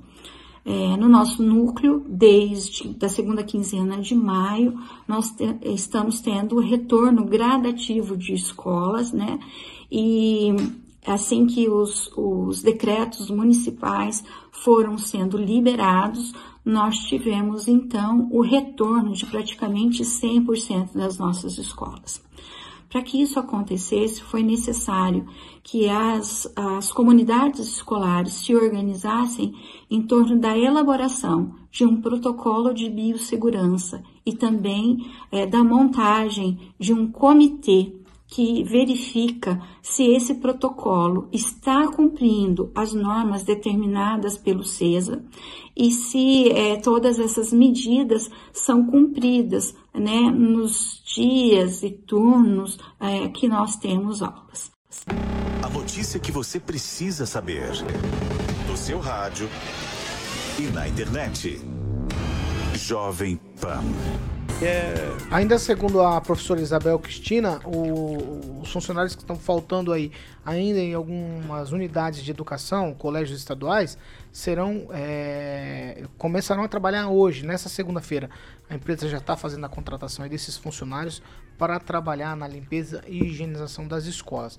É, 0.65 0.97
no 0.97 1.07
nosso 1.07 1.43
núcleo, 1.43 2.03
desde 2.09 2.89
da 2.89 3.11
segunda 3.11 3.45
quinzena 3.45 4.01
de 4.01 4.15
maio, 4.15 4.77
nós 5.07 5.31
te- 5.31 5.59
estamos 5.63 6.21
tendo 6.21 6.57
o 6.57 6.61
retorno 6.61 7.25
gradativo 7.27 8.17
de 8.17 8.33
escolas, 8.33 9.13
né? 9.13 9.39
E 9.93 10.49
assim 11.07 11.47
que 11.47 11.69
os, 11.69 12.11
os 12.17 12.63
decretos 12.63 13.31
municipais 13.31 14.25
foram 14.51 14.99
sendo 14.99 15.39
liberados, 15.39 16.33
nós 16.65 16.97
tivemos 16.99 17.69
então 17.69 18.29
o 18.33 18.41
retorno 18.41 19.13
de 19.13 19.25
praticamente 19.25 20.03
100% 20.03 20.95
das 20.95 21.17
nossas 21.17 21.59
escolas. 21.59 22.21
Para 22.89 23.03
que 23.03 23.21
isso 23.21 23.39
acontecesse, 23.39 24.23
foi 24.23 24.43
necessário 24.43 25.27
que 25.63 25.89
as, 25.89 26.51
as 26.57 26.93
comunidades 26.93 27.61
escolares 27.67 28.33
se 28.33 28.55
organizassem 28.55 29.55
em 29.91 30.03
torno 30.03 30.39
da 30.39 30.57
elaboração 30.57 31.55
de 31.71 31.85
um 31.85 32.01
protocolo 32.01 32.73
de 32.73 32.89
biossegurança 32.89 34.03
e 34.25 34.33
também 34.33 35.11
é, 35.31 35.47
da 35.47 35.63
montagem 35.63 36.73
de 36.79 36.93
um 36.93 37.11
comitê 37.11 37.93
que 38.27 38.65
verifica 38.65 39.61
se 39.81 40.05
esse 40.05 40.35
protocolo 40.35 41.29
está 41.33 41.87
cumprindo 41.93 42.71
as 42.75 42.93
normas 42.93 43.45
determinadas 43.45 44.37
pelo 44.37 44.65
CESA 44.65 45.25
e 45.77 45.91
se 45.93 46.51
é, 46.51 46.77
todas 46.77 47.19
essas 47.19 47.53
medidas 47.53 48.31
são 48.53 48.85
cumpridas 48.87 49.75
né, 49.95 50.21
nos 50.31 51.03
dias 51.05 51.83
e 51.83 51.91
turnos 51.91 52.79
é, 52.99 53.29
que 53.29 53.47
nós 53.47 53.77
temos 53.77 54.23
aulas. 54.23 54.71
A 55.63 55.69
notícia 55.69 56.19
que 56.19 56.33
você 56.33 56.59
precisa 56.59 57.27
saber 57.27 57.71
no 58.69 58.77
seu 58.77 58.99
rádio 58.99 59.49
e 60.59 60.63
na 60.73 60.89
internet. 60.89 61.61
Jovem 62.75 63.37
Pan. 63.61 63.83
É, 64.63 64.95
ainda 65.31 65.59
segundo 65.59 66.01
a 66.01 66.19
professora 66.19 66.63
Isabel 66.63 66.99
Cristina, 66.99 67.61
o, 67.67 68.63
os 68.63 68.73
funcionários 68.73 69.15
que 69.15 69.21
estão 69.21 69.37
faltando 69.37 69.93
aí 69.93 70.11
ainda 70.47 70.79
em 70.79 70.95
algumas 70.95 71.73
unidades 71.73 72.23
de 72.23 72.31
educação, 72.31 72.95
colégios 72.95 73.39
estaduais, 73.39 73.99
serão 74.33 74.89
é, 74.93 76.05
começarão 76.17 76.63
a 76.63 76.69
trabalhar 76.69 77.09
hoje, 77.09 77.45
nessa 77.45 77.69
segunda-feira. 77.69 78.31
A 78.71 78.75
empresa 78.75 79.07
já 79.11 79.19
está 79.19 79.37
fazendo 79.37 79.67
a 79.67 79.69
contratação 79.69 80.27
desses 80.27 80.57
funcionários 80.57 81.23
para 81.59 81.79
trabalhar 81.79 82.35
na 82.35 82.49
limpeza 82.49 83.03
e 83.07 83.25
higienização 83.25 83.87
das 83.87 84.07
escolas. 84.07 84.59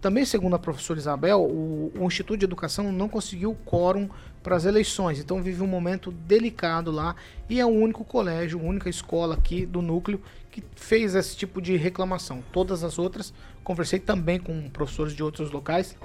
Também, 0.00 0.24
segundo 0.24 0.54
a 0.54 0.58
professora 0.58 0.98
Isabel, 0.98 1.40
o, 1.40 1.92
o 1.96 2.06
Instituto 2.06 2.38
de 2.38 2.44
Educação 2.44 2.90
não 2.90 3.08
conseguiu 3.08 3.56
quórum 3.64 4.08
para 4.42 4.56
as 4.56 4.64
eleições, 4.64 5.18
então 5.18 5.42
vive 5.42 5.62
um 5.62 5.66
momento 5.66 6.10
delicado 6.10 6.90
lá 6.90 7.14
e 7.48 7.60
é 7.60 7.66
o 7.66 7.68
único 7.68 8.04
colégio, 8.04 8.58
a 8.58 8.62
única 8.62 8.88
escola 8.88 9.34
aqui 9.34 9.66
do 9.66 9.82
núcleo 9.82 10.20
que 10.50 10.62
fez 10.74 11.14
esse 11.14 11.36
tipo 11.36 11.60
de 11.60 11.76
reclamação. 11.76 12.42
Todas 12.52 12.82
as 12.84 12.98
outras, 12.98 13.32
conversei 13.62 13.98
também 13.98 14.38
com 14.38 14.68
professores 14.70 15.14
de 15.14 15.22
outros 15.22 15.50
locais, 15.50 15.96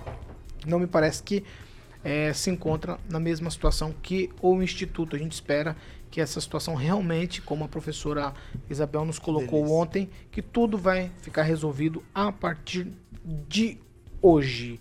não 0.66 0.80
me 0.80 0.88
parece 0.88 1.22
que 1.24 1.44
é, 2.04 2.34
se 2.34 2.50
encontra 2.50 3.00
na 3.10 3.20
mesma 3.20 3.50
situação 3.50 3.94
que 4.02 4.30
o 4.42 4.62
Instituto. 4.62 5.16
A 5.16 5.20
gente 5.20 5.32
espera 5.32 5.76
que 6.12 6.20
essa 6.22 6.40
situação 6.40 6.76
realmente, 6.76 7.42
como 7.42 7.64
a 7.64 7.68
professora 7.68 8.34
Isabel 8.70 9.06
nos 9.06 9.18
colocou 9.18 9.62
Delícia. 9.62 9.76
ontem, 9.76 10.10
que 10.32 10.42
tudo 10.42 10.78
vai 10.78 11.12
ficar 11.22 11.44
resolvido 11.44 12.04
a 12.14 12.32
partir 12.32 12.88
de 13.48 13.80
hoje. 14.22 14.80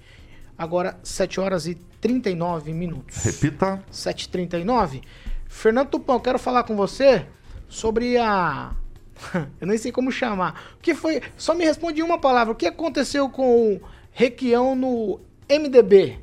Agora, 0.59 0.99
7 1.03 1.41
horas 1.41 1.67
e 1.67 1.77
39 2.03 2.75
minutos. 2.75 3.17
Repita. 3.25 3.83
7h39. 3.91 5.03
Fernando 5.47 5.89
Tupão, 5.89 6.19
quero 6.19 6.39
falar 6.39 6.65
com 6.65 6.75
você 6.75 7.25
sobre 7.69 8.19
a. 8.19 8.75
Eu 9.61 9.69
nem 9.69 9.79
sei 9.79 9.93
como 9.93 10.11
chamar. 10.11 10.75
O 10.75 10.79
que 10.83 10.95
foi. 10.95 11.23
Só 11.37 11.55
me 11.55 11.65
responde 11.65 12.03
uma 12.03 12.19
palavra. 12.19 12.53
O 12.53 12.57
que 12.57 12.67
aconteceu 12.67 13.31
com 13.31 13.75
o 13.75 13.81
Requião 14.11 14.75
no 14.75 15.21
MDB? 15.49 16.19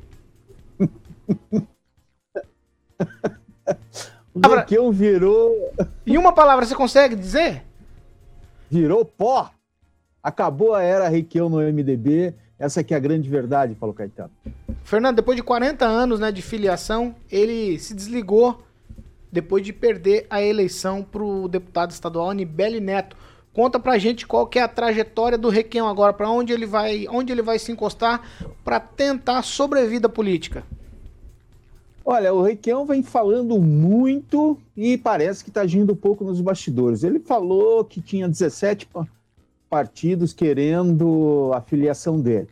o 4.34 4.48
Requião 4.54 4.92
virou. 4.92 5.72
Em 6.06 6.18
uma 6.18 6.34
palavra, 6.34 6.66
você 6.66 6.74
consegue 6.74 7.16
dizer? 7.16 7.64
Virou 8.70 9.02
pó. 9.04 9.50
Acabou 10.22 10.74
a 10.74 10.82
era 10.82 11.08
Requião 11.08 11.48
no 11.48 11.56
MDB. 11.56 12.34
Essa 12.60 12.80
aqui 12.80 12.92
é 12.92 12.96
a 12.98 13.00
grande 13.00 13.26
verdade, 13.26 13.74
Paulo 13.74 13.94
Caetano. 13.94 14.30
Fernando, 14.84 15.16
depois 15.16 15.34
de 15.34 15.42
40 15.42 15.86
anos 15.86 16.20
né, 16.20 16.30
de 16.30 16.42
filiação, 16.42 17.14
ele 17.32 17.78
se 17.78 17.94
desligou 17.94 18.62
depois 19.32 19.64
de 19.64 19.72
perder 19.72 20.26
a 20.28 20.42
eleição 20.42 21.02
para 21.02 21.22
o 21.22 21.48
deputado 21.48 21.90
estadual 21.90 22.28
Anibele 22.28 22.78
Neto. 22.78 23.16
Conta 23.54 23.80
pra 23.80 23.96
gente 23.96 24.26
qual 24.26 24.46
que 24.46 24.58
é 24.58 24.62
a 24.62 24.68
trajetória 24.68 25.38
do 25.38 25.48
Requião 25.48 25.88
agora, 25.88 26.12
para 26.12 26.28
onde 26.28 26.52
ele 26.52 26.66
vai, 26.66 27.06
onde 27.08 27.32
ele 27.32 27.40
vai 27.40 27.58
se 27.58 27.72
encostar 27.72 28.22
para 28.62 28.78
tentar 28.78 29.42
sobrevida 29.42 30.08
política. 30.08 30.62
Olha, 32.04 32.34
o 32.34 32.42
Requião 32.42 32.84
vem 32.84 33.02
falando 33.02 33.58
muito 33.58 34.58
e 34.76 34.98
parece 34.98 35.42
que 35.42 35.50
está 35.50 35.62
agindo 35.62 35.94
um 35.94 35.96
pouco 35.96 36.24
nos 36.24 36.42
bastidores. 36.42 37.04
Ele 37.04 37.20
falou 37.20 37.84
que 37.84 38.02
tinha 38.02 38.28
17 38.28 38.86
partidos 39.70 40.32
querendo 40.32 41.52
a 41.54 41.60
filiação 41.60 42.20
dele. 42.20 42.48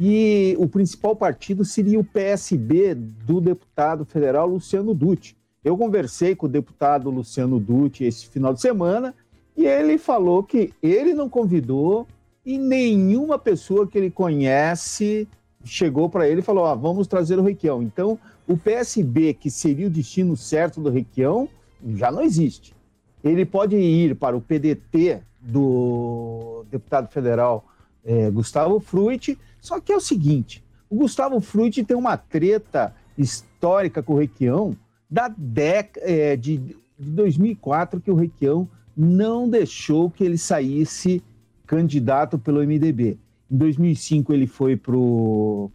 E 0.00 0.56
o 0.58 0.66
principal 0.66 1.14
partido 1.14 1.64
seria 1.64 2.00
o 2.00 2.04
PSB 2.04 2.94
do 2.94 3.40
deputado 3.40 4.04
federal 4.06 4.48
Luciano 4.48 4.94
Dutti. 4.94 5.36
Eu 5.62 5.76
conversei 5.76 6.34
com 6.34 6.46
o 6.46 6.48
deputado 6.48 7.10
Luciano 7.10 7.60
Dutti 7.60 8.02
esse 8.02 8.26
final 8.26 8.52
de 8.54 8.60
semana 8.60 9.14
e 9.56 9.66
ele 9.66 9.98
falou 9.98 10.42
que 10.42 10.72
ele 10.82 11.12
não 11.12 11.28
convidou 11.28 12.08
e 12.44 12.58
nenhuma 12.58 13.38
pessoa 13.38 13.86
que 13.86 13.96
ele 13.96 14.10
conhece 14.10 15.28
chegou 15.64 16.08
para 16.08 16.28
ele 16.28 16.40
e 16.40 16.44
falou: 16.44 16.66
ah, 16.66 16.74
vamos 16.74 17.06
trazer 17.06 17.38
o 17.38 17.42
Requião. 17.42 17.82
Então, 17.82 18.18
o 18.48 18.56
PSB, 18.56 19.34
que 19.34 19.50
seria 19.50 19.86
o 19.86 19.90
destino 19.90 20.36
certo 20.36 20.80
do 20.80 20.90
Requião, 20.90 21.48
já 21.94 22.10
não 22.10 22.22
existe. 22.22 22.74
Ele 23.22 23.44
pode 23.44 23.76
ir 23.76 24.16
para 24.16 24.36
o 24.36 24.40
PDT 24.40 25.20
do 25.42 26.64
deputado 26.70 27.08
federal 27.10 27.66
é, 28.04 28.30
Gustavo 28.30 28.80
Fruit, 28.80 29.38
só 29.60 29.80
que 29.80 29.92
é 29.92 29.96
o 29.96 30.00
seguinte: 30.00 30.64
o 30.88 30.96
Gustavo 30.96 31.40
Fruit 31.40 31.84
tem 31.84 31.96
uma 31.96 32.16
treta 32.16 32.94
histórica 33.16 34.02
com 34.02 34.14
o 34.14 34.18
Requião 34.18 34.76
da 35.10 35.28
década 35.28 36.06
é, 36.06 36.36
de, 36.36 36.56
de 36.56 37.10
2004 37.10 38.00
que 38.00 38.10
o 38.10 38.14
Requião 38.14 38.68
não 38.96 39.48
deixou 39.48 40.10
que 40.10 40.24
ele 40.24 40.38
saísse 40.38 41.22
candidato 41.66 42.38
pelo 42.38 42.60
MDB. 42.60 43.18
Em 43.50 43.56
2005 43.56 44.32
ele 44.32 44.46
foi 44.46 44.76
para 44.76 44.96
o 44.96 45.70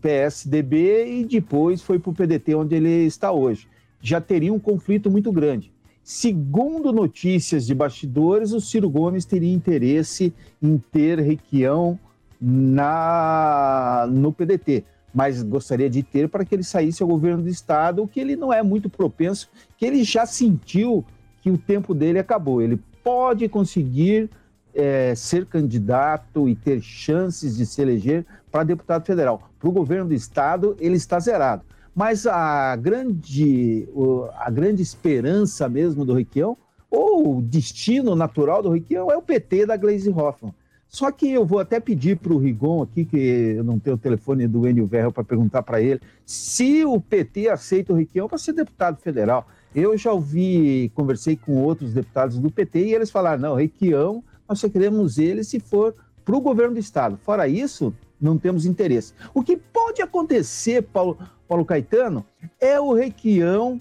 PSDB 0.00 1.20
e 1.20 1.24
depois 1.24 1.82
foi 1.82 1.98
para 1.98 2.10
o 2.10 2.14
PDT, 2.14 2.54
onde 2.54 2.74
ele 2.74 3.06
está 3.06 3.32
hoje. 3.32 3.68
Já 4.00 4.20
teria 4.20 4.52
um 4.52 4.58
conflito 4.58 5.10
muito 5.10 5.32
grande. 5.32 5.72
Segundo 6.02 6.92
notícias 6.92 7.66
de 7.66 7.74
bastidores, 7.74 8.52
o 8.52 8.60
Ciro 8.60 8.88
Gomes 8.88 9.24
teria 9.24 9.52
interesse 9.52 10.32
em 10.62 10.78
ter 10.78 11.18
Requião 11.20 11.98
na, 12.40 14.08
no 14.10 14.32
PDT, 14.32 14.84
mas 15.14 15.42
gostaria 15.42 15.90
de 15.90 16.02
ter 16.02 16.28
para 16.28 16.44
que 16.44 16.54
ele 16.54 16.64
saísse 16.64 17.02
ao 17.02 17.08
governo 17.08 17.42
do 17.42 17.48
Estado, 17.48 18.02
o 18.02 18.08
que 18.08 18.18
ele 18.18 18.34
não 18.34 18.52
é 18.52 18.62
muito 18.62 18.88
propenso, 18.88 19.48
que 19.76 19.84
ele 19.84 20.02
já 20.02 20.24
sentiu 20.24 21.04
que 21.42 21.50
o 21.50 21.58
tempo 21.58 21.94
dele 21.94 22.18
acabou. 22.18 22.62
Ele 22.62 22.80
pode 23.04 23.48
conseguir 23.48 24.30
é, 24.74 25.14
ser 25.14 25.46
candidato 25.46 26.48
e 26.48 26.54
ter 26.54 26.80
chances 26.80 27.56
de 27.56 27.66
se 27.66 27.82
eleger 27.82 28.24
para 28.50 28.64
deputado 28.64 29.04
federal. 29.04 29.50
Para 29.58 29.68
o 29.68 29.72
governo 29.72 30.08
do 30.08 30.14
estado, 30.14 30.76
ele 30.80 30.96
está 30.96 31.18
zerado. 31.20 31.62
Mas 31.94 32.26
a 32.26 32.76
grande, 32.76 33.88
a 34.36 34.50
grande 34.50 34.82
esperança 34.82 35.68
mesmo 35.68 36.04
do 36.04 36.14
Requião, 36.14 36.56
ou 36.90 37.38
o 37.38 37.42
destino 37.42 38.14
natural 38.14 38.62
do 38.62 38.70
Requião, 38.70 39.10
é 39.10 39.16
o 39.16 39.22
PT 39.22 39.66
da 39.66 39.76
Gleisi 39.76 40.10
Hoffmann. 40.10 40.54
Só 40.88 41.12
que 41.12 41.30
eu 41.30 41.46
vou 41.46 41.60
até 41.60 41.78
pedir 41.78 42.16
para 42.16 42.32
o 42.32 42.38
Rigon 42.38 42.82
aqui, 42.82 43.04
que 43.04 43.16
eu 43.56 43.62
não 43.62 43.78
tenho 43.78 43.94
o 43.94 43.98
telefone 43.98 44.48
do 44.48 44.66
Enio 44.66 44.86
Verro 44.86 45.12
para 45.12 45.22
perguntar 45.22 45.62
para 45.62 45.80
ele, 45.80 46.00
se 46.26 46.84
o 46.84 47.00
PT 47.00 47.48
aceita 47.48 47.92
o 47.92 47.96
Requião 47.96 48.28
para 48.28 48.38
ser 48.38 48.54
deputado 48.54 49.00
federal. 49.00 49.46
Eu 49.72 49.96
já 49.96 50.12
ouvi, 50.12 50.90
conversei 50.92 51.36
com 51.36 51.62
outros 51.62 51.94
deputados 51.94 52.40
do 52.40 52.50
PT 52.50 52.86
e 52.86 52.94
eles 52.94 53.08
falaram: 53.08 53.40
não, 53.40 53.54
Requião, 53.54 54.24
nós 54.48 54.58
só 54.58 54.68
queremos 54.68 55.16
ele 55.16 55.44
se 55.44 55.60
for 55.60 55.94
para 56.30 56.38
o 56.38 56.40
governo 56.40 56.74
do 56.74 56.80
Estado. 56.80 57.18
Fora 57.24 57.48
isso, 57.48 57.92
não 58.20 58.38
temos 58.38 58.64
interesse. 58.64 59.12
O 59.34 59.42
que 59.42 59.56
pode 59.56 60.00
acontecer, 60.00 60.80
Paulo, 60.82 61.18
Paulo 61.48 61.64
Caetano, 61.64 62.24
é 62.60 62.80
o 62.80 62.92
Requião 62.92 63.80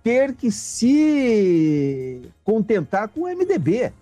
ter 0.00 0.34
que 0.34 0.52
se 0.52 2.22
contentar 2.44 3.08
com 3.08 3.22
o 3.22 3.26
MDB, 3.26 3.92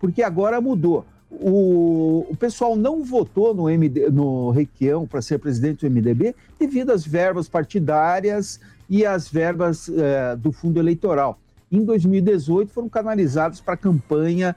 porque 0.00 0.22
agora 0.22 0.60
mudou. 0.60 1.04
O, 1.30 2.26
o 2.28 2.36
pessoal 2.36 2.74
não 2.74 3.04
votou 3.04 3.54
no, 3.54 3.70
MD, 3.70 4.10
no 4.10 4.50
Requião 4.50 5.06
para 5.06 5.22
ser 5.22 5.38
presidente 5.38 5.86
do 5.86 5.94
MDB 5.94 6.34
devido 6.58 6.90
às 6.90 7.06
verbas 7.06 7.48
partidárias 7.48 8.58
e 8.90 9.06
às 9.06 9.28
verbas 9.28 9.88
eh, 9.88 10.36
do 10.36 10.50
fundo 10.50 10.78
eleitoral. 10.80 11.38
Em 11.70 11.84
2018 11.84 12.70
foram 12.70 12.88
canalizados 12.88 13.60
para 13.60 13.74
a 13.74 13.78
campanha 13.78 14.54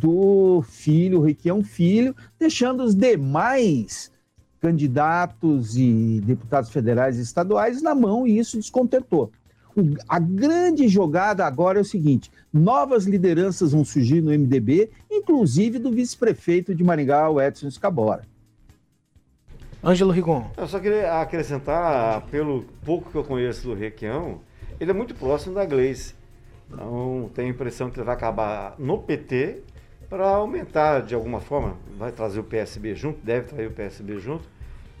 do 0.00 0.62
filho, 0.68 1.22
Requião 1.22 1.64
Filho, 1.64 2.14
deixando 2.38 2.82
os 2.82 2.94
demais 2.94 4.12
candidatos 4.60 5.76
e 5.76 6.20
deputados 6.24 6.70
federais 6.70 7.18
e 7.18 7.22
estaduais 7.22 7.80
na 7.80 7.94
mão, 7.94 8.26
e 8.26 8.38
isso 8.38 8.56
descontentou. 8.58 9.30
O- 9.76 9.96
a 10.08 10.18
grande 10.18 10.88
jogada 10.88 11.46
agora 11.46 11.78
é 11.78 11.82
o 11.82 11.84
seguinte: 11.84 12.30
novas 12.52 13.06
lideranças 13.06 13.72
vão 13.72 13.84
surgir 13.84 14.20
no 14.20 14.32
MDB, 14.32 14.90
inclusive 15.10 15.78
do 15.78 15.90
vice-prefeito 15.90 16.74
de 16.74 16.84
Maringá, 16.84 17.30
o 17.30 17.40
Edson 17.40 17.68
Escabora. 17.68 18.24
Ângelo 19.82 20.10
Rigon. 20.10 20.50
Eu 20.56 20.66
só 20.66 20.80
queria 20.80 21.20
acrescentar, 21.20 22.22
pelo 22.26 22.64
pouco 22.84 23.10
que 23.10 23.16
eu 23.16 23.22
conheço 23.22 23.68
do 23.68 23.74
Requião, 23.74 24.40
ele 24.80 24.90
é 24.90 24.94
muito 24.94 25.14
próximo 25.14 25.54
da 25.54 25.64
Gleice. 25.64 26.14
Então, 26.70 27.30
tenho 27.32 27.48
a 27.48 27.50
impressão 27.52 27.88
que 27.88 27.96
ele 27.98 28.04
vai 28.04 28.14
acabar 28.14 28.74
no 28.78 28.98
PT 28.98 29.62
para 30.08 30.26
aumentar 30.28 31.02
de 31.02 31.14
alguma 31.14 31.40
forma, 31.40 31.76
vai 31.98 32.10
trazer 32.12 32.40
o 32.40 32.44
PSB 32.44 32.94
junto, 32.94 33.18
deve 33.22 33.48
trazer 33.48 33.66
o 33.66 33.72
PSB 33.72 34.18
junto, 34.18 34.44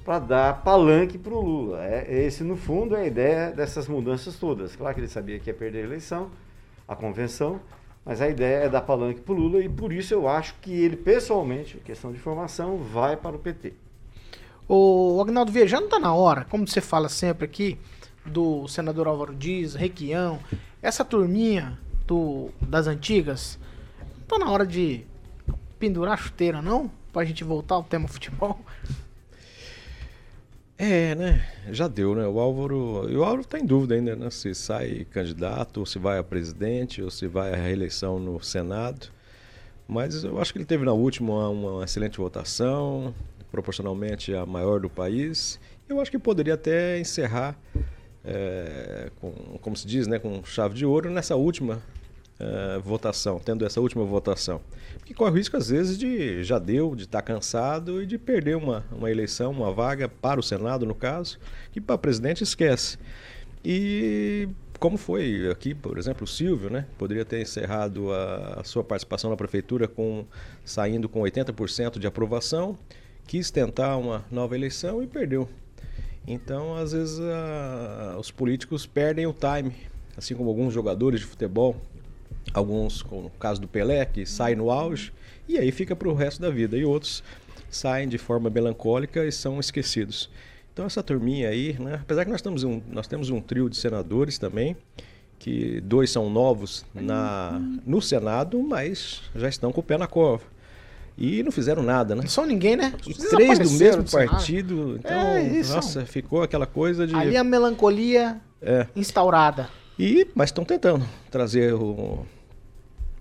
para 0.04 0.18
dar 0.18 0.62
palanque 0.62 1.18
para 1.18 1.34
o 1.34 1.40
Lula. 1.40 1.84
É, 1.84 2.24
esse, 2.24 2.42
no 2.42 2.56
fundo, 2.56 2.96
é 2.96 3.02
a 3.02 3.06
ideia 3.06 3.50
dessas 3.50 3.88
mudanças 3.88 4.36
todas. 4.36 4.74
Claro 4.74 4.94
que 4.94 5.00
ele 5.00 5.08
sabia 5.08 5.38
que 5.38 5.50
ia 5.50 5.54
perder 5.54 5.80
a 5.80 5.84
eleição, 5.84 6.30
a 6.86 6.96
convenção, 6.96 7.60
mas 8.04 8.22
a 8.22 8.28
ideia 8.28 8.64
é 8.64 8.68
dar 8.68 8.80
palanque 8.80 9.20
para 9.20 9.34
o 9.34 9.36
Lula 9.36 9.60
e 9.60 9.68
por 9.68 9.92
isso 9.92 10.14
eu 10.14 10.26
acho 10.26 10.54
que 10.62 10.72
ele, 10.72 10.96
pessoalmente, 10.96 11.76
questão 11.78 12.12
de 12.12 12.18
formação, 12.18 12.78
vai 12.78 13.16
para 13.16 13.36
o 13.36 13.38
PT. 13.38 13.74
O 14.66 15.20
Agnaldo 15.20 15.52
Vieira, 15.52 15.68
já 15.68 15.80
não 15.80 15.88
tá 15.88 15.98
na 15.98 16.14
hora, 16.14 16.44
como 16.44 16.66
você 16.66 16.80
fala 16.80 17.08
sempre 17.08 17.44
aqui, 17.44 17.78
do 18.24 18.68
senador 18.68 19.06
Álvaro 19.06 19.34
Dias, 19.34 19.74
Requião, 19.74 20.38
essa 20.82 21.04
turminha 21.04 21.78
do, 22.06 22.50
das 22.60 22.86
antigas, 22.86 23.58
tá 24.28 24.38
na 24.38 24.50
hora 24.50 24.66
de 24.66 25.04
pendurar 25.78 26.14
a 26.14 26.16
chuteira, 26.16 26.60
não? 26.60 26.90
Pra 27.12 27.24
gente 27.24 27.42
voltar 27.42 27.76
ao 27.76 27.82
tema 27.82 28.06
futebol? 28.06 28.58
É, 30.76 31.14
né? 31.14 31.44
Já 31.72 31.88
deu, 31.88 32.14
né? 32.14 32.26
O 32.26 32.38
Álvaro. 32.38 33.10
E 33.10 33.16
o 33.16 33.24
Álvaro 33.24 33.44
tá 33.44 33.58
em 33.58 33.66
dúvida 33.66 33.94
ainda, 33.94 34.14
né? 34.14 34.30
Se 34.30 34.54
sai 34.54 35.06
candidato, 35.10 35.78
ou 35.78 35.86
se 35.86 35.98
vai 35.98 36.18
a 36.18 36.22
presidente, 36.22 37.02
ou 37.02 37.10
se 37.10 37.26
vai 37.26 37.52
à 37.52 37.56
reeleição 37.56 38.20
no 38.20 38.40
Senado. 38.40 39.08
Mas 39.88 40.22
eu 40.22 40.38
acho 40.38 40.52
que 40.52 40.58
ele 40.58 40.66
teve 40.66 40.84
na 40.84 40.92
última 40.92 41.48
uma, 41.48 41.82
excelente 41.82 42.18
votação, 42.18 43.12
proporcionalmente 43.50 44.34
a 44.34 44.44
maior 44.44 44.78
do 44.78 44.90
país. 44.90 45.58
Eu 45.88 46.00
acho 46.00 46.10
que 46.10 46.18
poderia 46.18 46.54
até 46.54 47.00
encerrar, 47.00 47.58
é, 48.22 49.10
com, 49.18 49.32
como 49.62 49.74
se 49.74 49.86
diz, 49.86 50.06
né, 50.06 50.18
com 50.18 50.44
chave 50.44 50.74
de 50.74 50.84
ouro 50.84 51.10
nessa 51.10 51.34
última 51.34 51.82
é, 52.40 52.78
votação, 52.78 53.38
tendo 53.38 53.64
essa 53.66 53.80
última 53.80 54.04
votação. 54.04 54.60
Porque 54.98 55.14
corre 55.14 55.30
o 55.30 55.34
risco, 55.34 55.56
às 55.56 55.68
vezes, 55.70 55.98
de 55.98 56.42
já 56.44 56.58
deu, 56.58 56.94
de 56.94 57.04
estar 57.04 57.22
cansado 57.22 58.02
e 58.02 58.06
de 58.06 58.18
perder 58.18 58.56
uma, 58.56 58.84
uma 58.92 59.10
eleição, 59.10 59.50
uma 59.50 59.72
vaga 59.72 60.08
para 60.08 60.38
o 60.38 60.42
Senado, 60.42 60.84
no 60.86 60.94
caso, 60.94 61.38
que 61.72 61.80
para 61.80 61.96
presidente 61.98 62.42
esquece. 62.42 62.98
E 63.64 64.48
como 64.78 64.96
foi 64.96 65.50
aqui, 65.50 65.74
por 65.74 65.98
exemplo, 65.98 66.24
o 66.24 66.26
Silvio, 66.26 66.70
né? 66.70 66.86
Poderia 66.96 67.24
ter 67.24 67.40
encerrado 67.42 68.12
a, 68.12 68.60
a 68.60 68.64
sua 68.64 68.84
participação 68.84 69.30
na 69.30 69.36
prefeitura 69.36 69.88
com 69.88 70.24
saindo 70.64 71.08
com 71.08 71.20
80% 71.22 71.98
de 71.98 72.06
aprovação, 72.06 72.78
quis 73.26 73.50
tentar 73.50 73.96
uma 73.96 74.24
nova 74.30 74.54
eleição 74.54 75.02
e 75.02 75.06
perdeu. 75.06 75.48
Então, 76.26 76.76
às 76.76 76.92
vezes, 76.92 77.18
a- 77.20 78.16
os 78.18 78.30
políticos 78.30 78.86
perdem 78.86 79.26
o 79.26 79.32
time, 79.34 79.74
assim 80.16 80.34
como 80.34 80.48
alguns 80.50 80.72
jogadores 80.72 81.20
de 81.20 81.26
futebol, 81.26 81.76
alguns, 82.54 83.02
como 83.02 83.26
o 83.26 83.30
caso 83.30 83.60
do 83.60 83.68
Pelé, 83.68 84.04
que 84.04 84.24
sai 84.26 84.54
no 84.54 84.70
auge 84.70 85.12
e 85.48 85.56
aí 85.58 85.72
fica 85.72 85.96
para 85.96 86.08
o 86.08 86.14
resto 86.14 86.40
da 86.42 86.50
vida, 86.50 86.76
e 86.76 86.84
outros 86.84 87.22
saem 87.70 88.08
de 88.08 88.18
forma 88.18 88.50
melancólica 88.50 89.24
e 89.24 89.32
são 89.32 89.58
esquecidos. 89.58 90.28
Então, 90.72 90.84
essa 90.86 91.02
turminha 91.02 91.48
aí, 91.48 91.76
né? 91.80 91.98
apesar 92.02 92.24
que 92.24 92.30
nós, 92.30 92.38
estamos 92.38 92.64
um, 92.64 92.80
nós 92.90 93.06
temos 93.06 93.30
um 93.30 93.40
trio 93.40 93.68
de 93.68 93.76
senadores 93.76 94.38
também, 94.38 94.76
que 95.38 95.80
dois 95.80 96.10
são 96.10 96.28
novos 96.28 96.84
na, 96.94 97.60
no 97.86 98.02
Senado, 98.02 98.62
mas 98.62 99.22
já 99.34 99.48
estão 99.48 99.72
com 99.72 99.80
o 99.80 99.82
pé 99.84 99.96
na 99.96 100.06
cova. 100.06 100.42
E 101.16 101.42
não 101.42 101.50
fizeram 101.50 101.82
nada, 101.82 102.14
né? 102.14 102.26
São 102.28 102.46
ninguém, 102.46 102.76
né? 102.76 102.92
E 103.06 103.12
três 103.12 103.58
do 103.58 103.70
mesmo 103.72 104.04
do 104.04 104.10
partido. 104.10 104.96
Então, 104.98 105.12
É, 105.12 105.42
isso. 105.42 105.74
nossa, 105.74 106.06
ficou 106.06 106.42
aquela 106.42 106.64
coisa 106.66 107.08
de. 107.08 107.14
Ali 107.14 107.36
a 107.36 107.42
melancolia 107.42 108.40
É. 108.62 108.86
instaurada. 108.94 109.68
E, 109.98 110.28
mas 110.32 110.50
estão 110.50 110.64
tentando 110.64 111.04
trazer 111.28 111.74
o, 111.74 112.24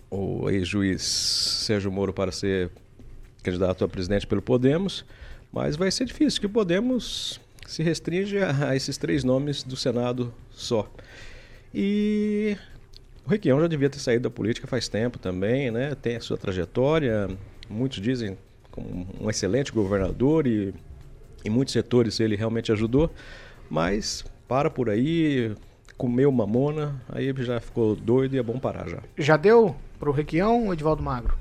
o 0.10 0.50
ex-juiz 0.50 1.02
Sérgio 1.04 1.92
Moro 1.92 2.14
para 2.14 2.32
ser 2.32 2.72
candidato 3.44 3.84
a 3.84 3.88
presidente 3.88 4.28
pelo 4.28 4.42
Podemos, 4.42 5.06
mas 5.52 5.76
vai 5.76 5.92
ser 5.92 6.06
difícil, 6.06 6.40
que 6.40 6.46
o 6.46 6.50
Podemos 6.50 7.40
se 7.66 7.84
restringe 7.84 8.38
a, 8.40 8.76
esses 8.76 8.98
três 8.98 9.24
nomes 9.24 9.64
do 9.64 9.76
Senado 9.76 10.34
só. 10.52 10.90
E 11.74 12.58
o 13.26 13.30
Requião 13.30 13.60
já 13.60 13.68
devia 13.68 13.90
ter 13.90 14.00
saído 14.00 14.24
da 14.24 14.30
política 14.30 14.68
faz 14.68 14.88
tempo 14.88 15.20
também, 15.20 15.70
né? 15.70 15.96
Tem 15.96 16.16
a 16.16 16.22
sua 16.22 16.38
trajetória, 16.38 17.30
muitos 17.70 18.02
dizem 18.02 18.38
como 18.72 19.08
um 19.20 19.30
excelente 19.30 19.72
governador 19.72 20.48
e 20.48 20.74
em 21.44 21.50
muitos 21.50 21.74
setores 21.74 22.20
ele 22.20 22.36
realmente 22.36 22.72
ajudou, 22.72 23.12
mas 23.70 24.24
para 24.48 24.70
por 24.70 24.90
aí, 24.90 25.54
comeu 25.98 26.32
mamona, 26.32 27.02
aí 27.10 27.34
já 27.40 27.60
ficou 27.60 27.96
doido 27.96 28.36
e 28.36 28.40
é 28.40 28.44
bom 28.44 28.58
parar 28.58 28.88
já. 28.88 29.04
Já 29.18 29.36
deu 29.36 29.76
pro 30.00 30.12
Requião 30.12 30.66
ou 30.66 30.74
Edivaldo 30.74 31.04
Magro? 31.04 31.38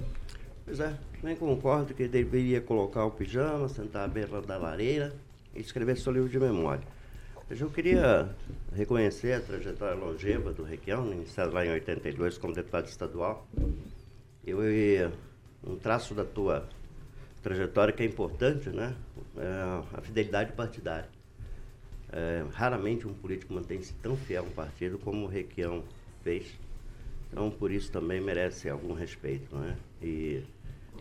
Pois 0.65 0.81
é, 0.81 0.97
nem 1.23 1.37
concordo 1.37 1.95
que 1.95 2.09
deveria 2.09 2.61
colocar 2.61 3.05
o 3.05 3.11
pijama, 3.11 3.69
sentar 3.69 4.05
à 4.05 4.09
beira 4.09 4.41
da 4.43 4.57
lareira 4.57 5.15
e 5.55 5.61
escrever 5.61 5.97
seu 5.97 6.13
livro 6.13 6.29
de 6.29 6.39
memória. 6.39 6.83
Eu 7.49 7.71
queria 7.71 8.29
reconhecer 8.75 9.35
a 9.35 9.41
trajetória 9.41 9.95
longeva 9.95 10.53
do 10.53 10.65
Requião, 10.65 11.13
iniciado 11.13 11.55
lá 11.55 11.65
em 11.65 11.71
82 11.71 12.39
como 12.39 12.53
deputado 12.53 12.87
estadual. 12.87 13.47
Eu 14.45 14.59
um 15.65 15.77
traço 15.77 16.13
da 16.15 16.25
tua 16.25 16.69
trajetória 17.43 17.93
que 17.93 18.03
é 18.03 18.07
importante, 18.07 18.69
né? 18.71 18.97
É 19.37 19.97
a 19.97 20.01
fidelidade 20.01 20.53
partidária. 20.53 21.09
É, 22.13 22.45
raramente 22.53 23.07
um 23.07 23.15
político 23.15 23.55
mantém-se 23.55 23.93
tão 23.95 24.17
fiel 24.17 24.45
a 24.45 24.47
um 24.47 24.51
partido 24.51 24.99
como 24.99 25.27
o 25.27 25.29
Requião 25.29 25.85
fez. 26.23 26.66
Então, 27.31 27.51
por 27.51 27.71
isso 27.71 27.91
também 27.91 28.21
merece 28.21 28.69
algum 28.69 28.95
respeito, 28.95 29.55
não 29.55 29.65
é? 29.65 29.77
E, 30.01 30.43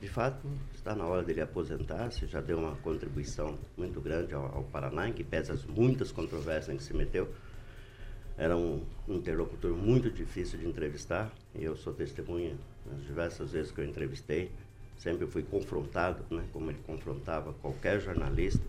de 0.02 0.08
fato, 0.08 0.48
está 0.74 0.96
na 0.96 1.06
hora 1.06 1.24
dele 1.24 1.42
aposentar-se, 1.42 2.26
já 2.26 2.42
deu 2.42 2.58
uma 2.58 2.76
contribuição 2.78 3.58
muito 3.78 4.02
grande 4.02 4.34
ao, 4.34 4.44
ao 4.56 4.64
Paraná, 4.64 5.08
em 5.08 5.14
que 5.14 5.24
pese 5.24 5.52
as 5.52 5.66
muitas 5.66 6.12
controvérsias 6.12 6.74
em 6.74 6.78
que 6.78 6.84
se 6.84 6.94
meteu. 6.94 7.30
Era 8.38 8.58
um, 8.58 8.84
interlocutor 9.08 9.72
muito 9.72 10.10
difícil 10.10 10.60
de 10.60 10.68
entrevistar, 10.68 11.32
e 11.54 11.64
eu 11.64 11.76
sou 11.76 11.94
testemunha 11.94 12.58
das 12.86 13.04
diversas 13.04 13.52
vezes 13.52 13.72
que 13.72 13.80
eu 13.80 13.86
entrevistei. 13.86 14.52
Sempre 14.98 15.28
fui 15.28 15.44
confrontado, 15.44 16.26
né, 16.34 16.44
como 16.52 16.72
ele 16.72 16.80
confrontava 16.86 17.54
qualquer 17.54 18.00
jornalista 18.02 18.64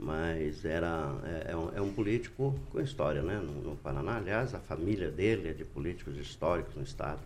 mas 0.00 0.64
era 0.64 1.14
é, 1.24 1.52
é 1.52 1.56
um, 1.56 1.68
é 1.76 1.80
um 1.80 1.92
político 1.92 2.58
com 2.72 2.80
história, 2.80 3.22
né? 3.22 3.38
No, 3.38 3.70
no 3.70 3.76
Paraná, 3.76 4.16
aliás, 4.16 4.54
a 4.54 4.58
família 4.58 5.10
dele 5.10 5.48
é 5.48 5.52
de 5.52 5.64
políticos 5.64 6.16
históricos 6.16 6.74
no 6.74 6.82
estado. 6.82 7.20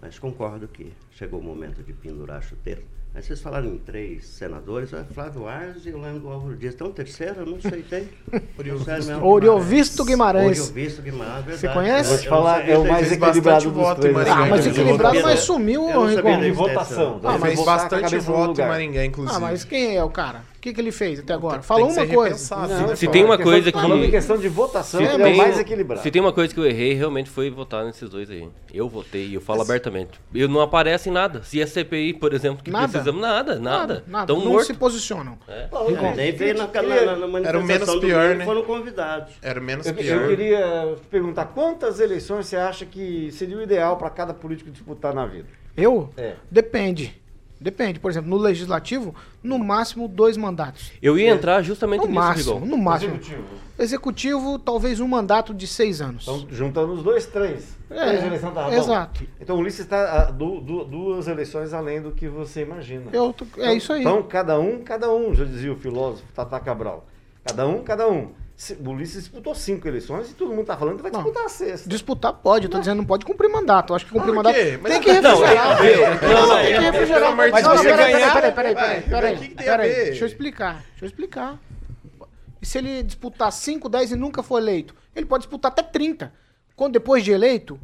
Mas 0.00 0.18
concordo 0.18 0.66
que 0.66 0.92
chegou 1.12 1.40
o 1.40 1.42
momento 1.42 1.82
de 1.82 1.92
pendurar 1.92 2.38
a 2.38 2.40
chuteira. 2.40 2.82
Mas 3.14 3.26
vocês 3.26 3.40
falaram 3.40 3.68
em 3.68 3.78
três 3.78 4.26
senadores, 4.26 4.92
é 4.92 5.04
Flávio 5.04 5.46
Arnes 5.46 5.86
e 5.86 5.90
eu 5.90 6.00
lembro 6.00 6.18
do 6.18 6.28
Álvaro 6.28 6.56
Dias. 6.56 6.74
Tem 6.74 6.84
um 6.84 6.90
terceiro? 6.90 7.42
Eu 7.42 7.46
não 7.46 7.60
sei, 7.60 7.82
tem. 7.82 8.08
Oriovisto 9.22 10.04
Guimarães. 10.04 10.58
Oriovisto 10.58 11.00
Guimarães, 11.00 11.44
verdade. 11.44 11.60
Você 11.60 11.68
conhece? 11.68 12.08
Vou 12.08 12.18
te 12.18 12.28
falar, 12.28 12.68
é 12.68 12.76
o 12.76 12.84
mais 12.84 13.12
equilibrado 13.12 13.40
bastante 13.40 13.72
dos 13.72 13.74
voto 13.74 14.06
em 14.08 14.14
três. 14.14 14.28
Ah, 14.28 14.46
mas 14.46 14.66
equilibrado, 14.66 15.22
mas 15.22 15.40
sumiu, 15.40 16.06
Rigon. 16.06 16.42
Em 16.42 16.50
votação. 16.50 17.20
Ah, 17.22 17.34
Ele 17.34 17.38
mas 17.38 17.64
bastante 17.64 18.18
voto 18.18 18.60
em. 18.60 18.66
Maringá, 18.66 19.04
inclusive. 19.04 19.36
Ah, 19.36 19.40
mas 19.40 19.62
quem 19.62 19.96
é 19.96 20.02
o 20.02 20.10
cara? 20.10 20.53
O 20.64 20.66
que, 20.66 20.72
que 20.72 20.80
ele 20.80 20.92
fez 20.92 21.20
até 21.20 21.34
agora? 21.34 21.60
Falou 21.60 21.90
uma 21.90 22.06
coisa. 22.06 22.56
Não, 22.56 22.86
né? 22.86 22.96
Se 22.96 23.06
tem 23.06 23.22
uma 23.22 23.36
coisa 23.36 23.70
que- 23.70 23.78
Falando 23.78 24.02
em 24.02 24.10
questão 24.10 24.38
de 24.38 24.48
votação, 24.48 24.98
Se 24.98 25.04
ele 25.06 25.12
é 25.22 25.26
o 25.26 25.28
tem- 25.28 25.36
mais 25.36 25.58
equilibrado. 25.58 26.02
Se 26.02 26.10
tem 26.10 26.22
uma 26.22 26.32
coisa 26.32 26.54
que 26.54 26.58
eu 26.58 26.64
errei, 26.64 26.94
realmente 26.94 27.28
foi 27.28 27.50
votar 27.50 27.84
nesses 27.84 28.08
dois 28.08 28.30
aí. 28.30 28.48
Eu 28.72 28.88
votei, 28.88 29.36
eu 29.36 29.42
falo 29.42 29.60
abertamente. 29.60 30.18
Eu 30.34 30.48
não 30.48 30.62
aparece 30.62 31.10
em 31.10 31.12
nada. 31.12 31.42
Se 31.42 31.60
é 31.60 31.66
CPI, 31.66 32.14
por 32.14 32.32
exemplo, 32.32 32.64
que 32.64 32.70
Nada. 32.70 32.88
precisamos, 32.88 33.20
nada, 33.20 33.60
nada. 33.60 34.04
Nada. 34.06 34.26
Tão 34.26 34.42
não 34.42 34.52
morto. 34.52 34.64
se 34.68 34.72
posicionam. 34.72 35.36
É. 35.46 35.68
Não, 35.70 36.14
Nem 36.16 36.32
veio 36.32 36.56
na, 36.56 36.66
na, 36.66 37.26
na 37.28 37.38
Era 37.46 37.58
o 37.60 37.62
menos 37.62 37.94
pior, 37.96 38.34
né? 38.34 38.46
foram 38.46 38.62
convidados. 38.62 39.34
Era 39.42 39.60
menos 39.60 39.86
Eu, 39.86 39.92
pior. 39.92 40.22
eu 40.22 40.28
queria 40.28 40.96
perguntar 41.10 41.44
quantas 41.44 42.00
eleições 42.00 42.46
você 42.46 42.56
acha 42.56 42.86
que 42.86 43.30
seria 43.32 43.58
o 43.58 43.62
ideal 43.62 43.98
para 43.98 44.08
cada 44.08 44.32
político 44.32 44.70
disputar 44.70 45.12
na 45.14 45.26
vida? 45.26 45.48
Eu? 45.76 46.08
É. 46.16 46.36
Depende. 46.50 47.22
Depende. 47.64 47.98
Por 47.98 48.10
exemplo, 48.10 48.28
no 48.28 48.36
legislativo, 48.36 49.14
no 49.42 49.58
máximo 49.58 50.06
dois 50.06 50.36
mandatos. 50.36 50.92
Eu 51.00 51.18
ia 51.18 51.30
entrar 51.30 51.62
justamente 51.62 52.02
No 52.02 52.08
nisso, 52.08 52.20
máximo, 52.20 52.54
Rigon. 52.56 52.66
no 52.66 52.76
máximo. 52.76 53.14
Executivo. 53.14 53.44
Executivo, 53.78 54.58
talvez 54.58 55.00
um 55.00 55.08
mandato 55.08 55.54
de 55.54 55.66
seis 55.66 56.02
anos. 56.02 56.24
Então, 56.24 56.46
juntando 56.50 56.92
os 56.92 57.02
dois, 57.02 57.24
três. 57.24 57.74
É, 57.88 58.06
três 58.08 58.24
eleições 58.24 58.52
tá 58.54 58.64
bom. 58.64 58.72
exato. 58.72 59.24
Então 59.40 59.56
o 59.56 59.60
Ulisses 59.60 59.80
está 59.80 60.22
a 60.22 60.30
du- 60.30 60.60
du- 60.60 60.84
duas 60.84 61.26
eleições 61.26 61.72
além 61.72 62.02
do 62.02 62.12
que 62.12 62.28
você 62.28 62.60
imagina. 62.62 63.06
Eu 63.12 63.34
é 63.58 63.72
isso 63.74 63.92
aí. 63.94 64.02
Então, 64.02 64.22
cada 64.24 64.60
um, 64.60 64.82
cada 64.82 65.10
um, 65.10 65.34
já 65.34 65.44
dizia 65.44 65.72
o 65.72 65.76
filósofo 65.76 66.24
Tata 66.34 66.60
Cabral. 66.60 67.06
Cada 67.44 67.66
um, 67.66 67.82
cada 67.82 68.06
um. 68.08 68.28
O 68.80 68.90
Ulisses 68.90 69.24
disputou 69.24 69.52
cinco 69.54 69.88
eleições 69.88 70.30
e 70.30 70.34
todo 70.34 70.54
mundo 70.54 70.64
tá 70.64 70.76
falando 70.76 70.96
que 70.96 71.02
vai 71.02 71.10
disputar 71.10 71.44
a 71.44 71.48
sexta. 71.48 71.88
Disputar 71.88 72.32
pode, 72.32 72.66
eu 72.66 72.70
tô 72.70 72.78
dizendo 72.78 72.98
não 72.98 73.04
pode 73.04 73.24
cumprir 73.24 73.48
mandato. 73.50 73.92
Eu 73.92 73.96
acho 73.96 74.06
que 74.06 74.12
cumprir 74.12 74.28
Por 74.32 74.36
mandato? 74.36 74.56
Mas 74.80 74.92
tem 74.92 75.02
que 75.02 75.20
não, 75.20 75.40
refrigerar. 75.40 75.78
tem- 75.78 75.96
Não, 76.28 76.46
não, 76.46 76.56
tem 76.56 76.66
que 76.66 76.72
não, 76.80 76.80
refrigerar. 76.92 77.36
Mas 77.36 77.64
não, 77.64 77.76
você 77.76 77.82
peraí, 77.84 78.12
ganhar- 78.12 78.32
peraí, 78.32 78.52
peraí, 78.52 78.74
peraí, 78.74 79.02
peraí, 79.02 79.50
peraí, 79.56 79.90
ver? 79.90 80.04
Deixa 80.06 80.24
eu 80.24 80.28
explicar, 80.28 80.74
deixa 80.90 81.04
eu 81.04 81.06
explicar. 81.08 81.58
E 82.62 82.66
se 82.66 82.78
ele 82.78 83.02
disputar 83.02 83.52
5, 83.52 83.88
10 83.88 84.12
e 84.12 84.16
nunca 84.16 84.42
for 84.42 84.58
eleito, 84.58 84.94
ele 85.14 85.26
pode 85.26 85.42
disputar 85.44 85.72
até 85.72 85.82
30. 85.82 86.32
Quando 86.76 86.92
depois 86.94 87.24
de 87.24 87.32
eleito, 87.32 87.78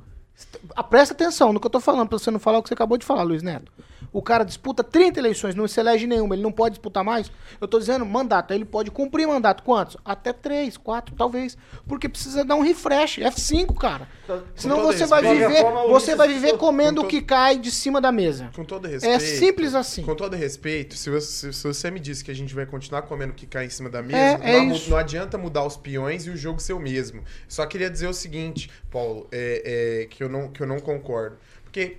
ah, 0.77 0.83
presta 0.85 1.15
atenção 1.15 1.53
no 1.53 1.61
que 1.61 1.67
eu 1.67 1.71
tô 1.71 1.81
falando, 1.81 2.09
pra 2.09 2.19
você 2.19 2.31
não 2.31 2.39
falar 2.39 2.59
o 2.59 2.63
que 2.63 2.69
você 2.69 2.75
acabou 2.75 2.97
de 2.97 3.05
falar, 3.05 3.23
Luiz 3.25 3.43
Neto. 3.43 3.71
O 4.13 4.21
cara 4.21 4.45
disputa 4.45 4.83
30 4.83 5.21
eleições, 5.21 5.55
não 5.55 5.69
se 5.69 5.79
elege 5.79 6.07
nenhuma, 6.07 6.35
ele 6.35 6.43
não 6.43 6.51
pode 6.51 6.75
disputar 6.75 7.05
mais. 7.05 7.31
Eu 7.61 7.69
tô 7.69 7.79
dizendo 7.79 8.05
mandato, 8.05 8.53
ele 8.53 8.65
pode 8.65 8.91
cumprir 8.91 9.27
mandato. 9.27 9.63
Quantos? 9.63 9.97
Até 10.05 10.33
3, 10.33 10.77
4, 10.77 11.15
talvez. 11.15 11.57
Porque 11.87 12.09
precisa 12.09 12.45
dar 12.45 12.57
um 12.57 12.61
refresh. 12.63 13.19
F5, 13.19 13.75
cara. 13.79 14.09
Senão 14.55 14.83
você 14.83 15.07
vai 15.07 15.23
respeito. 15.23 15.49
viver, 15.49 15.63
forma, 15.63 15.85
o 15.85 15.89
você 15.91 16.15
vai 16.17 16.29
viver 16.29 16.53
com 16.53 16.59
comendo 16.59 17.01
o 17.01 17.05
todo- 17.05 17.11
que 17.11 17.23
cai 17.23 17.57
de 17.59 17.71
cima 17.71 18.01
da 18.01 18.11
mesa. 18.11 18.51
Com 18.55 18.65
todo 18.65 18.89
respeito. 18.89 19.15
É 19.15 19.19
simples 19.21 19.75
assim. 19.75 20.03
Com 20.03 20.15
todo 20.15 20.35
respeito, 20.37 20.97
se 20.97 21.09
você, 21.11 21.53
se 21.53 21.63
você 21.67 21.91
me 21.91 22.01
disse 22.01 22.25
que 22.25 22.31
a 22.31 22.35
gente 22.35 22.55
vai 22.55 22.67
continuar 22.67 23.03
comendo 23.03 23.33
o 23.33 23.37
que 23.37 23.47
cai 23.47 23.67
em 23.67 23.71
cima 23.71 23.89
da 23.89 24.03
mesa, 24.03 24.19
É, 24.43 24.57
é 24.57 24.61
não, 24.61 24.77
não 24.89 24.97
adianta 24.97 25.39
mudar 25.39 25.65
os 25.65 25.77
peões 25.77 26.27
e 26.27 26.31
o 26.31 26.37
jogo 26.37 26.61
ser 26.61 26.73
o 26.73 26.81
mesmo. 26.81 27.23
Só 27.49 27.65
queria 27.67 27.89
dizer 27.91 28.09
o 28.09 28.13
seguinte, 28.15 28.71
Paulo, 28.91 29.29
é, 29.31 30.03
é, 30.03 30.07
que, 30.07 30.23
eu 30.23 30.29
não, 30.29 30.49
que 30.49 30.61
eu 30.63 30.67
não 30.67 30.81
concordo. 30.81 31.37
Porque 31.65 31.99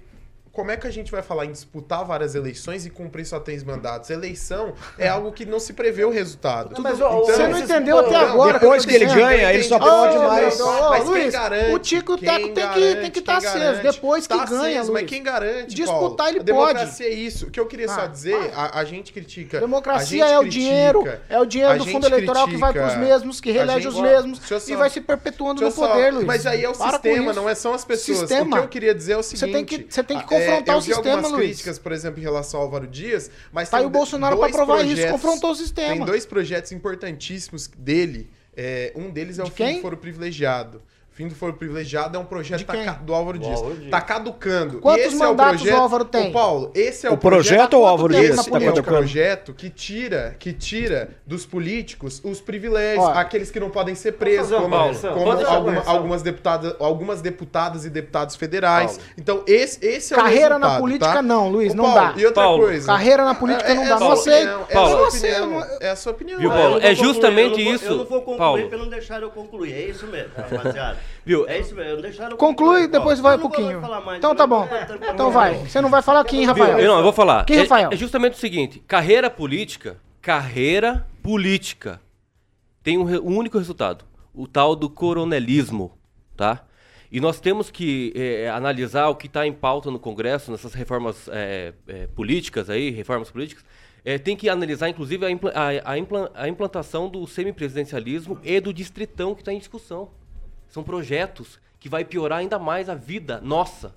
como 0.52 0.70
é 0.72 0.78
que 0.78 0.86
a 0.88 0.91
gente 0.91 1.12
vai 1.12 1.22
falar 1.22 1.45
em 1.45 1.52
disputar 1.52 2.04
várias 2.06 2.36
eleições 2.36 2.86
e 2.86 2.89
cumprir 2.89 3.26
só 3.26 3.39
três 3.39 3.64
mandatos? 3.64 4.10
Eleição 4.10 4.74
é 4.97 5.08
algo 5.08 5.32
que 5.32 5.45
não 5.45 5.60
se 5.60 5.74
prevê 5.74 6.04
o 6.04 6.10
resultado. 6.10 6.74
Não, 6.74 6.82
mas, 6.82 6.99
ó, 7.02 7.22
Você 7.22 7.47
não 7.47 7.58
entendeu 7.58 7.97
até 7.99 8.16
agora. 8.16 8.60
Depois 8.60 8.86
que 8.86 8.93
eu 8.95 8.99
tô 8.99 9.06
dizendo. 9.06 9.82
Ô, 9.82 10.28
mais. 10.28 10.60
Ô, 10.60 10.66
Ô, 10.70 10.89
mas 10.89 11.04
quem 11.04 11.10
Luiz, 11.12 11.34
garante? 11.34 11.72
o 11.76 11.80
Tico 11.80 12.18
Quem 12.18 12.28
Teco 12.28 12.49
tem 12.54 12.70
que 12.70 12.95
tem 12.95 13.12
que 13.12 13.12
Quem 13.12 13.20
estar 13.22 13.38
aceso. 13.38 13.60
garante? 13.60 13.84
Depois 13.91 14.28
que 14.28 14.38
Tá 14.38 14.45
ganha, 14.45 14.80
aceso. 14.80 14.93
Mas 14.93 15.06
quem 15.08 15.24
garante, 15.24 15.74
Disputar 15.76 16.18
Paulo? 16.18 16.32
ele 16.32 16.39
a 16.39 16.43
pode. 16.54 16.74
democracia 16.74 17.06
é 17.08 17.14
isso. 17.14 17.47
O 17.47 17.52
que 17.52 17.60
eu 17.60 17.66
queria 17.66 17.88
só 17.88 18.02
Ah, 18.02 18.08
dizer, 18.08 18.52
a, 18.56 18.80
a 18.80 18.84
gente 18.84 19.14
critica. 19.14 19.60
Democracia 19.60 20.26
gente 20.26 20.34
é 20.34 20.38
o 20.38 20.41
critica, 20.41 20.62
dinheiro, 20.66 21.04
é 21.30 21.39
o 21.39 21.45
dinheiro 21.45 21.78
do 21.78 21.86
fundo 21.86 22.08
eleitoral 22.08 22.47
que 22.47 22.58
vai 22.58 22.72
pros 22.74 22.86
critica, 22.86 23.06
mesmos, 23.06 23.39
que 23.41 23.52
reelege 23.52 23.88
os 23.88 23.99
mesmos 23.99 24.39
e 24.52 24.60
só- 24.60 24.78
vai 24.78 24.89
se 24.89 24.99
perpetuando 25.02 25.62
no 25.62 25.72
só- 25.72 25.88
poder, 25.88 26.12
Luiz. 26.14 26.26
Mas 26.26 26.45
aí 26.45 26.64
é 26.64 26.70
o 26.70 26.74
Para 26.74 26.91
sistema, 26.93 27.34
não 27.34 27.47
é, 27.49 27.56
são 27.56 27.74
as 27.74 27.86
pessoas. 27.86 28.22
O 28.22 28.28
que 28.28 28.58
eu 28.58 28.68
queria 28.68 28.93
dizer 28.93 29.14
é 29.14 29.18
o 29.18 29.24
seguinte. 29.24 29.64
que- 29.66 29.86
você 29.93 30.04
tem 30.04 30.20
que 30.20 30.34
é, 30.34 30.40
confrontar 30.45 30.75
eu 30.75 30.79
o 30.79 30.81
vi 30.81 30.93
sistema, 30.93 31.15
algumas 31.17 31.31
Luiz. 31.31 31.47
críticas, 31.47 31.79
por 31.79 31.91
exemplo, 31.91 32.19
em 32.19 32.23
relação 32.23 32.59
ao 32.59 32.65
Álvaro 32.65 32.87
Dias, 32.87 33.29
mas 33.51 33.69
Tá 33.69 33.77
tem 33.77 33.85
aí 33.85 33.87
o 33.87 33.89
Bolsonaro 33.89 34.35
dois 34.35 34.51
provar 34.51 34.77
isso, 34.83 34.87
projetos- 34.95 35.11
confrontou 35.11 35.51
o 35.51 35.55
sistema. 35.55 35.95
Tem 35.95 36.05
dois 36.05 36.25
projetos 36.25 36.71
importantíssimos 36.71 37.67
dele. 37.67 38.29
é, 38.55 38.91
um 38.97 39.09
deles 39.09 39.39
é 39.39 39.43
o 39.43 39.45
De 39.45 39.51
Fim 39.51 39.81
Foro 39.81 39.95
Privilegiado. 39.95 40.81
Fim 41.14 41.28
do 41.28 41.36
Foro 41.36 41.51
Privilegiado 41.53 42.16
é 42.18 42.20
um 42.20 42.24
projeto 42.26 42.59
De 42.59 42.66
quem? 42.66 42.86
taca- 42.86 43.03
do 43.03 43.14
Álvaro 43.14 43.38
Dias. 43.38 43.57
Álvaro 43.59 43.76
Dias. 43.76 43.91
Tá 43.91 43.99
caducando. 43.99 44.80
Quantos 44.80 45.07
esse 45.07 45.16
mandatos 45.18 45.53
é 45.55 45.55
o, 45.55 45.57
projeto... 45.59 45.78
o 45.78 45.82
Álvaro 45.82 46.05
tem? 46.05 46.30
Ô, 46.30 46.32
Paulo, 46.32 46.72
esse 46.74 47.05
é 47.05 47.09
o, 47.09 47.14
O 47.14 47.18
projeto 47.18 47.74
ou 47.74 47.84
o 47.84 47.86
Álvaro 47.86 48.14
esse 48.14 48.22
Dias 48.22 48.36
tá 48.38 48.43
que 48.43 48.49
é 48.49 48.57
o 48.57 48.62
caducando? 48.62 48.84
projeto 48.97 49.53
que 49.53 49.70
tira, 49.70 50.36
que 50.39 50.53
tira 50.53 51.09
dos 51.28 51.45
políticos 51.45 52.22
os 52.24 52.39
privilégios, 52.39 53.03
Ó, 53.05 53.09
aqueles 53.12 53.51
que 53.51 53.59
não 53.59 53.70
podem 53.70 53.93
ser 53.93 54.14
presos, 54.14 54.57
como, 54.57 54.70
como 55.14 55.32
alguma- 55.47 55.84
algumas, 55.86 56.22
deputadas, 56.22 56.76
algumas 56.80 57.22
deputadas 57.22 57.84
e 57.86 57.89
deputados 57.89 58.38
federais. 58.38 58.91
Paulo. 58.97 59.12
Então, 59.18 59.43
esse, 59.45 59.86
esse 59.86 60.14
é 60.14 60.18
o 60.18 60.20
Carreira 60.22 60.57
na 60.57 60.80
política 60.80 61.12
tá? 61.16 61.22
não, 61.22 61.49
Luiz, 61.49 61.74
Ô, 61.74 61.76
não 61.76 61.93
Paulo, 61.93 62.14
dá. 62.14 62.20
E 62.22 62.26
outra 62.26 62.43
Paulo. 62.43 62.64
coisa. 62.64 62.88
Carreira 62.88 63.26
na 63.26 63.36
política 63.36 63.74
não 63.76 63.84
é 63.84 63.89
dá. 63.89 63.99
Não 63.99 64.12
aceito. 64.14 64.47
É 64.47 64.53
a 64.53 64.66
Paulo. 64.66 64.89
sua 64.89 64.97
Não 65.01 65.07
opinião. 65.09 65.49
não- 65.49 65.78
É 65.82 65.89
a 65.89 65.95
sua 65.97 66.12
opinião. 66.14 66.41
Paulo? 66.49 66.80
não 66.80 66.88
É 66.88 66.95
justamente 66.95 67.64
não 67.66 67.74
isso, 67.76 67.86
Eu 67.86 67.97
não 67.97 68.05
vou 68.05 68.22
concluir 68.22 68.38
Paulo. 68.38 68.70
pra 68.70 68.78
não 68.78 68.88
deixar 68.88 69.22
eu 69.22 69.30
concluir. 69.30 69.74
É 69.74 69.82
isso 69.88 70.07
mesmo, 70.07 70.32
rapaziada. 70.38 71.01
Viu? 71.26 71.47
É 71.47 71.60
isso 71.60 71.76
mesmo, 71.76 72.02
deixaram 72.02 72.36
Conclui, 72.38 72.88
depois 72.88 73.20
vai 73.20 73.38
um 73.38 73.39
pouquinho. 73.39 73.80
falar 73.82 74.02
mais, 74.02 74.18
Então 74.18 74.36
tá 74.36 74.47
bom. 74.47 74.68
Então 75.14 75.32
vai. 75.32 75.56
Você 75.56 75.80
não 75.82 75.89
vai 75.89 76.02
falar 76.02 76.24
Viu? 76.43 76.47
Rafael? 76.47 76.80
Eu, 76.80 76.88
não, 76.88 76.97
eu 76.97 77.04
vou 77.04 77.14
falar. 77.14 77.45
Quem, 77.45 77.58
É- 77.58 77.62
Rafael? 77.62 77.89
É, 77.91 77.95
justamente 77.95 78.34
o 78.34 78.38
seguinte: 78.38 78.80
carreira 78.88 79.30
política, 79.30 79.97
carreira 80.22 81.06
política 81.22 82.02
tem 82.84 82.97
um, 82.97 83.04
re- 83.04 83.20
um 83.20 83.38
único 83.38 83.58
resultado: 83.58 84.04
o 84.34 84.47
tal 84.47 84.76
do 84.76 84.89
coronelismo, 84.89 85.91
tá? 86.36 86.64
E 87.12 87.20
nós 87.20 87.39
temos 87.41 87.70
que 87.70 88.14
eh, 88.16 88.49
analisar 88.49 89.10
o 89.10 89.16
que 89.16 89.28
está 89.28 89.45
em 89.45 89.52
pauta 89.52 89.91
no 89.91 89.99
Congresso, 89.99 90.49
nessas 90.49 90.74
reformas 90.74 91.28
eh, 91.32 91.74
eh, 91.88 92.08
políticas 92.16 92.70
aí, 92.70 92.89
reformas 92.89 93.30
políticas. 93.30 93.64
Tem 94.24 94.36
que 94.36 94.49
analisar, 94.49 94.89
inclusive, 94.89 95.24
a, 95.26 95.30
impla- 95.30 95.52
a- 95.54 95.91
a 95.91 96.43
a 96.43 96.47
implantação 96.49 97.08
do 97.08 97.28
semipresidencialismo 97.28 98.39
e 98.43 98.60
do 98.60 98.74
distritão 98.74 99.36
que 99.36 99.41
está 99.41 99.54
em 99.54 99.60
discussão. 99.60 100.10
São 100.72 100.82
projetos 100.84 101.59
que 101.80 101.88
vai 101.88 102.03
piorar 102.03 102.39
ainda 102.39 102.57
mais 102.57 102.89
a 102.89 102.95
vida 102.95 103.39
nossa. 103.43 103.93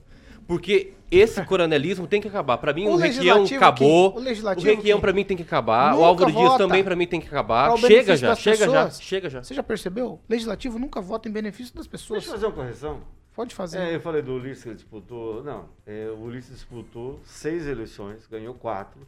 Porque 0.47 0.93
esse 1.11 1.43
coronelismo 1.47 2.07
tem 2.07 2.21
que 2.21 2.29
acabar. 2.29 2.59
Para 2.59 2.75
mim, 2.75 2.87
O 2.87 2.93
o, 2.93 2.97
Requião 2.97 3.45
acabou. 3.45 4.09
aqui- 4.09 4.19
o 4.19 4.21
o 4.21 4.23
legislativo 4.23 4.67
Requião, 4.67 4.99
aqui 4.99 5.01
para 5.01 5.13
mim, 5.15 5.25
tem 5.25 5.37
que 5.37 5.43
acabar. 5.43 5.95
O 5.97 6.05
Álvaro 6.05 6.31
Dias 6.33 6.57
também, 6.59 6.85
para 6.85 6.95
mim, 6.95 7.07
tem 7.07 7.21
que 7.21 7.27
acabar. 7.29 7.73
O 7.73 7.79
Chega 7.79 8.15
já, 8.17 8.35
chega 8.35 8.57
já, 8.57 8.67
pessoas. 8.85 9.03
chega 9.03 9.31
já. 9.31 9.43
Você 9.43 9.55
já 9.55 9.63
percebeu? 9.63 10.21
Legislativo 10.29 10.79
nunca 10.79 11.01
vota 11.01 11.29
em 11.29 11.33
benefício 11.33 11.75
das 11.75 11.87
pessoas. 11.87 12.19
Deixa 12.21 12.29
eu 12.29 12.35
fazer 12.35 12.47
uma 12.47 12.53
correção. 12.53 13.01
Pode 13.35 13.55
fazer. 13.55 13.79
É, 13.79 13.95
eu 13.97 14.01
falei 14.01 14.21
do 14.23 14.35
Ulisses 14.35 14.63
que 14.63 14.69
ele 14.69 14.77
disputou. 14.77 15.43
Não, 15.43 15.69
é, 15.87 16.09
o 16.11 16.21
Ulisses 16.21 16.55
disputou 16.55 17.21
seis 17.25 17.67
eleições, 17.67 18.27
ganhou 18.27 18.55
quatro 18.55 19.01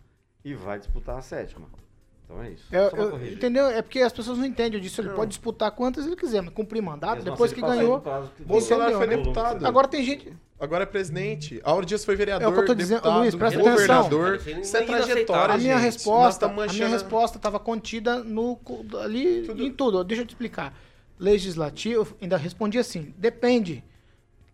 e 0.45 0.55
vai 0.55 0.79
disputar 0.79 1.19
a 1.19 1.23
sétima. 1.23 1.67
Então 2.29 2.43
é 2.43 2.51
isso. 2.51 2.65
É, 2.73 2.91
eu- 2.93 3.33
entendeu? 3.33 3.67
É 3.69 3.81
porque 3.81 4.01
as 4.01 4.13
pessoas 4.13 4.37
não 4.37 4.45
entendem 4.45 4.81
disso. 4.81 5.01
Ele 5.01 5.11
pode 5.11 5.29
disputar 5.31 5.71
quantas 5.71 6.07
ele 6.07 6.17
quiser, 6.17 6.43
mas 6.43 6.53
cumprir 6.53 6.83
mandato, 6.83 7.17
Mesmo 7.19 7.31
depois 7.31 7.53
assim, 7.53 7.61
que 7.61 7.67
ganhou. 7.67 8.01
prazo 8.01 8.31
Bolsonaro 8.45 8.91
entendeu, 8.91 8.99
foi 8.99 9.17
né? 9.17 9.23
deputado. 9.23 9.65
Agora 9.67 9.87
tem 9.89 10.03
gente. 10.05 10.33
Agora 10.59 10.83
é 10.83 10.87
presidente. 10.87 11.61
Álvaro 11.63 11.87
Dias 11.87 12.05
foi 12.05 12.17
vereador, 12.17 12.45
É 12.45 12.49
o 12.49 12.53
que 12.53 12.59
eu 12.61 12.67
tô 12.67 12.75
dizendo, 12.75 12.97
deputado, 13.03 13.21
Luiz, 13.21 13.35
presta 13.35 13.59
governador. 13.61 14.35
atenção. 14.35 14.51
Isso 14.51 14.57
é 14.57 14.61
Isso 14.61 14.77
é 14.77 14.83
trajetória, 14.83 15.55
A 15.55 15.59
minha 15.59 15.75
gente. 15.75 15.85
Resposta, 15.85 16.49
tamo 16.49 16.61
a 16.63 16.67
minha 16.67 16.89
resposta 16.89 17.37
estava 17.37 17.61
contida 17.61 18.25
no 18.25 18.59
ali 19.03 19.47
em 19.67 19.71
tudo. 19.71 20.03
Deixa 20.03 20.23
eu 20.23 20.27
te 20.27 20.31
explicar. 20.31 20.75
Legislativo, 21.21 22.17
ainda 22.21 22.37
respondi 22.37 22.79
assim: 22.79 23.15
depende. 23.17 23.85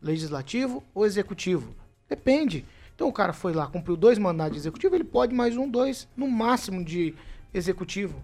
Legislativo 0.02 0.82
ou 0.94 1.06
executivo? 1.06 1.74
Depende. 2.08 2.64
Então 2.94 3.08
o 3.08 3.12
cara 3.12 3.32
foi 3.32 3.52
lá, 3.52 3.66
cumpriu 3.66 3.96
dois 3.96 4.18
mandatos 4.18 4.54
de 4.54 4.58
executivo, 4.60 4.94
ele 4.94 5.04
pode 5.04 5.34
mais 5.34 5.56
um, 5.56 5.68
dois, 5.68 6.06
no 6.16 6.28
máximo 6.28 6.84
de 6.84 7.14
executivo. 7.53 8.22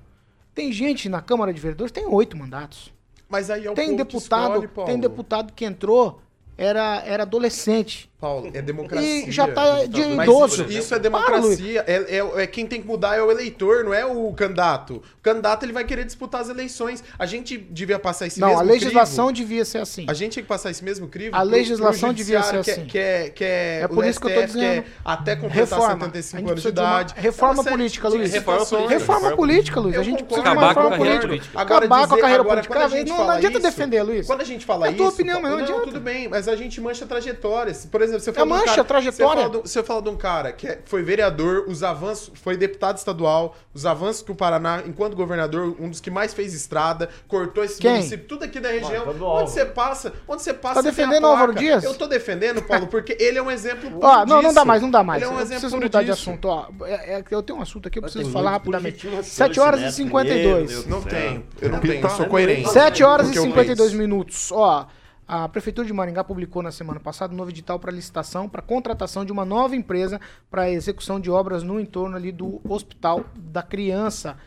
Tem 0.54 0.72
gente 0.72 1.08
na 1.08 1.20
Câmara 1.20 1.52
de 1.52 1.60
Vereadores, 1.60 1.92
tem 1.92 2.06
oito 2.06 2.36
mandatos. 2.36 2.92
Mas 3.28 3.50
aí 3.50 3.66
é 3.66 3.70
o 3.70 3.74
tem 3.74 3.94
deputado, 3.94 4.64
escolhe, 4.64 4.86
tem 4.86 4.98
deputado 4.98 5.52
que 5.52 5.64
entrou, 5.64 6.20
era, 6.56 7.02
era 7.04 7.22
adolescente. 7.22 8.10
Paulo, 8.20 8.50
é 8.52 8.60
democracia. 8.60 9.28
E 9.28 9.30
já 9.30 9.46
tá 9.46 9.84
de 9.84 10.00
idoso. 10.00 10.62
Isso, 10.64 10.78
isso 10.78 10.94
é 10.94 10.98
Para, 10.98 11.08
democracia. 11.38 11.84
é, 11.86 12.16
é, 12.18 12.42
é 12.42 12.46
quem 12.48 12.66
tem 12.66 12.80
que 12.82 12.86
mudar 12.88 13.16
é 13.16 13.22
o 13.22 13.30
eleitor, 13.30 13.84
não 13.84 13.94
é 13.94 14.04
o 14.04 14.32
candidato. 14.32 14.96
O 14.96 15.22
candidato 15.22 15.64
ele 15.64 15.72
vai 15.72 15.84
querer 15.84 16.04
disputar 16.04 16.40
as 16.40 16.48
eleições. 16.48 17.04
A 17.16 17.26
gente 17.26 17.56
devia 17.56 17.96
passar 17.98 18.26
esse 18.26 18.40
Não, 18.40 18.48
mesmo 18.48 18.60
a 18.60 18.64
legislação 18.64 19.26
crivo. 19.26 19.38
devia 19.38 19.64
ser 19.64 19.78
assim. 19.78 20.04
A 20.08 20.14
gente 20.14 20.32
tinha 20.32 20.42
que 20.42 20.48
passar 20.48 20.70
esse 20.70 20.82
mesmo 20.82 21.06
crivo. 21.06 21.36
A 21.36 21.40
pro- 21.40 21.48
legislação 21.48 22.08
pro 22.08 22.16
devia 22.16 22.42
ser 22.42 22.64
que 22.64 22.70
é- 22.70 22.72
assim. 22.74 22.84
Que 22.86 22.98
é, 22.98 23.30
que 23.30 23.44
é, 23.44 23.80
É 23.82 23.86
o 23.86 23.88
por 23.90 24.04
isso 24.04 24.20
que 24.20 24.26
eu 24.26 24.34
tô 24.34 24.40
STF, 24.40 24.58
é 24.58 24.68
dizendo. 24.68 24.84
até 25.04 25.36
completar 25.36 25.78
Reforma. 25.78 26.04
75 26.06 26.36
A 26.36 26.40
gente 26.40 26.50
anos 26.50 26.62
de 26.62 26.68
idade. 26.68 27.14
reforma 27.16 27.62
É 27.62 27.70
política, 27.70 28.08
Luiz. 28.08 28.32
Reforma 28.32 28.66
política. 28.66 28.88
Reforma 28.98 29.36
política, 29.36 29.80
Luiz. 29.80 29.96
A 29.96 30.02
gente 30.02 30.24
precisa 30.24 30.42
de 30.42 30.48
uma 30.48 30.70
Acabar 30.70 30.74
com 30.74 30.80
a 30.80 30.82
reforma 30.82 31.04
carreira 31.04 31.28
política. 31.28 31.60
Acabar 31.60 32.08
com 32.08 32.14
a 32.14 32.20
carreira 32.20 32.44
política. 32.44 32.74
não, 33.14 33.30
adianta 33.30 33.58
isso- 33.58 33.66
defender, 33.68 34.02
Luiz. 34.02 34.26
Quando 34.26 34.40
a 34.40 34.44
gente 34.44 34.66
fala 34.66 34.86
É 34.86 34.88
a 34.88 34.90
isso. 34.90 34.98
tua 34.98 35.08
opinião, 35.08 35.40
mas 35.40 35.52
não 35.52 35.58
adianta. 35.60 35.82
tudo 35.82 36.00
bem, 36.00 36.26
mas 36.28 36.48
a 36.48 36.56
gente 36.56 36.80
mancha 36.80 37.06
trajetórias. 37.06 37.86
Por 37.86 38.00
exemplo, 38.02 38.07
você 38.12 38.30
É 38.30 38.32
fala 38.32 38.46
de 38.46 38.52
um 38.52 38.56
mancha 38.56 38.66
cara- 38.66 38.84
trajetória. 38.84 39.42
Você 39.42 39.48
fala, 39.48 39.62
de, 39.62 39.68
você 39.70 39.82
fala 39.82 40.02
de 40.02 40.08
um 40.08 40.16
cara 40.16 40.52
que 40.52 40.66
é- 40.66 40.80
foi 40.84 41.02
vereador, 41.02 41.64
os 41.68 41.82
avanços, 41.82 42.30
foi 42.34 42.56
deputado 42.56 42.96
estadual, 42.98 43.56
os 43.74 43.84
avanços 43.86 44.22
que 44.22 44.30
o 44.32 44.34
Paraná, 44.34 44.82
enquanto 44.86 45.14
governador, 45.16 45.76
um 45.80 45.88
dos 45.88 46.00
que 46.00 46.10
mais 46.10 46.32
fez 46.34 46.54
estrada, 46.54 47.08
cortou 47.26 47.62
esse 47.64 47.80
Quem? 47.80 47.92
município, 47.92 48.26
tudo 48.26 48.44
aqui 48.44 48.60
da 48.60 48.70
região. 48.70 49.04
Mas, 49.06 49.16
do 49.16 49.26
onde 49.26 49.50
você 49.50 49.64
passa, 49.64 50.12
onde 50.26 50.42
você 50.42 50.54
passa. 50.54 50.74
Tá 50.76 50.82
você 50.82 50.90
defendendo 50.90 51.24
o 51.24 51.26
Álvaro. 51.26 51.54
Dias? 51.54 51.84
Eu 51.84 51.94
tô 51.94 52.06
defendendo, 52.06 52.62
Paulo, 52.62 52.86
porque 52.86 53.16
ele 53.18 53.38
é 53.38 53.42
um 53.42 53.50
exemplo. 53.50 53.90
Ó, 54.02 54.24
não, 54.26 54.40
não 54.42 54.52
dá 54.54 54.64
mais, 54.64 54.82
não 54.82 54.90
dá 54.90 55.02
mais. 55.02 55.22
Ele 55.22 55.30
é 55.30 55.34
um 55.34 55.36
eu 55.38 55.42
exemplo 55.42 55.60
preciso 55.60 55.76
mudar 55.80 56.02
de 56.02 56.10
disso. 56.10 56.30
assunto, 56.30 56.48
ó. 56.48 56.66
É, 56.84 57.14
é 57.14 57.24
eu 57.30 57.42
tenho 57.42 57.58
um 57.58 57.62
assunto 57.62 57.88
aqui, 57.88 57.98
eu 57.98 58.02
preciso 58.02 58.30
falar 58.30 58.50
rapidamente. 58.52 59.06
positivo, 59.06 59.22
7 59.24 59.58
horas 59.60 59.80
e 59.80 59.84
Neto, 59.84 59.94
52. 59.94 60.44
meu 60.44 60.66
Deus 60.66 60.86
Não 60.86 61.02
tenho. 61.02 61.44
Eu 61.60 61.68
não 61.70 61.78
tenho, 61.80 61.94
eu 62.02 62.08
sou 62.10 62.18
Tá 62.24 62.30
coerente. 62.30 62.62
doido. 62.62 62.72
7 62.72 63.02
horas 63.04 63.26
e 63.26 63.30
Porque 63.30 63.38
eu 63.38 63.44
52 63.44 63.90
penso. 63.90 64.00
minutos. 64.02 64.52
Ó, 64.52 64.86
a 65.28 65.46
Prefeitura 65.46 65.86
de 65.86 65.92
Maringá 65.92 66.24
publicou 66.24 66.62
na 66.62 66.72
semana 66.72 66.98
passada 66.98 67.34
um 67.34 67.36
novo 67.36 67.50
edital 67.50 67.78
para 67.78 67.92
licitação 67.92 68.48
para 68.48 68.62
contratação 68.62 69.26
de 69.26 69.30
uma 69.30 69.44
nova 69.44 69.76
empresa 69.76 70.18
para 70.50 70.70
execução 70.70 71.20
de 71.20 71.30
obras 71.30 71.62
no 71.62 71.78
entorno 71.78 72.16
ali 72.16 72.32
do 72.32 72.62
Hospital 72.66 73.26
da 73.36 73.62
Criança. 73.62 74.38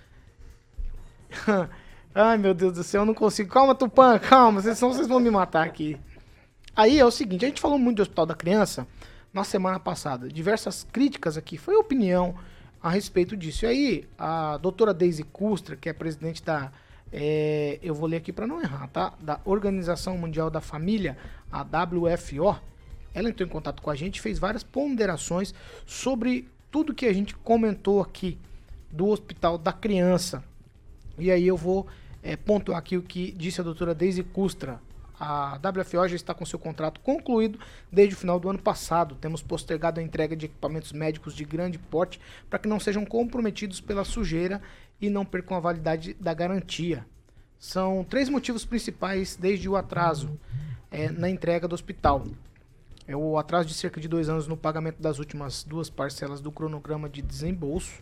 Ai, 2.16 2.40
meu 2.40 2.56
Deus 2.56 2.74
do 2.74 2.84
céu, 2.84 3.04
eu 3.04 3.06
não 3.06 3.14
consigo. 3.14 3.52
Calma, 3.52 3.76
Tupã, 3.76 4.18
calma, 4.18 4.60
senão 4.60 4.92
vocês 4.92 5.08
vão 5.08 5.20
me 5.20 5.30
matar 5.30 5.68
aqui. 5.68 6.00
Aí 6.76 6.98
é 6.98 7.06
o 7.06 7.12
seguinte, 7.12 7.46
a 7.46 7.48
gente 7.48 7.62
falou 7.62 7.78
muito 7.78 7.98
do 7.98 8.02
Hospital 8.02 8.26
da 8.26 8.34
Criança 8.34 8.88
na 9.32 9.44
semana 9.44 9.80
passada. 9.80 10.28
Diversas 10.28 10.84
críticas 10.92 11.38
aqui, 11.38 11.60
foi 11.60 11.76
opinião 11.76 12.34
a 12.82 12.90
respeito 12.90 13.38
disso. 13.38 13.66
E 13.66 13.68
aí, 13.68 14.10
a 14.18 14.58
doutora 14.58 14.96
Daisy 14.96 15.24
Custra, 15.24 15.76
que 15.76 15.88
é 15.88 15.94
presidente 15.94 16.44
da 16.44 16.72
é, 17.12 17.80
eu 17.82 17.94
vou 17.94 18.08
ler 18.08 18.18
aqui 18.18 18.32
para 18.32 18.48
não 18.48 18.62
errar, 18.62 18.88
tá? 18.88 19.14
Da 19.20 19.40
Organização 19.44 20.18
Mundial 20.18 20.50
da 20.50 20.62
Família, 20.62 21.18
a 21.52 21.62
WFO, 21.62 22.56
ela 23.14 23.30
entrou 23.30 23.48
em 23.48 23.52
contato 23.52 23.82
com 23.82 23.90
a 23.90 23.96
gente, 23.96 24.22
fez 24.22 24.40
várias 24.40 24.64
ponderações 24.64 25.54
sobre 25.86 26.48
tudo 26.72 26.94
que 26.94 27.06
a 27.06 27.14
gente 27.14 27.36
comentou 27.36 28.02
aqui 28.02 28.38
do 28.90 29.08
Hospital 29.08 29.58
da 29.58 29.74
Criança. 29.74 30.44
E 31.18 31.30
aí 31.30 31.46
eu 31.46 31.58
vou 31.58 31.86
é, 32.24 32.36
pontuar 32.38 32.78
aqui 32.78 32.96
o 32.98 33.02
que 33.02 33.32
disse 33.34 33.60
a 33.60 33.64
doutora 33.64 33.94
Daisy 33.94 34.24
Custra. 34.24 34.80
A 35.20 35.58
WFO 35.58 36.08
já 36.08 36.16
está 36.16 36.34
com 36.34 36.44
seu 36.46 36.58
contrato 36.58 37.00
concluído 37.02 37.60
desde 37.92 38.16
o 38.16 38.18
final 38.18 38.40
do 38.40 38.50
ano 38.50 38.58
passado. 38.58 39.16
Temos 39.16 39.44
postergado 39.44 40.00
a 40.00 40.04
entrega 40.04 40.36
de 40.36 40.48
equipamentos 40.48 40.92
médicos 40.94 41.36
de 41.36 41.46
grande 41.46 41.78
porte 41.78 42.20
para 42.50 42.58
que 42.58 42.68
não 42.68 42.80
sejam 42.80 43.06
comprometidos 43.06 43.80
pela 43.80 44.04
sujeira 44.04 44.62
e 45.02 45.10
não 45.10 45.26
percam 45.26 45.58
a 45.58 45.60
validade 45.60 46.14
da 46.14 46.34
garantia. 46.34 47.06
São 47.58 48.04
três 48.04 48.30
motivos 48.30 48.66
principais 48.66 49.36
desde 49.36 49.68
o 49.68 49.76
atraso 49.76 50.40
é, 50.90 51.10
na 51.10 51.30
entrega 51.30 51.68
do 51.68 51.74
hospital. 51.74 52.24
É 53.08 53.16
o 53.16 53.38
atraso 53.38 53.68
de 53.68 53.74
cerca 53.74 54.00
de 54.00 54.08
dois 54.08 54.30
anos 54.30 54.48
no 54.48 54.56
pagamento 54.56 55.02
das 55.02 55.20
últimas 55.20 55.64
duas 55.64 55.90
parcelas 55.90 56.40
do 56.40 56.52
cronograma 56.52 57.10
de 57.10 57.22
desembolso, 57.22 58.02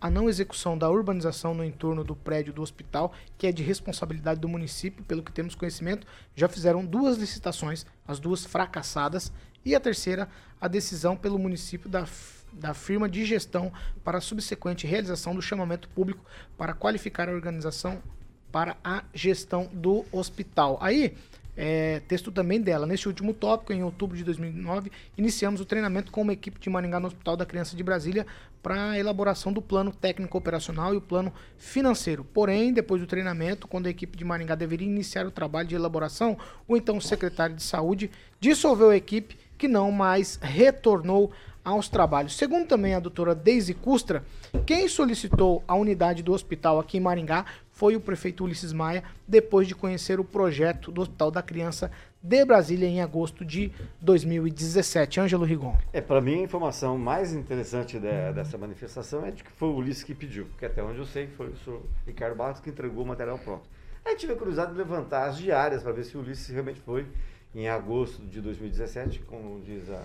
a 0.00 0.08
não 0.08 0.30
execução 0.30 0.78
da 0.78 0.88
urbanização 0.88 1.52
no 1.52 1.62
entorno 1.62 2.02
do 2.02 2.16
prédio 2.16 2.54
do 2.54 2.62
hospital, 2.62 3.12
que 3.36 3.46
é 3.46 3.52
de 3.52 3.62
responsabilidade 3.62 4.40
do 4.40 4.48
município, 4.48 5.04
pelo 5.04 5.22
que 5.22 5.30
temos 5.30 5.54
conhecimento, 5.54 6.06
já 6.34 6.48
fizeram 6.48 6.84
duas 6.84 7.18
licitações, 7.18 7.84
as 8.08 8.18
duas 8.18 8.46
fracassadas, 8.46 9.30
e 9.62 9.74
a 9.74 9.80
terceira, 9.80 10.26
a 10.58 10.66
decisão 10.66 11.16
pelo 11.16 11.38
município 11.38 11.88
da, 11.88 12.06
da 12.52 12.74
firma 12.74 13.08
de 13.08 13.24
gestão 13.24 13.72
para 14.04 14.18
a 14.18 14.20
subsequente 14.20 14.86
realização 14.86 15.34
do 15.34 15.42
chamamento 15.42 15.88
público 15.88 16.24
para 16.56 16.74
qualificar 16.74 17.28
a 17.28 17.32
organização 17.32 18.02
para 18.50 18.76
a 18.82 19.04
gestão 19.14 19.68
do 19.72 20.04
hospital. 20.12 20.78
Aí, 20.80 21.14
é, 21.56 22.00
texto 22.08 22.30
também 22.32 22.60
dela. 22.60 22.86
Neste 22.86 23.08
último 23.08 23.34
tópico, 23.34 23.72
em 23.72 23.82
outubro 23.82 24.16
de 24.16 24.24
2009, 24.24 24.90
iniciamos 25.16 25.60
o 25.60 25.64
treinamento 25.64 26.10
com 26.10 26.22
uma 26.22 26.32
equipe 26.32 26.58
de 26.58 26.70
Maringá 26.70 26.98
no 26.98 27.06
Hospital 27.06 27.36
da 27.36 27.44
Criança 27.44 27.76
de 27.76 27.82
Brasília 27.82 28.26
para 28.62 28.90
a 28.90 28.98
elaboração 28.98 29.52
do 29.52 29.60
plano 29.60 29.92
técnico 29.92 30.36
operacional 30.36 30.94
e 30.94 30.96
o 30.96 31.00
plano 31.00 31.32
financeiro. 31.58 32.24
Porém, 32.24 32.72
depois 32.72 33.00
do 33.00 33.06
treinamento, 33.06 33.68
quando 33.68 33.86
a 33.86 33.90
equipe 33.90 34.16
de 34.16 34.24
Maringá 34.24 34.54
deveria 34.54 34.88
iniciar 34.88 35.26
o 35.26 35.30
trabalho 35.30 35.68
de 35.68 35.74
elaboração, 35.74 36.36
o 36.66 36.76
então 36.76 37.00
secretário 37.00 37.56
de 37.56 37.62
saúde 37.62 38.10
dissolveu 38.38 38.90
a 38.90 38.96
equipe 38.96 39.36
que 39.58 39.68
não 39.68 39.92
mais 39.92 40.38
retornou 40.40 41.30
aos 41.64 41.88
trabalhos. 41.88 42.36
Segundo 42.36 42.66
também 42.66 42.94
a 42.94 43.00
doutora 43.00 43.34
Deise 43.34 43.74
Custra, 43.74 44.24
quem 44.66 44.88
solicitou 44.88 45.62
a 45.68 45.74
unidade 45.74 46.22
do 46.22 46.32
hospital 46.32 46.78
aqui 46.78 46.98
em 46.98 47.00
Maringá 47.00 47.44
foi 47.72 47.96
o 47.96 48.00
prefeito 48.00 48.44
Ulisses 48.44 48.72
Maia, 48.72 49.02
depois 49.26 49.66
de 49.66 49.74
conhecer 49.74 50.20
o 50.20 50.24
projeto 50.24 50.92
do 50.92 51.00
Hospital 51.00 51.30
da 51.30 51.42
Criança 51.42 51.90
de 52.22 52.44
Brasília 52.44 52.86
em 52.86 53.00
agosto 53.00 53.44
de 53.44 53.72
2017. 54.02 55.20
Ângelo 55.20 55.44
Rigon. 55.44 55.76
É, 55.92 56.00
para 56.00 56.20
mim 56.20 56.40
a 56.40 56.42
informação 56.42 56.98
mais 56.98 57.32
interessante 57.32 57.98
de- 57.98 58.32
dessa 58.34 58.58
manifestação 58.58 59.24
é 59.24 59.30
de 59.30 59.42
que 59.42 59.50
foi 59.52 59.68
o 59.68 59.76
Ulisses 59.76 60.02
que 60.02 60.14
pediu, 60.14 60.46
porque 60.46 60.66
até 60.66 60.82
onde 60.82 60.98
eu 60.98 61.06
sei 61.06 61.26
foi 61.28 61.48
o 61.48 61.56
senhor 61.58 61.82
Ricardo 62.06 62.36
Barros 62.36 62.60
que 62.60 62.68
entregou 62.70 63.04
o 63.04 63.06
material 63.06 63.38
pronto. 63.38 63.62
Aí 64.04 64.16
tive 64.16 64.32
a 64.32 64.36
curiosidade 64.36 64.72
de 64.72 64.78
levantar 64.78 65.28
as 65.28 65.38
diárias 65.38 65.82
para 65.82 65.92
ver 65.92 66.04
se 66.04 66.16
o 66.16 66.20
Ulisses 66.20 66.48
realmente 66.48 66.80
foi 66.80 67.06
em 67.54 67.68
agosto 67.68 68.22
de 68.26 68.40
2017, 68.40 69.20
como 69.20 69.60
diz 69.62 69.90
a, 69.90 70.02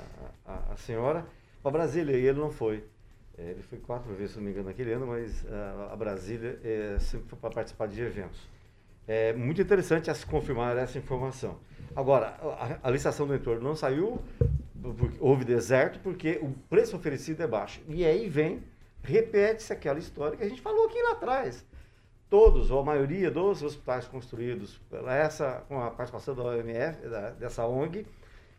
a- 0.48 0.74
a 0.74 0.78
senhora, 0.78 1.26
para 1.66 1.80
Brasília, 1.80 2.16
e 2.16 2.28
ele 2.28 2.40
não 2.40 2.52
foi. 2.52 2.84
É, 3.38 3.50
Ele 3.50 3.64
foi 3.64 3.80
quatro 3.80 4.14
vezes, 4.14 4.32
se 4.34 4.38
não 4.38 4.46
me 4.46 4.52
engano, 4.52 4.68
naquele 4.68 4.94
ano, 4.94 5.08
mas 5.08 5.44
ah, 5.50 5.90
a 5.92 5.96
Brasília 5.96 6.60
é, 6.64 6.98
sempre 7.00 7.28
foi 7.30 7.40
para 7.40 7.50
participar 7.50 7.88
de 7.88 8.00
eventos. 8.00 8.40
É 9.08 9.34
muito 9.34 9.60
interessante 9.62 10.14
se 10.14 10.26
confirmar 10.28 10.78
essa 10.78 10.98
informação. 11.00 11.58
Agora, 11.96 12.28
a, 12.84 12.88
a 12.88 12.90
licitação 12.92 13.26
do 13.26 13.34
entorno 13.36 13.62
não 13.64 13.76
saiu, 13.76 14.22
houve 15.20 15.44
deserto, 15.44 16.00
porque 16.02 16.40
o 16.42 16.52
preço 16.70 16.96
oferecido 16.96 17.42
é 17.42 17.48
baixo. 17.48 17.82
E 17.88 18.06
aí 18.06 18.30
vem, 18.30 18.64
repete-se 19.04 19.74
aquela 19.74 19.98
história 19.98 20.38
que 20.38 20.44
a 20.44 20.48
gente 20.50 20.62
falou 20.62 20.86
aqui 20.86 21.02
lá 21.02 21.14
atrás. 21.14 21.66
Todos, 22.30 22.70
ou 22.72 22.80
a 22.80 22.84
maioria 22.86 23.30
dos 23.32 23.62
hospitais 23.64 24.08
construídos 24.08 24.78
pela 24.90 25.16
essa, 25.16 25.64
com 25.68 25.82
a 25.82 25.90
participação 25.90 26.36
da 26.36 26.44
OMF, 26.44 27.08
da- 27.10 27.32
dessa 27.32 27.66
ONG, 27.68 28.06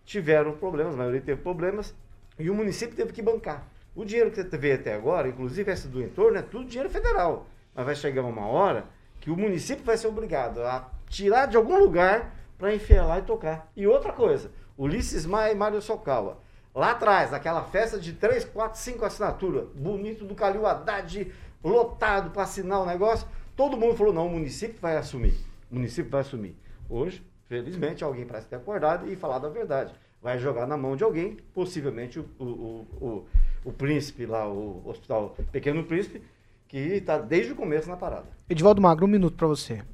tiveram 0.05 0.53
problemas, 0.53 0.95
a 0.95 0.99
maioria 0.99 1.21
teve 1.21 1.41
problemas, 1.41 1.95
e 2.39 2.51
o 2.51 2.55
município 2.55 2.97
teve 2.97 3.13
que 3.13 3.23
bancar. 3.23 3.69
O 3.95 4.05
dinheiro 4.05 4.31
que 4.31 4.43
veio 4.57 4.75
até 4.75 4.95
agora, 4.95 5.29
inclusive 5.29 5.73
esse 5.73 5.89
do 5.89 6.03
entorno, 6.03 6.39
é 6.39 6.43
tudo 6.43 6.67
dinheiro 6.67 6.91
federal. 6.91 7.47
Mas 7.75 7.87
vai 7.87 7.95
chegar 7.95 8.23
uma 8.23 8.47
hora 8.47 8.85
que 9.21 9.31
o 9.31 9.37
município 9.37 9.85
vai 9.85 9.97
ser 9.97 10.09
obrigado 10.09 10.63
a 10.63 10.91
tirar 11.09 11.47
de 11.47 11.57
algum 11.57 11.79
lugar 11.79 12.35
para 12.59 12.75
enfiar 12.75 13.07
lá 13.07 13.19
e 13.19 13.23
tocar. 13.23 13.71
E 13.75 13.87
outra 13.87 14.13
coisa, 14.13 14.51
Ulisses 14.77 15.25
Maia 15.25 15.53
e 15.53 15.55
Mário 15.55 15.81
Sokawa. 15.81 16.39
Lá 16.75 16.91
atrás, 16.91 17.33
aquela 17.33 17.63
festa 17.65 17.99
de 17.99 18.13
3, 18.13 18.45
4, 18.45 18.79
5 18.79 19.05
assinaturas, 19.05 19.69
bonito 19.75 20.27
do 20.27 20.35
Calil 20.35 20.67
Haddad, 20.67 21.33
lotado 21.65 22.31
para 22.31 22.43
assinar 22.43 22.81
o 22.83 22.87
negócio, 22.87 23.27
todo 23.57 23.79
mundo 23.79 23.97
falou, 23.97 24.13
não, 24.13 24.27
o 24.27 24.31
município 24.31 24.77
vai 24.79 24.97
assumir. 24.99 25.35
O 25.71 25.75
município 25.75 26.11
vai 26.11 26.21
assumir. 26.21 26.55
Hoje, 26.89 27.27
felizmente, 27.49 28.05
alguém 28.05 28.27
parece 28.27 28.47
ter 28.47 28.57
acordado 28.57 29.11
e 29.11 29.17
falado 29.17 29.47
a 29.47 29.51
verdade. 29.51 29.95
Vai 30.27 30.41
jogar 30.41 30.67
na 30.67 30.77
mão 30.77 30.97
de 30.97 31.05
alguém, 31.05 31.37
possivelmente 31.55 32.19
o, 32.19 32.29
o, 32.37 32.45
o, 32.45 33.07
o, 33.07 33.27
o 33.67 33.73
príncipe 33.73 34.27
lá, 34.27 34.45
o 34.49 34.83
hospital 34.85 35.37
Pequeno 35.53 35.85
Príncipe, 35.85 36.21
que 36.67 36.79
está 36.79 37.17
desde 37.17 37.53
o 37.53 37.55
começo 37.55 37.89
na 37.89 37.97
parada. 37.97 38.27
Edivaldo 38.51 38.83
Magro, 38.83 39.05
um 39.05 39.09
minuto 39.09 39.37
para 39.37 39.47
você. 39.47 39.85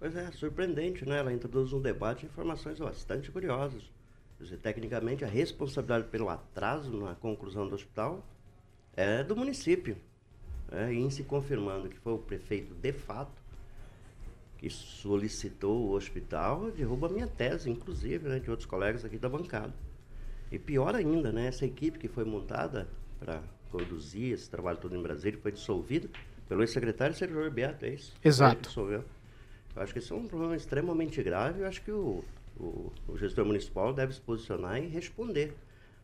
Pois 0.00 0.16
é, 0.16 0.28
surpreendente, 0.32 1.08
né? 1.08 1.18
Ela 1.20 1.32
introduz 1.32 1.72
um 1.72 1.80
debate 1.80 2.22
de 2.22 2.26
informações 2.26 2.80
bastante 2.80 3.30
curiosas. 3.30 3.84
Quer 4.36 4.42
dizer, 4.42 4.56
tecnicamente, 4.56 5.24
a 5.24 5.28
responsabilidade 5.28 6.08
pelo 6.08 6.28
atraso 6.30 6.90
na 6.90 7.14
conclusão 7.14 7.68
do 7.68 7.76
hospital 7.76 8.26
é 8.96 9.22
do 9.22 9.36
município. 9.36 9.96
É, 10.72 10.92
e 10.92 10.98
em 10.98 11.10
se 11.10 11.22
confirmando 11.22 11.88
que 11.88 11.98
foi 11.98 12.14
o 12.14 12.18
prefeito, 12.18 12.74
de 12.74 12.92
fato, 12.92 13.40
que 14.58 14.70
solicitou 14.70 15.86
o 15.86 15.92
hospital, 15.92 16.70
derruba 16.70 17.06
a 17.06 17.10
minha 17.10 17.26
tese, 17.26 17.70
inclusive, 17.70 18.28
né, 18.28 18.38
de 18.38 18.50
outros 18.50 18.66
colegas 18.66 19.04
aqui 19.04 19.18
da 19.18 19.28
bancada. 19.28 19.74
E 20.50 20.58
pior 20.58 20.94
ainda, 20.94 21.32
né, 21.32 21.46
essa 21.46 21.66
equipe 21.66 21.98
que 21.98 22.08
foi 22.08 22.24
montada 22.24 22.88
para 23.18 23.42
conduzir 23.70 24.32
esse 24.32 24.48
trabalho 24.48 24.78
todo 24.78 24.96
em 24.96 25.02
Brasília 25.02 25.38
foi 25.42 25.52
dissolvida 25.52 26.08
pelo 26.48 26.62
ex-secretário 26.62 27.14
Sérgio 27.14 27.50
Beato, 27.50 27.84
é 27.84 27.90
isso? 27.90 28.14
Exato. 28.24 28.68
Dissolveu. 28.68 29.04
Eu 29.74 29.82
acho 29.82 29.92
que 29.92 29.98
isso 29.98 30.14
é 30.14 30.16
um 30.16 30.26
problema 30.26 30.56
extremamente 30.56 31.22
grave. 31.22 31.60
Eu 31.60 31.66
acho 31.66 31.82
que 31.82 31.90
o, 31.90 32.24
o, 32.58 32.92
o 33.08 33.18
gestor 33.18 33.44
municipal 33.44 33.92
deve 33.92 34.14
se 34.14 34.20
posicionar 34.20 34.82
e 34.82 34.86
responder. 34.86 35.54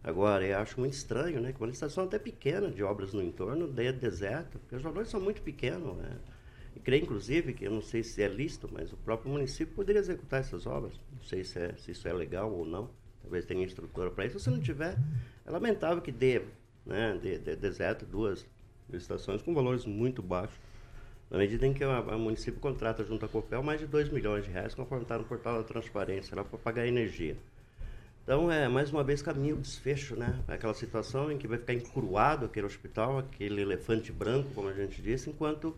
Agora, 0.05 0.44
eu 0.44 0.59
acho 0.59 0.78
muito 0.80 0.94
estranho, 0.94 1.40
né? 1.40 1.53
Que 1.53 1.61
uma 1.61 1.68
licitação 1.68 2.05
até 2.05 2.18
pequena 2.18 2.68
de 2.68 2.82
obras 2.82 3.12
no 3.12 3.22
entorno 3.22 3.68
dê 3.68 3.92
deserto, 3.92 4.59
porque 4.59 4.74
os 4.74 4.82
valores 4.82 5.09
são 5.09 5.20
muito 5.20 5.40
pequenos. 5.42 5.96
Né? 5.96 6.18
E 6.74 6.80
creio, 6.80 7.02
inclusive, 7.02 7.52
que 7.52 7.66
eu 7.66 7.70
não 7.70 7.82
sei 7.82 8.02
se 8.02 8.22
é 8.22 8.28
lícito, 8.28 8.68
mas 8.72 8.92
o 8.92 8.96
próprio 8.96 9.30
município 9.30 9.74
poderia 9.74 10.00
executar 10.00 10.40
essas 10.40 10.66
obras. 10.66 10.98
Não 11.12 11.22
sei 11.22 11.44
se, 11.44 11.58
é, 11.58 11.74
se 11.76 11.90
isso 11.90 12.08
é 12.08 12.12
legal 12.12 12.52
ou 12.52 12.64
não. 12.64 12.90
Talvez 13.20 13.44
tenha 13.44 13.64
estrutura 13.64 14.10
para 14.10 14.26
isso. 14.26 14.40
Se 14.40 14.50
não 14.50 14.60
tiver, 14.60 14.96
é 15.44 15.50
lamentável 15.50 16.02
que 16.02 16.10
dê, 16.10 16.42
né? 16.84 17.18
dê, 17.22 17.38
dê 17.38 17.54
deserto 17.54 18.04
duas 18.04 18.46
licitações 18.90 19.42
com 19.42 19.54
valores 19.54 19.86
muito 19.86 20.22
baixos. 20.22 20.58
Na 21.30 21.38
medida 21.38 21.66
em 21.66 21.72
que 21.72 21.82
o 21.82 22.18
município 22.18 22.60
contrata 22.60 23.02
junto 23.04 23.24
à 23.24 23.28
Copel 23.28 23.62
mais 23.62 23.80
de 23.80 23.86
2 23.86 24.10
milhões 24.10 24.44
de 24.44 24.50
reais, 24.50 24.74
conforme 24.74 25.04
está 25.04 25.16
no 25.16 25.24
portal 25.24 25.56
da 25.56 25.64
transparência, 25.64 26.36
lá 26.36 26.44
para 26.44 26.58
pagar 26.58 26.86
energia. 26.86 27.36
Então, 28.22 28.50
é, 28.52 28.68
mais 28.68 28.90
uma 28.92 29.02
vez, 29.02 29.22
caminho 29.22 29.56
desfecho, 29.56 30.14
né? 30.14 30.38
Aquela 30.46 30.74
situação 30.74 31.32
em 31.32 31.38
que 31.38 31.48
vai 31.48 31.58
ficar 31.58 31.72
encruado 31.72 32.44
aquele 32.44 32.66
hospital, 32.66 33.18
aquele 33.18 33.62
elefante 33.62 34.12
branco, 34.12 34.50
como 34.54 34.68
a 34.68 34.72
gente 34.72 35.00
disse, 35.00 35.30
enquanto 35.30 35.74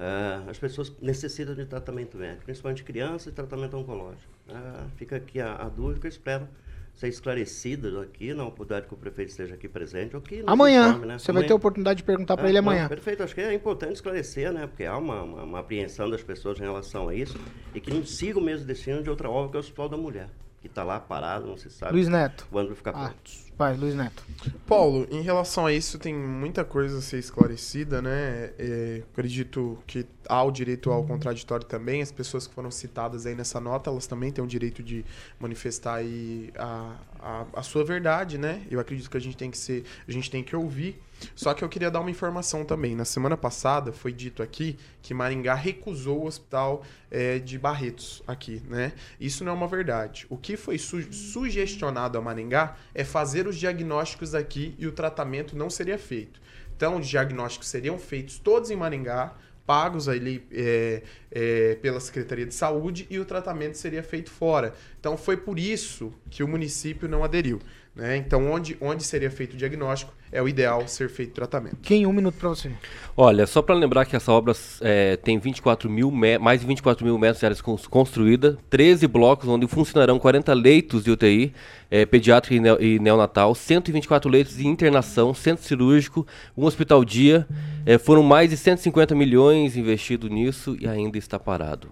ah, 0.00 0.44
as 0.48 0.58
pessoas 0.58 0.90
necessitam 1.02 1.54
de 1.54 1.66
tratamento 1.66 2.16
médico, 2.16 2.44
principalmente 2.46 2.82
crianças 2.82 3.26
e 3.26 3.32
tratamento 3.32 3.76
oncológico. 3.76 4.32
Ah, 4.48 4.86
fica 4.96 5.16
aqui 5.16 5.38
a, 5.40 5.54
a 5.56 5.68
dúvida 5.68 6.00
que 6.00 6.06
eu 6.06 6.10
espero 6.10 6.48
ser 6.94 7.08
esclarecida 7.08 8.02
aqui, 8.02 8.34
na 8.34 8.44
oportunidade 8.44 8.86
que 8.88 8.94
o 8.94 8.96
prefeito 8.96 9.28
esteja 9.28 9.54
aqui 9.54 9.68
presente. 9.68 10.16
Ou 10.16 10.22
que 10.22 10.42
Amanhã. 10.46 10.88
informe, 10.88 11.06
né? 11.06 11.18
Você 11.18 11.32
vai 11.32 11.44
ter 11.44 11.52
a 11.52 11.56
oportunidade 11.56 11.98
de 11.98 12.04
perguntar 12.04 12.36
para 12.36 12.48
ele 12.48 12.60
não, 12.60 12.68
amanhã. 12.68 12.88
perfeito, 12.88 13.22
acho 13.22 13.34
que 13.34 13.40
é 13.40 13.54
importante 13.54 13.94
esclarecer, 13.94 14.52
né? 14.52 14.66
Porque 14.66 14.84
há 14.84 14.96
uma, 14.96 15.22
uma, 15.22 15.42
uma 15.44 15.58
apreensão 15.60 16.08
das 16.10 16.22
pessoas 16.22 16.58
em 16.58 16.62
relação 16.62 17.08
a 17.08 17.14
isso 17.14 17.38
e 17.74 17.80
que 17.80 17.92
não 17.92 18.04
siga 18.04 18.38
o 18.38 18.42
mesmo 18.42 18.66
destino 18.66 19.02
de 19.02 19.10
outra 19.10 19.30
obra 19.30 19.50
que 19.50 19.56
é 19.56 19.58
o 19.58 19.60
Hospital 19.60 19.88
da 19.88 19.96
Mulher, 19.96 20.28
que 20.60 20.66
está 20.66 20.82
lá 20.82 20.98
parado, 20.98 21.46
não 21.46 21.56
se 21.56 21.70
sabe 21.70 21.92
Luiz 21.92 22.08
Neto. 22.08 22.46
quando 22.50 22.66
vai 22.68 22.76
ficar 22.76 22.90
Ah, 22.90 23.08
pronto. 23.10 23.49
Vai, 23.60 23.76
Luiz 23.76 23.94
Neto. 23.94 24.24
Paulo, 24.66 25.06
em 25.10 25.20
relação 25.20 25.66
a 25.66 25.72
isso, 25.72 25.98
tem 25.98 26.14
muita 26.14 26.64
coisa 26.64 26.96
a 26.96 27.02
ser 27.02 27.18
esclarecida, 27.18 28.00
né? 28.00 28.52
É, 28.58 29.02
acredito 29.12 29.78
que 29.86 30.06
há 30.26 30.42
o 30.42 30.50
direito 30.50 30.90
ao 30.90 31.04
contraditório 31.04 31.66
também. 31.66 32.00
As 32.00 32.10
pessoas 32.10 32.46
que 32.46 32.54
foram 32.54 32.70
citadas 32.70 33.26
aí 33.26 33.34
nessa 33.34 33.60
nota, 33.60 33.90
elas 33.90 34.06
também 34.06 34.32
têm 34.32 34.42
o 34.42 34.46
direito 34.46 34.82
de 34.82 35.04
manifestar 35.38 35.96
aí 35.96 36.50
a, 36.56 36.96
a, 37.20 37.46
a 37.52 37.62
sua 37.62 37.84
verdade, 37.84 38.38
né? 38.38 38.62
Eu 38.70 38.80
acredito 38.80 39.10
que 39.10 39.16
a 39.18 39.20
gente 39.20 39.36
tem 39.36 39.50
que 39.50 39.58
ser, 39.58 39.84
a 40.08 40.10
gente 40.10 40.30
tem 40.30 40.42
que 40.42 40.56
ouvir. 40.56 40.98
Só 41.34 41.52
que 41.52 41.62
eu 41.62 41.68
queria 41.68 41.90
dar 41.90 42.00
uma 42.00 42.10
informação 42.10 42.64
também. 42.64 42.96
Na 42.96 43.04
semana 43.04 43.36
passada 43.36 43.92
foi 43.92 44.10
dito 44.10 44.42
aqui 44.42 44.78
que 45.02 45.12
Maringá 45.12 45.54
recusou 45.54 46.22
o 46.22 46.26
hospital 46.26 46.82
eh, 47.10 47.38
de 47.38 47.58
Barretos 47.58 48.22
aqui, 48.26 48.62
né? 48.66 48.94
Isso 49.20 49.44
não 49.44 49.52
é 49.52 49.54
uma 49.54 49.68
verdade. 49.68 50.26
O 50.30 50.38
que 50.38 50.56
foi 50.56 50.78
su- 50.78 51.12
sugestionado 51.12 52.16
a 52.16 52.22
Maringá 52.22 52.74
é 52.94 53.04
fazer 53.04 53.46
os 53.50 53.56
diagnósticos 53.56 54.34
aqui 54.34 54.74
e 54.78 54.86
o 54.86 54.92
tratamento 54.92 55.56
não 55.56 55.68
seria 55.68 55.98
feito. 55.98 56.40
Então, 56.74 56.98
os 56.98 57.06
diagnósticos 57.06 57.68
seriam 57.68 57.98
feitos 57.98 58.38
todos 58.38 58.70
em 58.70 58.76
Maringá, 58.76 59.34
pagos 59.66 60.08
ali 60.08 60.46
é, 60.50 61.02
é, 61.32 61.76
pela 61.80 62.00
Secretaria 62.00 62.46
de 62.46 62.54
Saúde 62.54 63.06
e 63.10 63.18
o 63.18 63.24
tratamento 63.24 63.74
seria 63.76 64.02
feito 64.02 64.30
fora. 64.30 64.72
Então, 64.98 65.16
foi 65.16 65.36
por 65.36 65.58
isso 65.58 66.12
que 66.30 66.42
o 66.42 66.48
município 66.48 67.08
não 67.08 67.22
aderiu. 67.24 67.60
Né? 67.94 68.16
Então, 68.16 68.50
onde, 68.50 68.76
onde 68.80 69.02
seria 69.02 69.30
feito 69.30 69.54
o 69.54 69.56
diagnóstico, 69.56 70.12
é 70.32 70.40
o 70.40 70.48
ideal 70.48 70.86
ser 70.86 71.08
feito 71.10 71.30
o 71.32 71.34
tratamento. 71.34 71.76
Quem 71.82 72.06
um 72.06 72.12
minuto 72.12 72.36
pra 72.36 72.48
você. 72.50 72.70
Olha, 73.16 73.48
só 73.48 73.60
para 73.60 73.74
lembrar 73.74 74.04
que 74.06 74.14
essa 74.14 74.30
obra 74.30 74.54
é, 74.80 75.16
tem 75.16 75.40
24 75.40 75.90
mil 75.90 76.08
mais 76.40 76.60
de 76.60 76.66
24 76.68 77.04
mil 77.04 77.18
metros 77.18 77.40
de 77.40 77.46
áreas 77.46 77.60
cons- 77.60 77.88
construída, 77.88 78.56
13 78.70 79.08
blocos 79.08 79.48
onde 79.48 79.66
funcionarão 79.66 80.20
40 80.20 80.54
leitos 80.54 81.02
de 81.02 81.10
UTI, 81.10 81.52
é, 81.90 82.06
pediátrica 82.06 82.54
e, 82.54 82.60
neo- 82.60 82.80
e 82.80 83.00
neonatal, 83.00 83.56
124 83.56 84.30
leitos 84.30 84.56
de 84.56 84.68
internação, 84.68 85.34
centro 85.34 85.64
cirúrgico, 85.64 86.24
um 86.56 86.64
hospital 86.66 87.04
dia. 87.04 87.44
É, 87.84 87.98
foram 87.98 88.22
mais 88.22 88.50
de 88.50 88.56
150 88.56 89.16
milhões 89.16 89.76
investidos 89.76 90.30
nisso 90.30 90.76
e 90.78 90.86
ainda 90.86 91.18
está 91.20 91.38
parado. 91.38 91.88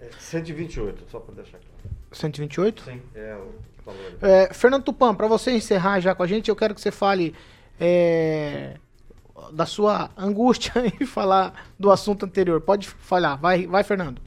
É 0.00 0.08
128, 0.18 1.04
só 1.10 1.20
para 1.20 1.34
deixar 1.34 1.58
claro. 1.58 1.96
128? 2.12 2.82
Sim, 2.84 3.00
é 3.14 3.34
o 3.36 3.84
valor. 3.84 4.12
É, 4.22 4.52
Fernando 4.54 4.84
Tupan, 4.84 5.14
para 5.14 5.26
você 5.26 5.52
encerrar 5.52 6.00
já 6.00 6.14
com 6.14 6.22
a 6.22 6.26
gente, 6.26 6.48
eu 6.48 6.56
quero 6.56 6.74
que 6.74 6.80
você 6.80 6.90
fale 6.90 7.34
é, 7.78 8.76
da 9.52 9.66
sua 9.66 10.10
angústia 10.16 10.72
e 11.00 11.06
falar 11.06 11.66
do 11.78 11.90
assunto 11.90 12.24
anterior. 12.24 12.60
Pode 12.60 12.88
falar, 12.88 13.36
vai, 13.36 13.66
vai 13.66 13.82
Fernando. 13.84 14.20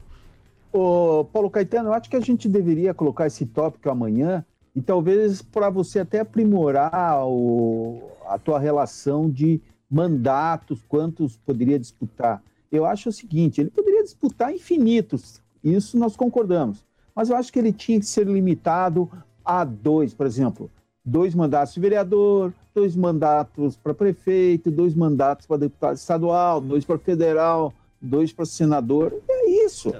Ô, 0.72 1.24
Paulo 1.32 1.50
Caetano, 1.50 1.90
eu 1.90 1.94
acho 1.94 2.10
que 2.10 2.16
a 2.16 2.20
gente 2.20 2.48
deveria 2.48 2.92
colocar 2.92 3.26
esse 3.26 3.46
tópico 3.46 3.88
amanhã 3.90 4.44
e 4.74 4.82
talvez 4.82 5.40
para 5.40 5.70
você 5.70 6.00
até 6.00 6.20
aprimorar 6.20 7.24
o- 7.26 8.10
a 8.26 8.38
tua 8.38 8.58
relação 8.58 9.30
de 9.30 9.60
mandatos, 9.88 10.82
quantos 10.88 11.36
poderia 11.36 11.78
disputar. 11.78 12.42
Eu 12.76 12.86
acho 12.86 13.08
o 13.08 13.12
seguinte, 13.12 13.60
ele 13.60 13.70
poderia 13.70 14.02
disputar 14.02 14.52
infinitos, 14.52 15.40
isso 15.62 15.98
nós 15.98 16.16
concordamos, 16.16 16.84
mas 17.14 17.30
eu 17.30 17.36
acho 17.36 17.52
que 17.52 17.58
ele 17.58 17.72
tinha 17.72 17.98
que 17.98 18.06
ser 18.06 18.26
limitado 18.26 19.10
a 19.44 19.64
dois, 19.64 20.12
por 20.12 20.26
exemplo, 20.26 20.70
dois 21.04 21.34
mandatos 21.34 21.74
de 21.74 21.80
vereador, 21.80 22.52
dois 22.74 22.96
mandatos 22.96 23.76
para 23.76 23.94
prefeito, 23.94 24.70
dois 24.70 24.94
mandatos 24.94 25.46
para 25.46 25.58
deputado 25.58 25.96
estadual, 25.96 26.60
dois 26.60 26.84
para 26.84 26.98
federal, 26.98 27.72
dois 28.00 28.32
para 28.32 28.44
senador, 28.44 29.14
é 29.28 29.50
isso. 29.64 29.92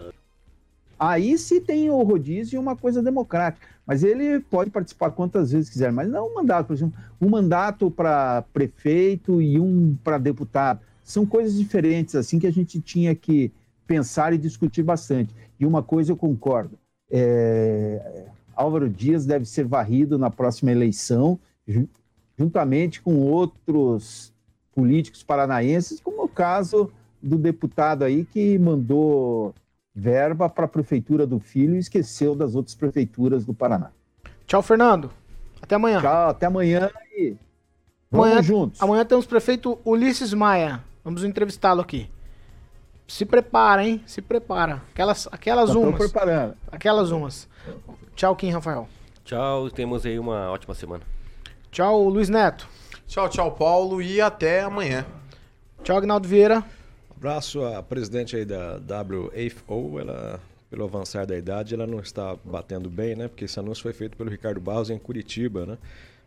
Aí 0.99 1.37
se 1.37 1.61
tem 1.61 1.91
o 1.91 2.03
rodízio 2.03 2.57
e 2.57 2.59
uma 2.59 2.77
coisa 2.77 3.03
democrática. 3.03 3.67
Mas 3.87 4.03
ele 4.03 4.41
pode 4.41 4.71
participar 4.71 5.11
quantas 5.11 5.53
vezes 5.53 5.69
quiser, 5.69 5.93
mas 5.93 6.09
não 6.09 6.29
um 6.29 6.35
mandato, 6.35 6.69
por 6.69 6.73
exemplo, 6.73 6.99
um 7.21 7.29
mandato 7.29 7.91
para 7.91 8.43
prefeito 8.53 9.43
e 9.43 9.61
um 9.61 9.97
para 10.03 10.17
deputado. 10.17 10.81
São 11.05 11.25
coisas 11.27 11.55
diferentes, 11.55 12.15
assim, 12.17 12.39
que 12.39 12.47
a 12.47 12.53
gente 12.53 12.81
tinha 12.81 13.15
que 13.15 13.53
pensar 13.87 14.33
e 14.33 14.39
discutir 14.39 14.83
bastante. 14.83 15.35
E 15.61 15.67
uma 15.67 15.83
coisa 15.83 16.11
eu 16.11 16.17
concordo: 16.17 16.79
é, 17.11 18.25
Álvaro 18.57 18.89
Dias 18.89 19.27
deve 19.27 19.45
ser 19.45 19.65
varrido 19.67 20.19
na 20.19 20.31
próxima 20.31 20.73
eleição, 20.73 21.39
ju- 21.69 21.89
juntamente 22.39 23.01
com 23.03 23.17
outros 23.21 24.33
políticos 24.75 25.23
paranaenses, 25.23 26.01
como 26.01 26.23
é 26.23 26.25
o 26.25 26.29
caso 26.29 26.91
do 27.23 27.37
deputado 27.39 28.03
aí 28.03 28.25
que 28.25 28.59
mandou 28.59 29.55
verba 29.95 30.49
para 30.49 30.65
a 30.65 30.69
prefeitura 30.69 31.27
do 31.27 31.39
filho 31.39 31.77
e 31.77 31.79
esqueceu 31.79 32.35
das 32.35 32.55
outras 32.55 32.75
prefeituras 32.75 33.45
do 33.45 33.55
Paraná. 33.55 33.91
Tchau, 34.47 34.63
Fernando. 34.63 35.11
Até 35.63 35.77
amanhã. 35.77 36.01
Tchau, 36.01 36.29
até 36.31 36.47
amanhã 36.47 36.91
e 37.17 37.37
vamos 38.11 38.27
Amanhã, 38.27 38.43
juntos. 38.43 38.83
amanhã 38.83 39.05
temos 39.05 39.27
prefeito 39.27 39.79
Ulisses 39.85 40.35
Maia. 40.35 40.83
Vamos 41.05 41.23
entrevistá-lo 41.23 41.83
aqui. 41.83 42.11
Se 43.07 43.27
prepara, 43.27 43.85
hein? 43.85 44.03
Se 44.07 44.23
prepara. 44.23 44.83
Aquelas, 44.93 45.29
aquelas 45.31 45.69
Já 45.69 45.75
tô 45.75 45.81
umas. 45.81 45.99
preparando. 45.99 46.57
Aquelas 46.73 47.11
umas. 47.11 47.49
Tchau, 48.17 48.35
Kim 48.35 48.51
Rafael. 48.51 48.89
Tchau, 49.25 49.71
temos 49.71 50.07
aí 50.07 50.19
uma 50.19 50.51
ótima 50.51 50.75
semana. 50.75 51.03
Tchau, 51.71 52.09
Luiz 52.09 52.29
Neto. 52.29 52.67
Tchau, 53.07 53.29
tchau, 53.29 53.53
Paulo, 53.53 54.01
e 54.01 54.21
até 54.21 54.63
amanhã. 54.63 55.05
Tchau, 55.83 55.99
Agnaldo 55.99 56.27
Vieira. 56.27 56.65
Abraço 57.15 57.63
à 57.65 57.83
presidente 57.83 58.37
aí 58.37 58.45
da 58.45 58.77
WFO, 58.77 59.99
ela, 59.99 60.41
pelo 60.71 60.85
avançar 60.85 61.27
da 61.27 61.37
idade, 61.37 61.75
ela 61.75 61.87
não 61.87 62.01
está 62.01 62.37
batendo 62.45 62.89
bem, 62.89 63.15
né? 63.15 63.29
Porque 63.29 63.45
esse 63.45 63.59
anúncio 63.59 63.83
foi 63.83 63.93
feito 63.93 64.17
pelo 64.17 64.31
Ricardo 64.31 64.61
Barros 64.61 64.89
em 64.91 64.99
Curitiba, 64.99 65.67
né? 65.67 65.79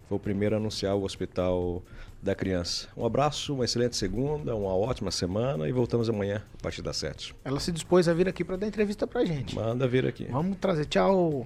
Foi 0.07 0.15
o 0.15 0.19
primeiro 0.19 0.55
a 0.55 0.57
anunciar 0.57 0.95
o 0.95 1.03
Hospital 1.03 1.83
da 2.21 2.33
Criança. 2.33 2.87
Um 2.95 3.05
abraço, 3.05 3.53
uma 3.53 3.65
excelente 3.65 3.97
segunda, 3.97 4.55
uma 4.55 4.73
ótima 4.75 5.11
semana 5.11 5.67
e 5.67 5.71
voltamos 5.71 6.09
amanhã 6.09 6.41
a 6.57 6.61
partir 6.61 6.81
das 6.81 6.97
sete. 6.97 7.35
Ela 7.43 7.59
se 7.59 7.71
dispôs 7.71 8.07
a 8.07 8.13
vir 8.13 8.27
aqui 8.27 8.43
para 8.43 8.55
dar 8.55 8.67
entrevista 8.67 9.05
pra 9.05 9.25
gente. 9.25 9.53
Manda 9.53 9.87
vir 9.87 10.05
aqui. 10.05 10.25
Vamos 10.25 10.57
trazer. 10.57 10.85
Tchau, 10.85 11.45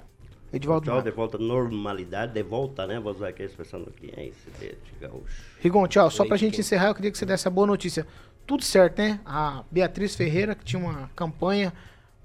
Edivaldo. 0.53 0.85
Tchau, 0.85 1.01
de 1.01 1.11
volta 1.11 1.37
à 1.37 1.39
normalidade, 1.39 2.33
de 2.33 2.43
volta, 2.43 2.85
né? 2.85 2.99
Vou 2.99 3.11
usar 3.13 3.29
aqui 3.29 3.41
a 3.41 3.45
expressão 3.45 3.81
aqui, 3.81 4.13
é 4.15 4.27
esse 4.27 4.49
de 4.59 4.75
gaúcho. 4.99 5.25
Rigon, 5.59 5.87
tchau. 5.87 6.11
Só 6.11 6.23
pra 6.23 6.33
Leite 6.33 6.45
gente 6.45 6.59
encerrar, 6.59 6.89
eu 6.89 6.95
queria 6.95 7.11
que 7.11 7.17
você 7.17 7.25
desse 7.25 7.47
a 7.47 7.51
boa 7.51 7.65
notícia. 7.65 8.05
Tudo 8.45 8.63
certo, 8.63 8.99
né? 8.99 9.19
A 9.25 9.63
Beatriz 9.71 10.15
Ferreira, 10.15 10.53
que 10.53 10.63
tinha 10.63 10.79
uma 10.79 11.09
campanha 11.15 11.73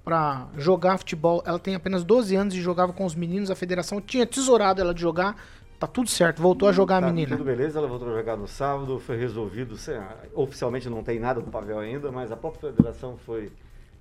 pra 0.03 0.47
jogar 0.57 0.97
futebol, 0.97 1.43
ela 1.45 1.59
tem 1.59 1.75
apenas 1.75 2.03
12 2.03 2.35
anos 2.35 2.53
e 2.53 2.61
jogava 2.61 2.93
com 2.93 3.05
os 3.05 3.15
meninos. 3.15 3.49
A 3.49 3.55
federação 3.55 3.99
tinha 3.99 4.25
tesourado 4.25 4.81
ela 4.81 4.93
de 4.93 5.01
jogar. 5.01 5.35
Tá 5.79 5.85
tudo 5.85 6.09
certo, 6.09 6.41
voltou 6.41 6.67
a 6.67 6.71
jogar 6.71 6.97
a 6.97 7.01
Tá 7.01 7.07
menina. 7.07 7.37
Tudo 7.37 7.45
beleza, 7.45 7.77
ela 7.77 7.87
voltou 7.87 8.09
a 8.11 8.15
jogar 8.17 8.35
no 8.35 8.47
sábado, 8.47 8.99
foi 8.99 9.15
resolvido. 9.17 9.77
sei 9.77 9.97
lá, 9.97 10.17
Oficialmente 10.33 10.89
não 10.89 11.03
tem 11.03 11.19
nada 11.19 11.39
no 11.39 11.47
papel 11.51 11.77
ainda, 11.77 12.11
mas 12.11 12.31
a 12.31 12.35
própria 12.35 12.71
federação 12.71 13.15
foi 13.17 13.51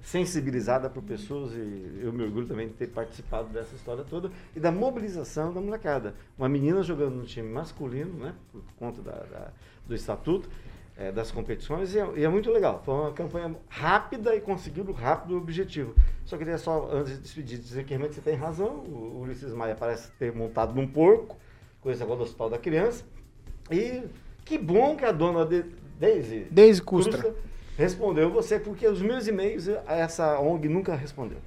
sensibilizada 0.02 0.88
por 0.88 1.02
pessoas 1.02 1.52
e 1.52 2.00
eu 2.02 2.12
me 2.12 2.22
orgulho 2.22 2.46
também 2.46 2.68
de 2.68 2.74
ter 2.74 2.86
participado 2.88 3.48
dessa 3.48 3.74
história 3.74 4.04
toda 4.08 4.30
e 4.54 4.60
da 4.60 4.70
mobilização 4.70 5.52
da 5.52 5.60
molecada. 5.60 6.14
Uma 6.38 6.48
menina 6.48 6.82
jogando 6.82 7.16
no 7.16 7.24
time 7.24 7.48
masculino, 7.50 8.12
né, 8.24 8.34
por 8.52 8.62
conta 8.78 9.02
da, 9.02 9.12
da- 9.12 9.50
do 9.86 9.94
estatuto, 9.94 10.48
eh, 10.96 11.10
das 11.12 11.30
competições, 11.30 11.94
e 11.94 11.98
é, 11.98 12.08
e 12.16 12.24
é 12.24 12.28
muito 12.28 12.50
legal. 12.50 12.80
Foi 12.84 12.94
uma 12.94 13.12
campanha 13.12 13.54
rápida 13.68 14.34
e 14.34 14.40
conseguiu 14.40 14.90
rápido 14.92 15.34
o 15.34 15.38
objetivo. 15.38 15.94
Só 16.24 16.36
queria 16.38 16.56
só, 16.56 16.88
antes 16.92 17.12
de 17.14 17.18
despedir, 17.20 17.58
dizer 17.58 17.84
que 17.84 17.90
realmente 17.90 18.14
você 18.14 18.20
tem 18.20 18.34
razão. 18.34 18.76
O 18.86 19.20
Ulisses 19.22 19.52
Maia 19.52 19.74
parece 19.74 20.10
ter 20.12 20.32
montado 20.32 20.72
num 20.74 20.86
porco, 20.86 21.36
com 21.86 21.92
esse 21.92 22.00
negócio 22.00 22.18
do 22.18 22.24
Hospital 22.24 22.50
da 22.50 22.58
Criança. 22.58 23.04
E 23.70 24.02
que 24.44 24.58
bom 24.58 24.96
que 24.96 25.04
a 25.04 25.12
dona 25.12 25.46
de, 25.46 25.64
Daisy, 26.00 26.48
Daisy 26.50 26.82
Custra. 26.82 27.32
respondeu 27.78 28.28
você, 28.28 28.58
porque 28.58 28.88
os 28.88 29.00
meus 29.00 29.28
e-mails 29.28 29.68
essa 29.86 30.40
ONG 30.40 30.68
nunca 30.68 30.96
respondeu. 30.96 31.38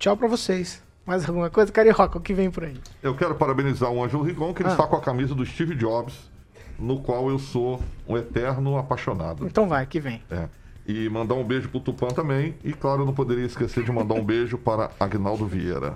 Tchau 0.00 0.16
pra 0.16 0.26
vocês. 0.26 0.82
Mais 1.06 1.28
alguma 1.28 1.48
coisa? 1.48 1.70
Carioca, 1.70 2.18
o 2.18 2.20
que 2.20 2.34
vem 2.34 2.50
por 2.50 2.64
aí? 2.64 2.76
Eu 3.00 3.14
quero 3.14 3.36
parabenizar 3.36 3.88
o 3.90 4.02
Ângelo 4.02 4.24
Rigon, 4.24 4.52
que 4.52 4.62
ele 4.62 4.68
Ah. 4.70 4.72
está 4.72 4.86
com 4.88 4.96
a 4.96 5.00
camisa 5.00 5.32
do 5.32 5.46
Steve 5.46 5.76
Jobs, 5.76 6.28
no 6.76 7.00
qual 7.00 7.30
eu 7.30 7.38
sou 7.38 7.80
um 8.08 8.16
eterno 8.16 8.76
apaixonado. 8.76 9.46
Então 9.46 9.68
vai, 9.68 9.86
que 9.86 10.00
vem. 10.00 10.22
É. 10.28 10.48
E 10.86 11.08
mandar 11.08 11.34
um 11.34 11.44
beijo 11.44 11.68
pro 11.68 11.78
Tupã 11.78 12.08
também. 12.08 12.56
E 12.64 12.72
claro, 12.72 13.02
eu 13.02 13.06
não 13.06 13.14
poderia 13.14 13.44
esquecer 13.44 13.84
de 13.84 13.92
mandar 13.92 14.14
um 14.14 14.24
beijo 14.24 14.58
para 14.58 14.90
Agnaldo 14.98 15.46
Vieira. 15.46 15.94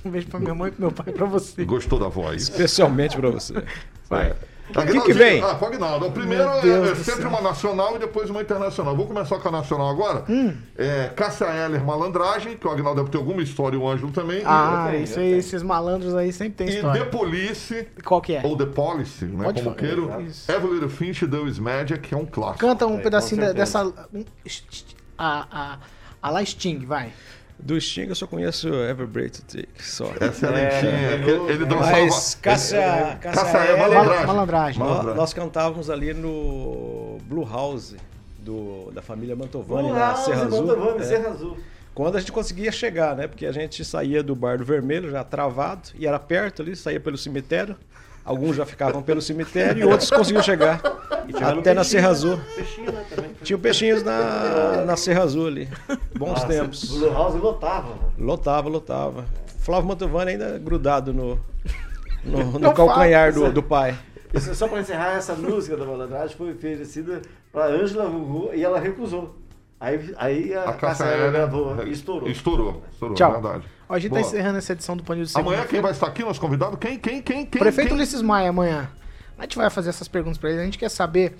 Um 0.04 0.10
beijo 0.10 0.28
pra 0.28 0.40
minha 0.40 0.54
mãe 0.54 0.68
e 0.68 0.72
pro 0.72 0.80
meu 0.82 0.92
pai 0.92 1.06
e 1.08 1.12
pra 1.12 1.26
você. 1.26 1.64
Gostou 1.64 1.98
da 1.98 2.08
voz? 2.08 2.42
Especialmente 2.42 3.16
pra 3.16 3.30
você. 3.30 3.54
Vai. 4.08 4.34
O 4.70 4.86
que 4.86 5.00
que 5.00 5.12
vem? 5.12 5.42
Ah, 5.42 5.58
o 6.06 6.12
primeiro 6.12 6.44
é, 6.44 6.60
Deus 6.60 6.90
é 6.90 6.94
sempre 6.94 7.22
céu. 7.22 7.28
uma 7.28 7.40
nacional 7.40 7.96
e 7.96 7.98
depois 7.98 8.30
uma 8.30 8.40
internacional. 8.40 8.94
Vou 8.96 9.06
começar 9.06 9.38
com 9.40 9.48
a 9.48 9.50
nacional 9.50 9.88
agora. 9.88 10.24
Hum. 10.28 10.54
É, 10.78 11.08
Cássia 11.16 11.46
Heller 11.46 11.84
Malandragem, 11.84 12.56
que 12.56 12.66
o 12.66 12.70
Agnaldo 12.70 13.00
deve 13.00 13.10
ter 13.10 13.18
alguma 13.18 13.42
história, 13.42 13.76
o 13.76 13.88
Ângelo 13.88 14.12
também. 14.12 14.42
Ah, 14.44 14.90
E- 14.94 15.02
isso 15.02 15.18
aí, 15.18 15.32
esses 15.32 15.62
malandros 15.64 16.14
aí 16.14 16.32
sempre 16.32 16.52
tem 16.54 16.68
E 16.68 16.76
história. 16.76 17.02
The 17.04 17.10
Police, 17.10 17.88
Qual 18.04 18.20
que 18.20 18.34
é? 18.34 18.42
ou 18.44 18.56
The 18.56 18.66
Policy, 18.66 19.24
né? 19.24 19.44
Pode 19.44 19.60
como 19.62 19.74
queiro. 19.74 20.08
Every 20.48 20.72
Little 20.74 20.88
Finch, 20.88 21.24
is 21.48 21.58
Magic, 21.58 21.98
que 22.08 22.14
é 22.14 22.16
um 22.16 22.26
clássico. 22.26 22.60
Canta 22.60 22.86
um 22.86 22.98
É, 22.98 23.02
pedacinho 23.02 23.52
dessa. 23.52 23.84
um, 23.84 24.24
a, 25.18 25.46
a, 25.50 25.78
a 26.22 26.30
La 26.30 26.44
Sting, 26.44 26.86
vai. 26.86 27.12
Do 27.62 27.78
Sting 27.80 28.06
eu 28.08 28.14
só 28.14 28.26
conheço 28.26 28.68
Every 28.68 29.06
Breath 29.06 29.38
You 29.38 29.44
Take, 29.46 29.68
só. 29.82 30.10
Essa 30.20 30.46
é 30.46 30.50
lentinha. 30.50 31.24
que 31.24 31.52
ele 31.52 31.64
dançava. 31.66 31.90
Mas 31.90 32.32
ele- 32.34 32.42
Cássia, 32.42 33.18
Cássia 33.20 33.58
é 33.58 33.72
Eller, 33.72 33.78
malandragem. 33.88 34.26
Malandragem. 34.26 34.78
Nó- 34.78 34.84
Malandragem. 34.88 35.16
Nós 35.20 35.32
cantávamos 35.34 35.90
ali 35.90 36.14
no 36.14 37.18
Blue 37.24 37.44
House 37.48 37.94
do 38.38 38.90
da 38.92 39.02
família 39.02 39.36
Mantovani 39.36 39.90
O 39.90 39.94
na 39.94 40.08
House 40.12 40.24
Serra 40.24 40.44
Azul. 40.46 40.66
Mantovani, 40.66 41.00
é. 41.00 41.04
Serra 41.04 41.28
Azul. 41.28 41.56
Quando 41.94 42.16
a 42.16 42.20
gente 42.20 42.32
conseguia 42.32 42.72
chegar, 42.72 43.14
né? 43.16 43.26
Porque 43.26 43.44
a 43.44 43.52
gente 43.52 43.84
saía 43.84 44.22
do 44.22 44.34
Bar 44.34 44.56
do 44.58 44.64
Vermelho 44.64 45.10
já 45.10 45.22
travado 45.24 45.90
e 45.98 46.06
era 46.06 46.18
perto 46.18 46.62
ali, 46.62 46.74
saía 46.74 47.00
pelo 47.00 47.18
cemitério. 47.18 47.76
Alguns 48.24 48.56
já 48.56 48.66
ficavam 48.66 49.02
pelo 49.02 49.20
cemitério 49.20 49.82
e 49.82 49.84
outros 49.84 50.10
conseguiam 50.10 50.42
chegar 50.42 50.80
E 51.26 51.42
até 51.42 51.72
na 51.74 51.82
Serra 51.84 52.08
né? 52.08 52.10
Azul. 52.12 52.40
Peixinho, 52.54 52.92
né. 52.92 53.04
Tinha 53.42 53.58
peixinhos 53.58 54.02
na, 54.02 54.84
na 54.84 54.96
Serra 54.96 55.22
Azul 55.22 55.46
ali. 55.46 55.68
Bons 56.16 56.28
Nossa, 56.30 56.46
tempos. 56.46 56.90
O 56.90 56.98
Blue 56.98 57.12
House 57.12 57.34
lotava. 57.34 57.94
Lotava, 58.18 58.68
lotava. 58.68 59.24
Flávio 59.60 59.88
Mantovani 59.88 60.32
ainda 60.32 60.58
grudado 60.58 61.12
no, 61.12 61.40
no, 62.24 62.44
no 62.52 62.58
Não 62.58 62.74
calcanhar 62.74 63.32
fala. 63.32 63.48
do, 63.48 63.54
do 63.54 63.62
pai. 63.62 63.96
Isso, 64.32 64.54
só 64.54 64.68
para 64.68 64.80
encerrar, 64.80 65.16
essa 65.16 65.34
música 65.34 65.76
da 65.76 65.84
malandragem 65.84 66.36
foi 66.36 66.52
oferecida 66.52 67.20
para 67.52 67.66
Ângela 67.66 68.04
Gugu 68.08 68.50
e 68.54 68.62
ela 68.62 68.78
recusou. 68.78 69.34
Aí, 69.80 70.14
aí 70.18 70.54
a, 70.54 70.64
A 70.64 71.30
gravou 71.30 71.82
e 71.86 71.90
estourou. 71.90 72.28
Estourou, 72.28 72.82
estourou, 72.92 73.16
Tchau. 73.16 73.32
verdade. 73.32 73.64
Ó, 73.90 73.94
a 73.94 73.98
gente 73.98 74.12
Boa. 74.12 74.22
tá 74.22 74.28
encerrando 74.28 74.56
essa 74.56 74.72
edição 74.72 74.96
do 74.96 75.02
Panil 75.02 75.24
de 75.24 75.36
Amanhã 75.36 75.66
quem 75.66 75.80
vai 75.80 75.90
estar 75.90 76.06
aqui, 76.06 76.22
nosso 76.22 76.40
convidado? 76.40 76.76
Quem, 76.78 76.96
quem, 76.96 77.20
quem, 77.20 77.44
quem? 77.44 77.60
Prefeito 77.60 77.88
quem? 77.88 77.96
Ulisses 77.96 78.22
Maia 78.22 78.50
amanhã. 78.50 78.88
A 79.36 79.42
gente 79.42 79.56
vai 79.56 79.68
fazer 79.68 79.88
essas 79.88 80.06
perguntas 80.06 80.38
pra 80.38 80.48
ele. 80.48 80.60
A 80.60 80.64
gente 80.64 80.78
quer 80.78 80.88
saber 80.88 81.36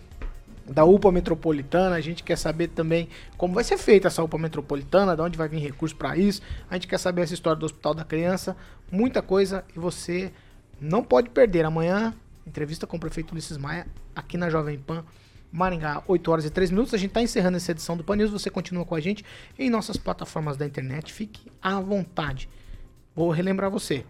da 0.66 0.84
UPA 0.84 1.12
metropolitana, 1.12 1.94
a 1.94 2.00
gente 2.00 2.24
quer 2.24 2.36
saber 2.36 2.66
também 2.68 3.08
como 3.36 3.54
vai 3.54 3.62
ser 3.62 3.78
feita 3.78 4.08
essa 4.08 4.20
UPA 4.20 4.36
metropolitana, 4.36 5.14
de 5.14 5.22
onde 5.22 5.38
vai 5.38 5.48
vir 5.48 5.60
recurso 5.60 5.94
pra 5.94 6.16
isso. 6.16 6.42
A 6.68 6.74
gente 6.74 6.88
quer 6.88 6.98
saber 6.98 7.22
essa 7.22 7.34
história 7.34 7.56
do 7.56 7.66
Hospital 7.66 7.94
da 7.94 8.04
Criança, 8.04 8.56
muita 8.90 9.22
coisa 9.22 9.64
e 9.76 9.78
você 9.78 10.32
não 10.80 11.04
pode 11.04 11.30
perder 11.30 11.64
amanhã 11.64 12.12
entrevista 12.44 12.84
com 12.84 12.96
o 12.96 13.00
prefeito 13.00 13.30
Ulisses 13.30 13.58
Maia 13.58 13.86
aqui 14.14 14.36
na 14.36 14.50
Jovem 14.50 14.76
Pan. 14.76 15.04
Maringá, 15.52 16.02
8 16.06 16.30
horas 16.30 16.44
e 16.44 16.50
3 16.50 16.70
minutos. 16.70 16.94
A 16.94 16.96
gente 16.98 17.10
está 17.10 17.22
encerrando 17.22 17.56
essa 17.56 17.72
edição 17.72 17.96
do 17.96 18.04
Pan 18.04 18.16
News. 18.16 18.30
Você 18.30 18.50
continua 18.50 18.84
com 18.84 18.94
a 18.94 19.00
gente 19.00 19.24
em 19.58 19.70
nossas 19.70 19.96
plataformas 19.96 20.56
da 20.56 20.66
internet. 20.66 21.12
Fique 21.12 21.50
à 21.60 21.80
vontade. 21.80 22.48
Vou 23.14 23.30
relembrar 23.30 23.70
você. 23.70 24.04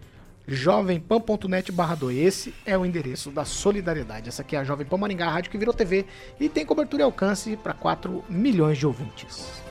jovempan.net 0.47 1.73
barra 1.73 1.95
2. 1.95 2.19
Esse 2.19 2.55
é 2.67 2.77
o 2.77 2.85
endereço 2.85 3.31
da 3.31 3.45
solidariedade. 3.45 4.29
Essa 4.29 4.43
aqui 4.43 4.57
é 4.57 4.59
a 4.59 4.65
Jovem 4.65 4.87
Pan 4.87 4.99
Maringá, 4.99 5.27
a 5.27 5.31
rádio 5.31 5.51
que 5.51 5.59
virou 5.59 5.73
TV 5.73 6.05
e 6.39 6.49
tem 6.49 6.67
cobertura 6.67 7.03
e 7.03 7.05
alcance 7.05 7.57
para 7.57 7.73
4 7.73 8.25
milhões 8.29 8.79
de 8.79 8.87
ouvintes. 8.87 9.70